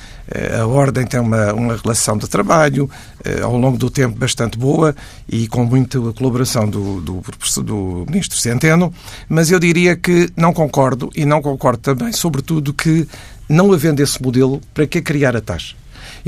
a 0.59 0.67
Ordem 0.67 1.07
tem 1.07 1.21
uma, 1.21 1.53
uma 1.53 1.77
relação 1.77 2.17
de 2.17 2.29
trabalho 2.29 2.91
ao 3.43 3.57
longo 3.57 3.79
do 3.79 3.91
tempo 3.91 4.19
bastante 4.19 4.59
boa 4.59 4.95
e 5.29 5.47
com 5.49 5.65
muita 5.65 6.01
colaboração 6.13 6.69
do, 6.69 7.01
do, 7.01 7.23
do 7.63 8.05
Ministro 8.09 8.39
Centeno, 8.39 8.93
mas 9.29 9.51
eu 9.51 9.59
diria 9.59 9.97
que 9.97 10.31
não 10.37 10.53
concordo 10.53 11.11
e 11.15 11.25
não 11.25 11.41
concordo 11.41 11.79
também, 11.79 12.13
sobretudo, 12.13 12.73
que 12.75 13.07
não 13.49 13.73
havendo 13.73 14.03
esse 14.03 14.23
modelo, 14.23 14.61
para 14.75 14.87
que 14.87 15.01
criar 15.01 15.37
a 15.37 15.41
taxa? 15.41 15.75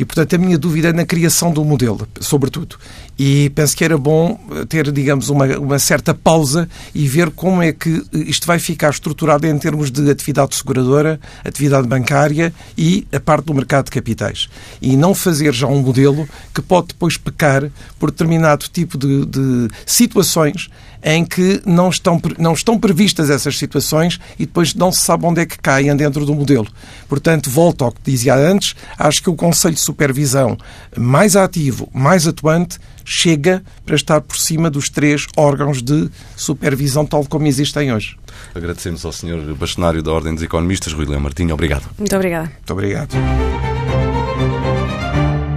E, 0.01 0.05
portanto, 0.07 0.35
a 0.35 0.39
minha 0.39 0.57
dúvida 0.57 0.89
é 0.89 0.93
na 0.95 1.05
criação 1.05 1.53
do 1.53 1.63
modelo, 1.63 2.09
sobretudo. 2.23 2.77
E 3.19 3.51
penso 3.51 3.77
que 3.77 3.85
era 3.85 3.99
bom 3.99 4.41
ter, 4.67 4.91
digamos, 4.91 5.29
uma, 5.29 5.45
uma 5.59 5.79
certa 5.79 6.15
pausa 6.15 6.67
e 6.95 7.07
ver 7.07 7.31
como 7.33 7.63
é 7.63 7.71
que 7.71 8.03
isto 8.15 8.47
vai 8.47 8.59
ficar 8.59 8.89
estruturado 8.89 9.47
em 9.47 9.59
termos 9.59 9.91
de 9.91 10.11
atividade 10.11 10.57
seguradora, 10.57 11.21
atividade 11.45 11.87
bancária 11.87 12.51
e 12.79 13.07
a 13.13 13.21
parte 13.21 13.45
do 13.45 13.53
mercado 13.53 13.85
de 13.85 13.91
capitais. 13.91 14.49
E 14.81 14.97
não 14.97 15.15
fazer 15.15 15.53
já 15.53 15.67
um 15.67 15.83
modelo 15.83 16.27
que 16.55 16.63
pode 16.63 16.89
depois 16.89 17.19
pecar 17.19 17.71
por 17.99 18.11
determinado 18.11 18.69
tipo 18.73 18.97
de, 18.97 19.27
de 19.27 19.69
situações 19.85 20.71
em 21.03 21.25
que 21.25 21.61
não 21.65 21.89
estão, 21.89 22.21
não 22.39 22.53
estão 22.53 22.79
previstas 22.79 23.31
essas 23.31 23.59
situações 23.59 24.21
e 24.39 24.47
depois 24.47 24.75
não 24.75 24.93
se 24.93 25.01
sabe 25.01 25.25
onde 25.27 25.41
é 25.41 25.47
que 25.47 25.59
caem 25.59 25.95
dentro 25.97 26.27
do 26.27 26.35
modelo. 26.35 26.69
Portanto, 27.09 27.51
volto 27.51 27.85
ao 27.85 27.93
que 27.93 28.01
dizia 28.05 28.35
antes, 28.35 28.75
acho 28.99 29.23
que 29.23 29.31
o 29.31 29.35
Conselho 29.35 29.75
de 29.75 29.81
Supervisão 29.81 30.57
mais 30.97 31.37
ativo, 31.37 31.89
mais 31.93 32.27
atuante, 32.27 32.79
chega 33.05 33.63
para 33.85 33.97
estar 33.97 34.21
por 34.21 34.37
cima 34.37 34.71
dos 34.71 34.89
três 34.89 35.27
órgãos 35.37 35.83
de 35.83 36.09
supervisão 36.37 37.05
tal 37.05 37.25
como 37.25 37.47
existem 37.47 37.93
hoje. 37.93 38.17
Agradecemos 38.55 39.05
ao 39.05 39.13
Sr. 39.13 39.55
Bastonário 39.59 40.03
da 40.03 40.13
Ordem 40.13 40.35
dos 40.35 40.43
Economistas, 40.43 40.93
Rui 40.93 41.07
Leão 41.07 41.21
Martinho. 41.21 41.55
Obrigado. 41.55 41.89
Muito 41.99 42.15
obrigada. 42.15 42.47
Muito 42.47 42.73
obrigado. 42.73 43.80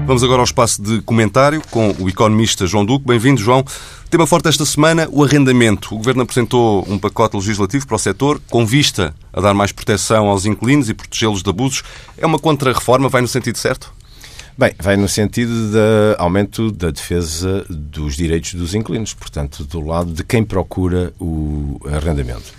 Vamos 0.06 0.22
agora 0.22 0.42
ao 0.42 0.44
espaço 0.44 0.82
de 0.82 1.02
comentário 1.02 1.62
com 1.72 1.96
o 1.98 2.10
economista 2.10 2.68
João 2.68 2.86
Duque. 2.86 3.08
Bem-vindo, 3.08 3.40
João. 3.40 3.64
Tema 4.10 4.28
forte 4.28 4.50
esta 4.50 4.66
semana, 4.66 5.08
o 5.10 5.24
arrendamento. 5.24 5.96
O 5.96 5.98
Governo 5.98 6.24
apresentou 6.24 6.86
um 6.90 7.00
pacote 7.00 7.38
legislativo 7.38 7.88
para 7.88 7.96
o 7.96 8.00
setor 8.00 8.42
com 8.50 8.66
vista 8.66 9.16
a 9.32 9.40
dar 9.40 9.54
mais 9.54 9.72
proteção 9.72 10.28
aos 10.28 10.46
inquilinos 10.46 10.90
e 10.90 10.94
protegê-los 10.94 11.42
de 11.42 11.50
abusos. 11.50 11.84
É 12.18 12.26
uma 12.26 12.38
contra-reforma? 12.38 13.08
Vai 13.08 13.22
no 13.22 13.30
sentido 13.30 13.58
certo? 13.58 13.94
Bem, 14.56 14.72
vai 14.80 14.96
no 14.96 15.08
sentido 15.08 15.72
de 15.72 16.16
aumento 16.20 16.72
da 16.72 16.92
defesa 16.92 17.66
dos 17.68 18.16
direitos 18.16 18.54
dos 18.54 18.76
inquilinos, 18.76 19.14
portanto, 19.14 19.64
do 19.64 19.82
lado 19.82 20.12
de 20.12 20.24
quem 20.24 20.44
procura 20.44 21.12
o 21.20 21.80
arrendamento. 21.92 22.54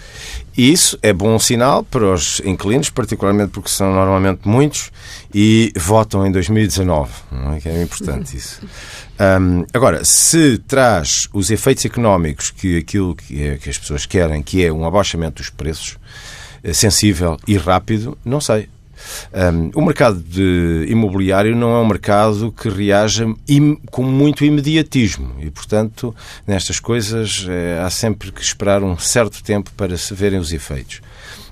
E 0.57 0.73
isso 0.73 0.99
é 1.03 1.13
bom 1.13 1.39
sinal 1.39 1.85
para 1.85 2.13
os 2.13 2.41
inquilinos, 2.45 2.91
particularmente 2.91 3.53
porque 3.53 3.69
são 3.69 3.93
normalmente 3.93 4.41
muitos 4.45 4.91
e 5.33 5.73
votam 5.77 6.27
em 6.27 6.33
2019. 6.33 7.13
Não 7.31 7.55
é? 7.55 7.61
Que 7.61 7.69
é 7.69 7.83
importante 7.83 8.35
isso. 8.37 8.61
Um, 9.21 9.65
agora, 9.73 10.05
se 10.05 10.59
traz 10.59 11.29
os 11.33 11.51
efeitos 11.51 11.85
económicos 11.85 12.51
que 12.51 12.79
aquilo 12.79 13.15
que, 13.15 13.41
é, 13.41 13.57
que 13.57 13.71
as 13.71 13.79
pessoas 13.79 14.05
querem, 14.05 14.43
que 14.43 14.65
é 14.65 14.73
um 14.73 14.85
abaixamento 14.85 15.43
dos 15.43 15.51
preços, 15.51 15.97
é 16.63 16.73
sensível 16.73 17.39
e 17.47 17.57
rápido, 17.57 18.19
não 18.25 18.41
sei. 18.41 18.69
Um, 19.33 19.71
o 19.75 19.85
mercado 19.85 20.21
de 20.21 20.87
imobiliário 20.89 21.57
não 21.57 21.75
é 21.75 21.81
um 21.81 21.87
mercado 21.87 22.53
que 22.53 22.69
reaja 22.69 23.27
im, 23.49 23.77
com 23.91 24.03
muito 24.03 24.45
imediatismo 24.45 25.35
e, 25.41 25.51
portanto, 25.51 26.15
nestas 26.47 26.79
coisas 26.81 27.47
é, 27.49 27.81
há 27.81 27.91
sempre 27.91 28.31
que 28.33 28.43
esperar 28.43 28.83
um 28.83 28.97
certo 28.97 29.43
tempo 29.43 29.71
para 29.77 29.97
se 29.97 30.15
verem 30.15 30.39
os 30.39 30.53
efeitos. 30.53 31.01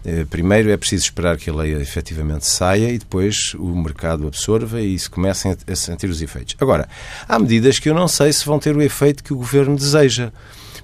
Eh, 0.04 0.26
primeiro 0.28 0.70
é 0.70 0.76
preciso 0.76 1.04
esperar 1.04 1.36
que 1.36 1.48
a 1.48 1.54
lei 1.54 1.74
efetivamente 1.74 2.44
saia 2.46 2.90
e 2.90 2.98
depois 2.98 3.54
o 3.54 3.68
mercado 3.76 4.26
absorva 4.26 4.80
e 4.80 4.98
se 4.98 5.08
comecem 5.08 5.56
a 5.66 5.76
sentir 5.76 6.10
os 6.10 6.20
efeitos. 6.20 6.56
Agora, 6.60 6.88
há 7.28 7.38
medidas 7.38 7.78
que 7.78 7.88
eu 7.88 7.94
não 7.94 8.08
sei 8.08 8.32
se 8.32 8.44
vão 8.44 8.58
ter 8.58 8.76
o 8.76 8.82
efeito 8.82 9.22
que 9.22 9.32
o 9.32 9.36
governo 9.36 9.76
deseja. 9.76 10.32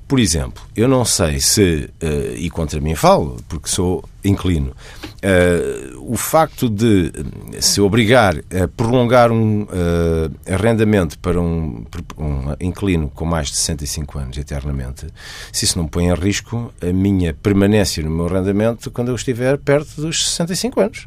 Por 0.09 0.19
exemplo, 0.19 0.65
eu 0.75 0.89
não 0.89 1.05
sei 1.05 1.39
se, 1.39 1.91
uh, 2.03 2.35
e 2.35 2.49
contra 2.49 2.81
mim 2.81 2.95
falo, 2.95 3.37
porque 3.47 3.69
sou 3.69 4.03
inclino, 4.25 4.71
uh, 4.71 6.11
o 6.11 6.17
facto 6.17 6.67
de 6.67 7.13
se 7.61 7.79
obrigar 7.79 8.39
a 8.39 8.67
prolongar 8.75 9.31
um 9.31 9.65
uh, 9.65 10.35
arrendamento 10.51 11.19
para 11.19 11.39
um, 11.39 11.85
um 12.17 12.55
inclino 12.59 13.11
com 13.15 13.27
mais 13.27 13.49
de 13.49 13.57
65 13.57 14.19
anos 14.19 14.39
eternamente, 14.39 15.07
se 15.53 15.67
isso 15.67 15.77
não 15.77 15.87
põe 15.87 16.07
em 16.07 16.15
risco 16.15 16.73
a 16.81 16.91
minha 16.91 17.35
permanência 17.35 18.03
no 18.03 18.11
meu 18.11 18.29
arrendamento 18.29 18.91
quando 18.91 19.09
eu 19.09 19.15
estiver 19.15 19.59
perto 19.59 20.01
dos 20.01 20.25
65 20.25 20.81
anos. 20.81 21.07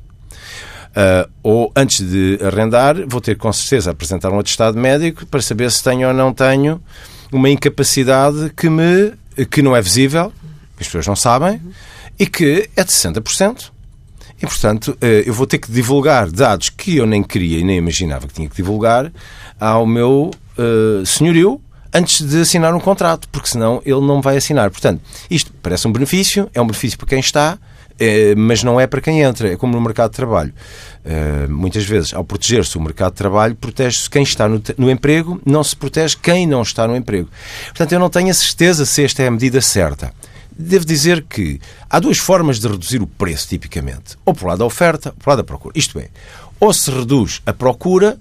Uh, 0.91 1.27
ou 1.41 1.71
antes 1.75 2.07
de 2.07 2.37
arrendar, 2.43 2.97
vou 3.07 3.19
ter 3.19 3.35
com 3.35 3.51
certeza 3.51 3.89
apresentar 3.89 4.29
um 4.29 4.37
atestado 4.37 4.77
médico 4.77 5.25
para 5.25 5.41
saber 5.41 5.71
se 5.71 5.83
tenho 5.83 6.07
ou 6.07 6.13
não 6.13 6.31
tenho 6.31 6.79
uma 7.31 7.49
incapacidade 7.49 8.51
que, 8.55 8.69
me, 8.69 9.13
que 9.49 9.61
não 9.61 9.75
é 9.75 9.81
visível, 9.81 10.31
as 10.79 10.87
pessoas 10.87 11.07
não 11.07 11.15
sabem, 11.15 11.61
e 12.19 12.25
que 12.25 12.69
é 12.75 12.83
de 12.83 12.91
60%. 12.91 13.71
E, 14.41 14.45
portanto, 14.45 14.97
eh, 14.99 15.23
eu 15.25 15.33
vou 15.33 15.45
ter 15.45 15.59
que 15.59 15.71
divulgar 15.71 16.29
dados 16.31 16.69
que 16.69 16.97
eu 16.97 17.05
nem 17.05 17.21
queria 17.21 17.59
e 17.59 17.63
nem 17.63 17.77
imaginava 17.77 18.27
que 18.27 18.33
tinha 18.33 18.49
que 18.49 18.55
divulgar 18.55 19.11
ao 19.59 19.85
meu 19.85 20.31
uh, 20.57 21.05
senhorio 21.05 21.61
antes 21.93 22.27
de 22.27 22.41
assinar 22.41 22.73
um 22.73 22.79
contrato, 22.79 23.29
porque 23.29 23.49
senão 23.49 23.81
ele 23.85 24.01
não 24.01 24.19
vai 24.19 24.37
assinar. 24.37 24.71
Portanto, 24.71 25.01
isto 25.29 25.53
parece 25.61 25.87
um 25.87 25.91
benefício, 25.91 26.49
é 26.53 26.61
um 26.61 26.65
benefício 26.65 26.97
para 26.97 27.07
quem 27.07 27.19
está, 27.19 27.59
mas 28.37 28.63
não 28.63 28.79
é 28.79 28.87
para 28.87 29.01
quem 29.01 29.21
entra, 29.21 29.53
é 29.53 29.55
como 29.55 29.73
no 29.73 29.81
mercado 29.81 30.11
de 30.11 30.15
trabalho. 30.15 30.53
Uh, 31.03 31.51
muitas 31.51 31.83
vezes, 31.83 32.13
ao 32.13 32.23
proteger-se 32.23 32.77
o 32.77 32.81
mercado 32.81 33.11
de 33.11 33.17
trabalho, 33.17 33.55
protege-se 33.55 34.09
quem 34.09 34.21
está 34.21 34.47
no, 34.47 34.89
emprego, 34.89 35.41
não 35.45 35.63
se 35.63 35.75
protege 35.75 36.15
quem 36.15 36.45
não 36.45 36.61
está 36.61 36.87
no 36.87 36.95
emprego. 36.95 37.29
Portanto, 37.67 37.91
eu 37.91 37.99
não 37.99 38.09
tenho 38.09 38.29
a 38.29 38.33
certeza 38.33 38.85
se 38.85 39.03
esta 39.03 39.23
é 39.23 39.27
a 39.27 39.31
medida 39.31 39.61
certa. 39.61 40.13
Devo 40.51 40.85
dizer 40.85 41.23
que 41.23 41.59
há 41.89 41.99
duas 41.99 42.19
formas 42.19 42.59
de 42.59 42.67
reduzir 42.67 43.01
o 43.01 43.07
preço, 43.07 43.47
tipicamente. 43.47 44.15
Ou 44.25 44.33
por 44.33 44.47
lado 44.47 44.59
da 44.59 44.65
oferta, 44.65 45.09
ou 45.09 45.15
por 45.15 45.29
lado 45.29 45.37
da 45.37 45.43
procura. 45.43 45.73
Isto 45.75 45.99
é, 45.99 46.09
ou 46.59 46.71
se 46.71 46.91
reduz 46.91 47.41
a 47.45 47.53
procura, 47.53 48.19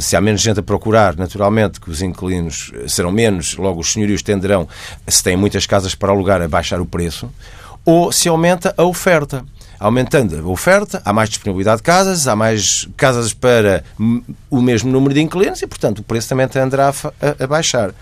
se 0.00 0.16
há 0.16 0.20
menos 0.20 0.40
gente 0.40 0.58
a 0.58 0.62
procurar, 0.62 1.16
naturalmente 1.16 1.80
que 1.80 1.90
os 1.90 2.02
inquilinos 2.02 2.72
serão 2.88 3.12
menos, 3.12 3.56
logo 3.56 3.80
os 3.80 3.92
senhorios 3.92 4.22
tenderão, 4.22 4.68
se 5.06 5.22
têm 5.22 5.36
muitas 5.36 5.64
casas 5.64 5.94
para 5.94 6.10
alugar, 6.10 6.42
a 6.42 6.48
baixar 6.48 6.80
o 6.80 6.86
preço 6.86 7.30
ou 7.88 8.12
se 8.12 8.28
aumenta 8.28 8.74
a 8.76 8.84
oferta. 8.84 9.42
Aumentando 9.80 10.38
a 10.38 10.46
oferta, 10.46 11.00
há 11.02 11.10
mais 11.10 11.30
disponibilidade 11.30 11.78
de 11.78 11.84
casas, 11.84 12.28
há 12.28 12.36
mais 12.36 12.86
casas 12.98 13.32
para 13.32 13.82
o 14.50 14.60
mesmo 14.60 14.92
número 14.92 15.14
de 15.14 15.22
inquilinos 15.22 15.62
e, 15.62 15.66
portanto, 15.66 16.00
o 16.00 16.02
preço 16.02 16.28
também 16.28 16.46
tenderá 16.46 16.90
a, 16.90 17.44
a 17.44 17.46
baixar. 17.46 17.94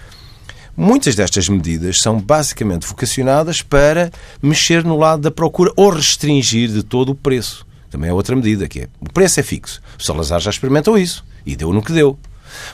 Muitas 0.77 1.14
destas 1.14 1.49
medidas 1.49 1.99
são 1.99 2.20
basicamente 2.20 2.85
vocacionadas 2.85 3.62
para 3.62 4.11
mexer 4.42 4.83
no 4.83 4.99
lado 4.99 5.22
da 5.22 5.31
procura 5.31 5.70
ou 5.77 5.90
restringir 5.90 6.68
de 6.68 6.83
todo 6.83 7.11
o 7.11 7.14
preço. 7.14 7.64
Também 7.88 8.11
é 8.11 8.12
outra 8.12 8.35
medida, 8.35 8.66
que 8.66 8.81
é 8.81 8.88
o 8.99 9.12
preço 9.12 9.38
é 9.38 9.44
fixo. 9.44 9.81
O 9.96 10.03
Salazar 10.03 10.40
já 10.40 10.51
experimentou 10.51 10.99
isso 10.99 11.25
e 11.46 11.55
deu 11.55 11.72
no 11.72 11.81
que 11.81 11.92
deu. 11.92 12.18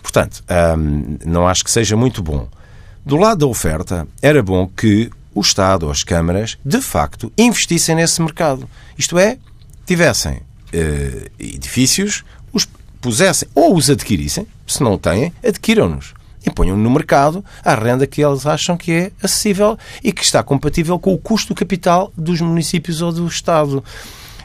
Portanto, 0.01 0.43
hum, 0.79 1.19
não 1.27 1.47
acho 1.47 1.63
que 1.63 1.71
seja 1.71 1.95
muito 1.95 2.23
bom. 2.23 2.49
Do 3.05 3.17
lado 3.17 3.41
da 3.41 3.47
oferta, 3.47 4.09
era 4.23 4.43
bom 4.43 4.67
que 4.67 5.11
o 5.35 5.41
Estado 5.41 5.85
ou 5.85 5.93
as 5.93 6.03
câmaras, 6.03 6.59
de 6.65 6.81
facto, 6.81 7.33
investissem 7.37 7.95
nesse 7.95 8.21
mercado. 8.21 8.69
Isto 8.97 9.19
é, 9.19 9.39
tivessem 9.87 10.41
eh, 10.73 11.31
edifícios, 11.39 12.25
os 12.53 12.67
pusessem 13.01 13.49
ou 13.55 13.77
os 13.77 13.91
adquirissem, 13.91 14.47
se 14.67 14.83
não 14.83 14.97
têm, 14.97 15.33
adquiram-nos. 15.47 16.15
E 16.45 16.51
ponham 16.51 16.77
no 16.77 16.91
mercado 16.91 17.45
a 17.65 17.75
renda 17.75 18.07
que 18.07 18.25
eles 18.25 18.47
acham 18.47 18.77
que 18.77 18.93
é 18.93 19.13
acessível 19.23 19.79
e 20.03 20.13
que 20.13 20.25
está 20.25 20.43
compatível 20.43 20.99
com 20.99 21.15
o 21.15 21.19
custo 21.19 21.55
do 21.55 21.59
capital 21.59 22.13
dos 22.17 22.41
municípios 22.41 23.01
ou 23.01 23.13
do 23.13 23.27
Estado. 23.27 23.85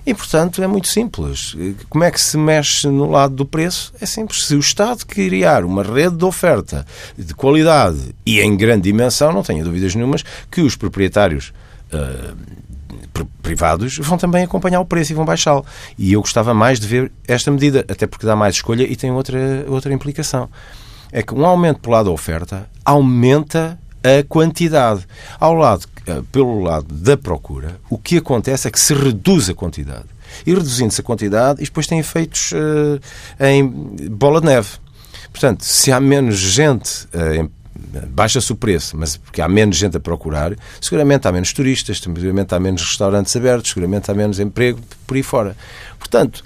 E, 0.07 0.13
portanto, 0.13 0.63
é 0.63 0.67
muito 0.67 0.87
simples. 0.87 1.53
Como 1.89 2.01
é 2.01 2.09
que 2.09 2.21
se 2.21 2.37
mexe 2.37 2.87
no 2.87 3.11
lado 3.11 3.35
do 3.35 3.45
preço? 3.45 3.93
É 3.99 4.05
simples. 4.05 4.45
Se 4.45 4.55
o 4.55 4.59
Estado 4.59 5.05
criar 5.05 5.65
uma 5.65 5.83
rede 5.83 6.15
de 6.15 6.23
oferta 6.23 6.87
de 7.17 7.33
qualidade 7.33 8.15
e 8.25 8.39
em 8.39 8.55
grande 8.55 8.83
dimensão, 8.83 9.33
não 9.33 9.43
tenho 9.43 9.65
dúvidas 9.65 9.93
nenhumas 9.93 10.23
que 10.49 10.61
os 10.61 10.77
proprietários 10.77 11.51
uh, 11.91 13.25
privados 13.43 13.97
vão 13.97 14.17
também 14.17 14.45
acompanhar 14.45 14.79
o 14.79 14.85
preço 14.85 15.11
e 15.11 15.15
vão 15.15 15.25
baixá-lo. 15.25 15.65
E 15.97 16.13
eu 16.13 16.21
gostava 16.21 16.53
mais 16.53 16.79
de 16.79 16.87
ver 16.87 17.11
esta 17.27 17.51
medida, 17.51 17.83
até 17.89 18.07
porque 18.07 18.25
dá 18.25 18.33
mais 18.33 18.55
escolha 18.55 18.83
e 18.83 18.95
tem 18.95 19.11
outra, 19.11 19.65
outra 19.67 19.93
implicação. 19.93 20.47
É 21.11 21.21
que 21.21 21.35
um 21.35 21.45
aumento 21.45 21.81
pelo 21.81 21.95
lado 21.95 22.05
da 22.05 22.11
oferta 22.11 22.69
aumenta 22.85 23.77
a 24.07 24.23
quantidade. 24.23 25.05
Ao 25.39 25.53
lado 25.53 25.87
eh, 26.07 26.21
pelo 26.31 26.61
lado 26.61 26.93
da 26.93 27.17
procura, 27.17 27.79
o 27.89 27.97
que 27.97 28.17
acontece 28.17 28.67
é 28.67 28.71
que 28.71 28.79
se 28.79 28.93
reduz 28.93 29.49
a 29.49 29.53
quantidade. 29.53 30.05
E 30.45 30.53
reduzindo-se 30.53 31.01
a 31.01 31.03
quantidade, 31.03 31.61
isto 31.61 31.71
depois 31.71 31.87
tem 31.87 31.99
efeitos 31.99 32.51
uh, 32.51 32.99
em 33.39 33.65
bola 34.09 34.39
de 34.39 34.47
neve. 34.47 34.69
Portanto, 35.31 35.63
se 35.63 35.91
há 35.91 35.99
menos 35.99 36.37
gente, 36.37 37.07
uh, 37.07 37.49
baixa-se 38.09 38.51
o 38.51 38.55
preço, 38.55 38.95
mas 38.97 39.17
porque 39.17 39.41
há 39.41 39.49
menos 39.49 39.75
gente 39.75 39.97
a 39.97 39.99
procurar, 39.99 40.53
seguramente 40.79 41.27
há 41.27 41.31
menos 41.31 41.51
turistas, 41.53 41.99
seguramente 41.99 42.53
há 42.55 42.59
menos 42.59 42.81
restaurantes 42.81 43.35
abertos, 43.35 43.71
seguramente 43.71 44.09
há 44.09 44.13
menos 44.13 44.39
emprego 44.39 44.79
por 45.05 45.15
aí 45.15 45.23
fora. 45.23 45.55
Portanto, 45.97 46.43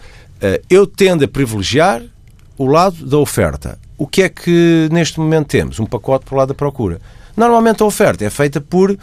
eu 0.70 0.88
tendo 0.88 1.24
a 1.24 1.28
privilegiar 1.28 2.02
o 2.58 2.66
lado 2.66 3.06
da 3.06 3.18
oferta. 3.18 3.80
O 3.98 4.08
que 4.08 4.24
é 4.24 4.30
que 4.30 4.90
neste 4.92 5.20
momento 5.20 5.48
temos? 5.48 5.80
Um 5.80 5.86
pacote 5.86 6.26
para 6.26 6.36
o 6.36 6.38
lado 6.38 6.50
da 6.50 6.54
procura. 6.54 7.02
Normalmente 7.36 7.84
a 7.84 7.86
oferta 7.86 8.26
é 8.26 8.30
feita 8.30 8.60
por 8.60 8.98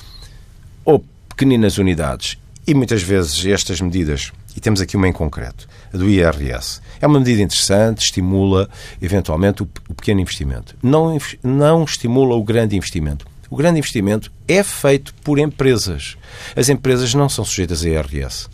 ou 0.85 1.05
pequeninas 1.29 1.79
unidades. 1.79 2.39
E 2.67 2.75
muitas 2.75 3.03
vezes 3.03 3.47
estas 3.47 3.81
medidas 3.81 4.31
E 4.57 4.61
temos 4.61 4.81
aqui 4.81 4.97
uma 4.97 5.07
em 5.07 5.13
concreto, 5.13 5.69
a 5.95 5.97
do 5.97 6.11
IRS. 6.11 6.81
É 7.01 7.07
uma 7.07 7.21
medida 7.21 7.41
interessante, 7.41 8.05
estimula 8.05 8.69
eventualmente 9.01 9.63
o, 9.63 9.95
pequeno 9.95 10.21
investimento. 10.21 10.77
Não, 10.83 11.17
não 11.45 11.85
estimula 11.85 12.35
o 12.35 12.43
grande 12.43 12.77
investimento. 12.77 13.25
O 13.49 13.57
grande 13.57 13.79
investimento 13.79 14.33
é 14.49 14.63
feito 14.65 15.15
por 15.23 15.39
empresas. 15.39 16.19
As 16.57 16.69
empresas 16.69 17.15
não 17.15 17.29
são 17.29 17.45
sujeitas 17.45 17.85
a 17.85 17.89
IRS. 17.89 18.49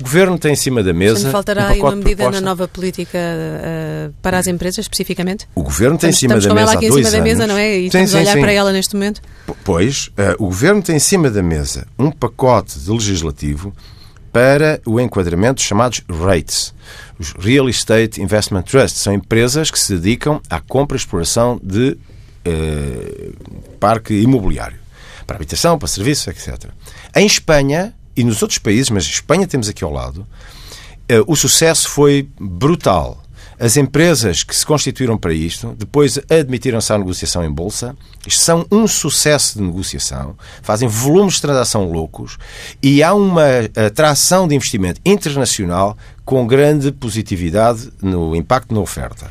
O 0.00 0.04
Governo 0.04 0.38
tem 0.38 0.52
em 0.52 0.56
cima 0.56 0.82
da 0.82 0.92
mesa. 0.92 1.14
Portanto, 1.14 1.32
faltará 1.32 1.66
um 1.66 1.68
aí 1.68 1.80
uma 1.80 1.96
medida 1.96 2.30
na 2.30 2.40
nova 2.40 2.66
política 2.66 3.18
uh, 3.18 4.12
para 4.20 4.38
as 4.38 4.46
empresas, 4.46 4.84
especificamente? 4.84 5.46
O 5.54 5.62
Governo 5.62 5.96
tem 5.98 6.10
estamos, 6.10 6.36
em 6.36 6.40
cima 6.40 6.54
da 6.54 6.60
mesa. 6.60 6.74
Estamos 6.74 6.76
aqui 6.76 6.86
em 6.86 7.04
cima 7.04 7.10
da 7.10 7.22
mesa, 7.22 7.46
não 7.46 7.56
é? 7.56 7.78
E 7.78 7.90
tem, 7.90 8.04
estamos 8.04 8.10
sim, 8.10 8.16
a 8.16 8.20
olhar 8.20 8.32
sim. 8.32 8.40
para 8.40 8.52
ela 8.52 8.72
neste 8.72 8.94
momento. 8.94 9.22
Pois, 9.64 10.08
uh, 10.08 10.34
o 10.38 10.46
Governo 10.46 10.82
tem 10.82 10.96
em 10.96 11.00
cima 11.00 11.30
da 11.30 11.42
mesa 11.42 11.86
um 11.98 12.10
pacote 12.10 12.78
de 12.78 12.90
legislativo 12.90 13.72
para 14.32 14.80
o 14.86 14.98
enquadramento 14.98 15.56
dos 15.56 15.64
chamados 15.64 16.02
REITs, 16.08 16.74
os 17.18 17.32
Real 17.32 17.68
Estate 17.68 18.20
Investment 18.20 18.62
Trusts. 18.62 19.02
São 19.02 19.12
empresas 19.12 19.70
que 19.70 19.78
se 19.78 19.94
dedicam 19.94 20.40
à 20.48 20.58
compra 20.58 20.96
e 20.96 20.98
exploração 20.98 21.60
de 21.62 21.98
uh, 22.46 23.76
parque 23.78 24.14
imobiliário, 24.14 24.78
para 25.26 25.36
habitação, 25.36 25.78
para 25.78 25.86
serviços, 25.86 26.26
etc. 26.28 26.70
Em 27.14 27.26
Espanha 27.26 27.94
e 28.16 28.24
nos 28.24 28.42
outros 28.42 28.58
países, 28.58 28.90
mas 28.90 29.04
Espanha 29.04 29.46
temos 29.46 29.68
aqui 29.68 29.84
ao 29.84 29.92
lado, 29.92 30.20
uh, 30.20 31.24
o 31.26 31.36
sucesso 31.36 31.88
foi 31.88 32.28
brutal. 32.38 33.22
As 33.58 33.76
empresas 33.76 34.42
que 34.42 34.56
se 34.56 34.66
constituíram 34.66 35.16
para 35.16 35.32
isto, 35.32 35.76
depois 35.78 36.18
admitiram-se 36.28 36.92
à 36.92 36.98
negociação 36.98 37.44
em 37.44 37.50
bolsa, 37.50 37.94
são 38.28 38.66
um 38.72 38.88
sucesso 38.88 39.58
de 39.58 39.64
negociação, 39.64 40.36
fazem 40.62 40.88
volumes 40.88 41.34
de 41.34 41.42
transação 41.42 41.84
loucos 41.84 42.38
e 42.82 43.04
há 43.04 43.14
uma 43.14 43.44
atração 43.86 44.48
de 44.48 44.56
investimento 44.56 45.00
internacional 45.04 45.96
com 46.24 46.44
grande 46.44 46.90
positividade 46.90 47.92
no 48.02 48.34
impacto 48.34 48.74
na 48.74 48.80
oferta. 48.80 49.30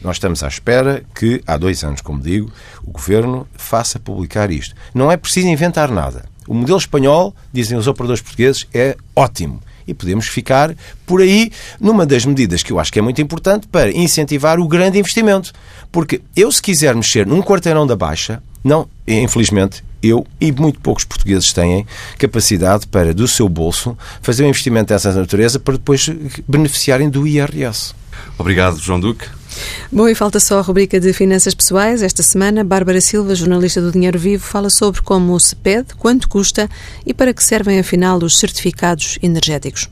Nós 0.00 0.16
estamos 0.16 0.42
à 0.42 0.48
espera 0.48 1.02
que, 1.14 1.42
há 1.46 1.56
dois 1.56 1.82
anos, 1.82 2.00
como 2.00 2.22
digo, 2.22 2.50
o 2.82 2.92
Governo 2.92 3.46
faça 3.54 3.98
publicar 3.98 4.50
isto. 4.50 4.74
Não 4.94 5.10
é 5.10 5.16
preciso 5.16 5.48
inventar 5.48 5.90
nada. 5.90 6.24
O 6.46 6.54
modelo 6.54 6.78
espanhol, 6.78 7.34
dizem 7.52 7.76
os 7.76 7.86
operadores 7.86 8.22
portugueses, 8.22 8.66
é 8.72 8.96
ótimo 9.14 9.60
e 9.86 9.94
podemos 9.94 10.26
ficar 10.26 10.74
por 11.06 11.20
aí 11.20 11.50
numa 11.80 12.04
das 12.04 12.24
medidas 12.24 12.62
que 12.62 12.72
eu 12.72 12.78
acho 12.78 12.92
que 12.92 12.98
é 12.98 13.02
muito 13.02 13.22
importante 13.22 13.68
para 13.68 13.90
incentivar 13.90 14.58
o 14.58 14.66
grande 14.66 14.98
investimento. 14.98 15.52
Porque 15.92 16.20
eu, 16.34 16.50
se 16.50 16.60
quiser 16.60 16.94
mexer 16.94 17.26
num 17.26 17.40
quarteirão 17.40 17.86
da 17.86 17.94
Baixa, 17.94 18.42
não, 18.64 18.88
infelizmente, 19.06 19.84
eu 20.02 20.26
e 20.40 20.50
muito 20.52 20.80
poucos 20.80 21.04
portugueses 21.04 21.52
têm 21.52 21.86
capacidade 22.18 22.86
para, 22.86 23.14
do 23.14 23.28
seu 23.28 23.48
bolso, 23.48 23.96
fazer 24.20 24.44
um 24.44 24.48
investimento 24.48 24.88
dessa 24.88 25.12
natureza 25.12 25.58
para 25.60 25.74
depois 25.74 26.08
beneficiarem 26.48 27.08
do 27.08 27.26
IRS. 27.26 27.94
Obrigado, 28.38 28.78
João 28.78 28.98
Duque. 28.98 29.26
Bom, 29.90 30.08
e 30.08 30.14
falta 30.14 30.40
só 30.40 30.58
a 30.58 30.62
rubrica 30.62 30.98
de 30.98 31.12
finanças 31.12 31.54
pessoais. 31.54 32.02
Esta 32.02 32.22
semana, 32.22 32.64
Bárbara 32.64 33.00
Silva, 33.00 33.34
jornalista 33.34 33.80
do 33.80 33.92
Dinheiro 33.92 34.18
Vivo, 34.18 34.44
fala 34.44 34.70
sobre 34.70 35.00
como 35.02 35.38
se 35.38 35.54
pede, 35.54 35.94
quanto 35.94 36.28
custa 36.28 36.68
e 37.04 37.14
para 37.14 37.32
que 37.32 37.42
servem 37.42 37.78
afinal 37.78 38.18
os 38.18 38.38
certificados 38.38 39.18
energéticos. 39.22 39.88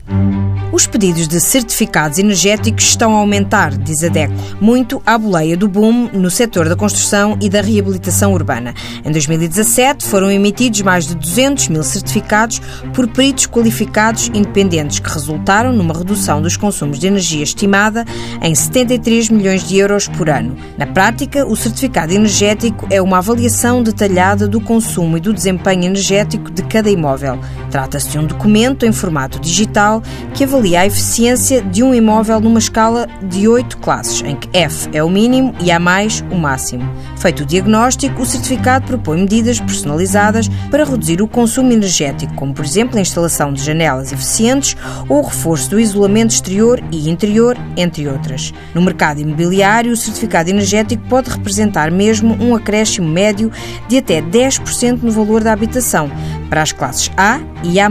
Os 0.71 0.85
pedidos 0.85 1.27
de 1.27 1.39
certificados 1.39 2.19
energéticos 2.19 2.83
estão 2.83 3.15
a 3.15 3.19
aumentar, 3.19 3.77
diz 3.77 4.03
a 4.03 4.09
DECO, 4.09 4.33
muito 4.59 5.01
à 5.05 5.17
boleia 5.17 5.55
do 5.55 5.69
boom 5.69 6.09
no 6.11 6.29
setor 6.29 6.67
da 6.67 6.75
construção 6.75 7.37
e 7.41 7.49
da 7.49 7.61
reabilitação 7.61 8.33
urbana. 8.33 8.73
Em 9.05 9.11
2017 9.11 10.05
foram 10.05 10.29
emitidos 10.29 10.81
mais 10.81 11.07
de 11.07 11.15
200 11.15 11.69
mil 11.69 11.83
certificados 11.83 12.61
por 12.93 13.07
peritos 13.07 13.47
qualificados 13.47 14.27
independentes, 14.33 14.99
que 14.99 15.09
resultaram 15.09 15.71
numa 15.71 15.93
redução 15.93 16.41
dos 16.41 16.57
consumos 16.57 16.99
de 16.99 17.07
energia 17.07 17.43
estimada 17.43 18.05
em 18.41 18.53
73 18.53 19.29
milhões 19.29 19.54
milhões 19.55 19.67
de 19.67 19.77
euros 19.77 20.07
por 20.07 20.29
ano. 20.29 20.55
Na 20.77 20.85
prática, 20.85 21.45
o 21.45 21.55
certificado 21.55 22.13
energético 22.13 22.87
é 22.89 23.01
uma 23.01 23.19
avaliação 23.19 23.81
detalhada 23.81 24.47
do 24.47 24.59
consumo 24.59 25.17
e 25.17 25.21
do 25.21 25.33
desempenho 25.33 25.85
energético 25.85 26.51
de 26.51 26.63
cada 26.63 26.89
imóvel. 26.89 27.39
Trata-se 27.71 28.09
de 28.09 28.19
um 28.19 28.25
documento 28.25 28.85
em 28.85 28.91
formato 28.91 29.39
digital 29.39 30.01
que 30.35 30.43
avalia 30.43 30.81
a 30.81 30.85
eficiência 30.85 31.61
de 31.61 31.81
um 31.81 31.93
imóvel 31.93 32.39
numa 32.39 32.59
escala 32.59 33.07
de 33.23 33.47
oito 33.47 33.77
classes, 33.77 34.21
em 34.21 34.35
que 34.35 34.49
F 34.55 34.89
é 34.93 35.03
o 35.03 35.09
mínimo 35.09 35.55
e 35.61 35.71
A 35.71 35.79
mais 35.79 36.23
o 36.29 36.35
máximo. 36.35 36.83
Feito 37.17 37.43
o 37.43 37.45
diagnóstico, 37.45 38.21
o 38.21 38.25
certificado 38.25 38.85
propõe 38.85 39.21
medidas 39.21 39.59
personalizadas 39.59 40.47
para 40.69 40.83
reduzir 40.83 41.21
o 41.21 41.27
consumo 41.27 41.71
energético, 41.71 42.35
como 42.35 42.53
por 42.53 42.65
exemplo 42.65 42.97
a 42.97 43.01
instalação 43.01 43.53
de 43.53 43.63
janelas 43.63 44.11
eficientes 44.11 44.75
ou 45.07 45.19
o 45.19 45.25
reforço 45.25 45.69
do 45.69 45.79
isolamento 45.79 46.33
exterior 46.33 46.83
e 46.91 47.09
interior, 47.09 47.57
entre 47.77 48.07
outras. 48.07 48.53
No 48.73 48.81
mercado 48.81 49.21
imobiliário, 49.21 49.55
imobiliário, 49.55 49.91
o 49.91 49.97
certificado 49.97 50.49
energético 50.49 51.03
pode 51.07 51.29
representar 51.29 51.89
mesmo 51.89 52.35
um 52.43 52.55
acréscimo 52.55 53.07
médio 53.07 53.51
de 53.87 53.97
até 53.97 54.21
10% 54.21 55.01
no 55.01 55.11
valor 55.11 55.43
da 55.43 55.53
habitação 55.53 56.09
para 56.49 56.61
as 56.61 56.71
classes 56.71 57.11
A 57.17 57.39
e 57.63 57.79
A+, 57.79 57.89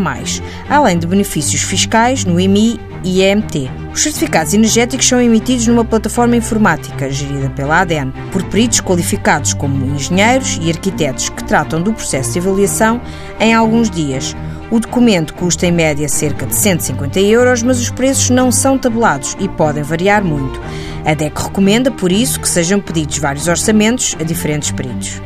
além 0.69 0.99
de 0.99 1.07
benefícios 1.07 1.63
fiscais 1.63 2.25
no 2.25 2.34
IMI 2.41 2.81
e 3.05 3.23
EMT. 3.23 3.71
Os 3.93 4.03
certificados 4.03 4.55
energéticos 4.55 5.07
são 5.07 5.21
emitidos 5.21 5.67
numa 5.67 5.85
plataforma 5.85 6.37
informática 6.37 7.11
gerida 7.11 7.49
pela 7.51 7.81
ADN 7.81 8.13
por 8.33 8.43
peritos 8.45 8.81
qualificados 8.81 9.55
como 9.55 9.87
engenheiros 9.87 10.59
e 10.61 10.71
arquitetos 10.71 11.29
que 11.29 11.45
tratam 11.45 11.81
do 11.81 11.93
processo 11.93 12.33
de 12.33 12.39
avaliação 12.41 13.01
em 13.39 13.55
alguns 13.55 13.91
dias. 13.91 14.35
O 14.71 14.81
documento 14.81 15.35
custa 15.35 15.67
em 15.67 15.73
média 15.73 16.09
cerca 16.09 16.47
de 16.47 16.55
150 16.57 17.21
euros, 17.21 17.63
mas 17.63 17.79
os 17.79 17.91
preços 17.91 18.31
não 18.31 18.51
são 18.51 18.77
tabelados 18.77 19.37
e 19.39 19.49
podem 19.49 19.83
variar 19.83 20.25
muito. 20.25 20.61
A 21.05 21.15
DEC 21.15 21.37
recomenda, 21.37 21.91
por 21.91 22.11
isso, 22.11 22.41
que 22.41 22.49
sejam 22.49 22.81
pedidos 22.81 23.19
vários 23.19 23.47
orçamentos 23.47 24.17
a 24.19 24.25
diferentes 24.25 24.73
peritos. 24.73 25.21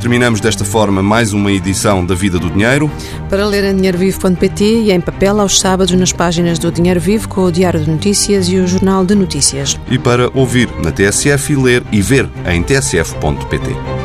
Terminamos 0.00 0.40
desta 0.40 0.64
forma 0.64 1.02
mais 1.02 1.32
uma 1.32 1.50
edição 1.50 2.06
da 2.06 2.14
Vida 2.14 2.38
do 2.38 2.48
Dinheiro. 2.50 2.90
Para 3.28 3.44
ler 3.46 3.64
em 3.64 3.76
dinheirovivo.pt 3.76 4.64
e 4.64 4.92
em 4.92 5.00
papel 5.00 5.40
aos 5.40 5.58
sábados 5.58 5.94
nas 5.98 6.12
páginas 6.12 6.58
do 6.58 6.70
Dinheiro 6.70 7.00
Vivo 7.00 7.28
com 7.28 7.42
o 7.42 7.52
Diário 7.52 7.80
de 7.80 7.90
Notícias 7.90 8.48
e 8.48 8.56
o 8.56 8.66
Jornal 8.66 9.04
de 9.04 9.14
Notícias. 9.14 9.78
E 9.90 9.98
para 9.98 10.30
ouvir 10.34 10.68
na 10.82 10.92
TSF 10.92 11.52
e 11.52 11.56
ler 11.56 11.82
e 11.90 12.00
ver 12.00 12.28
em 12.46 12.62
tsf.pt. 12.62 13.97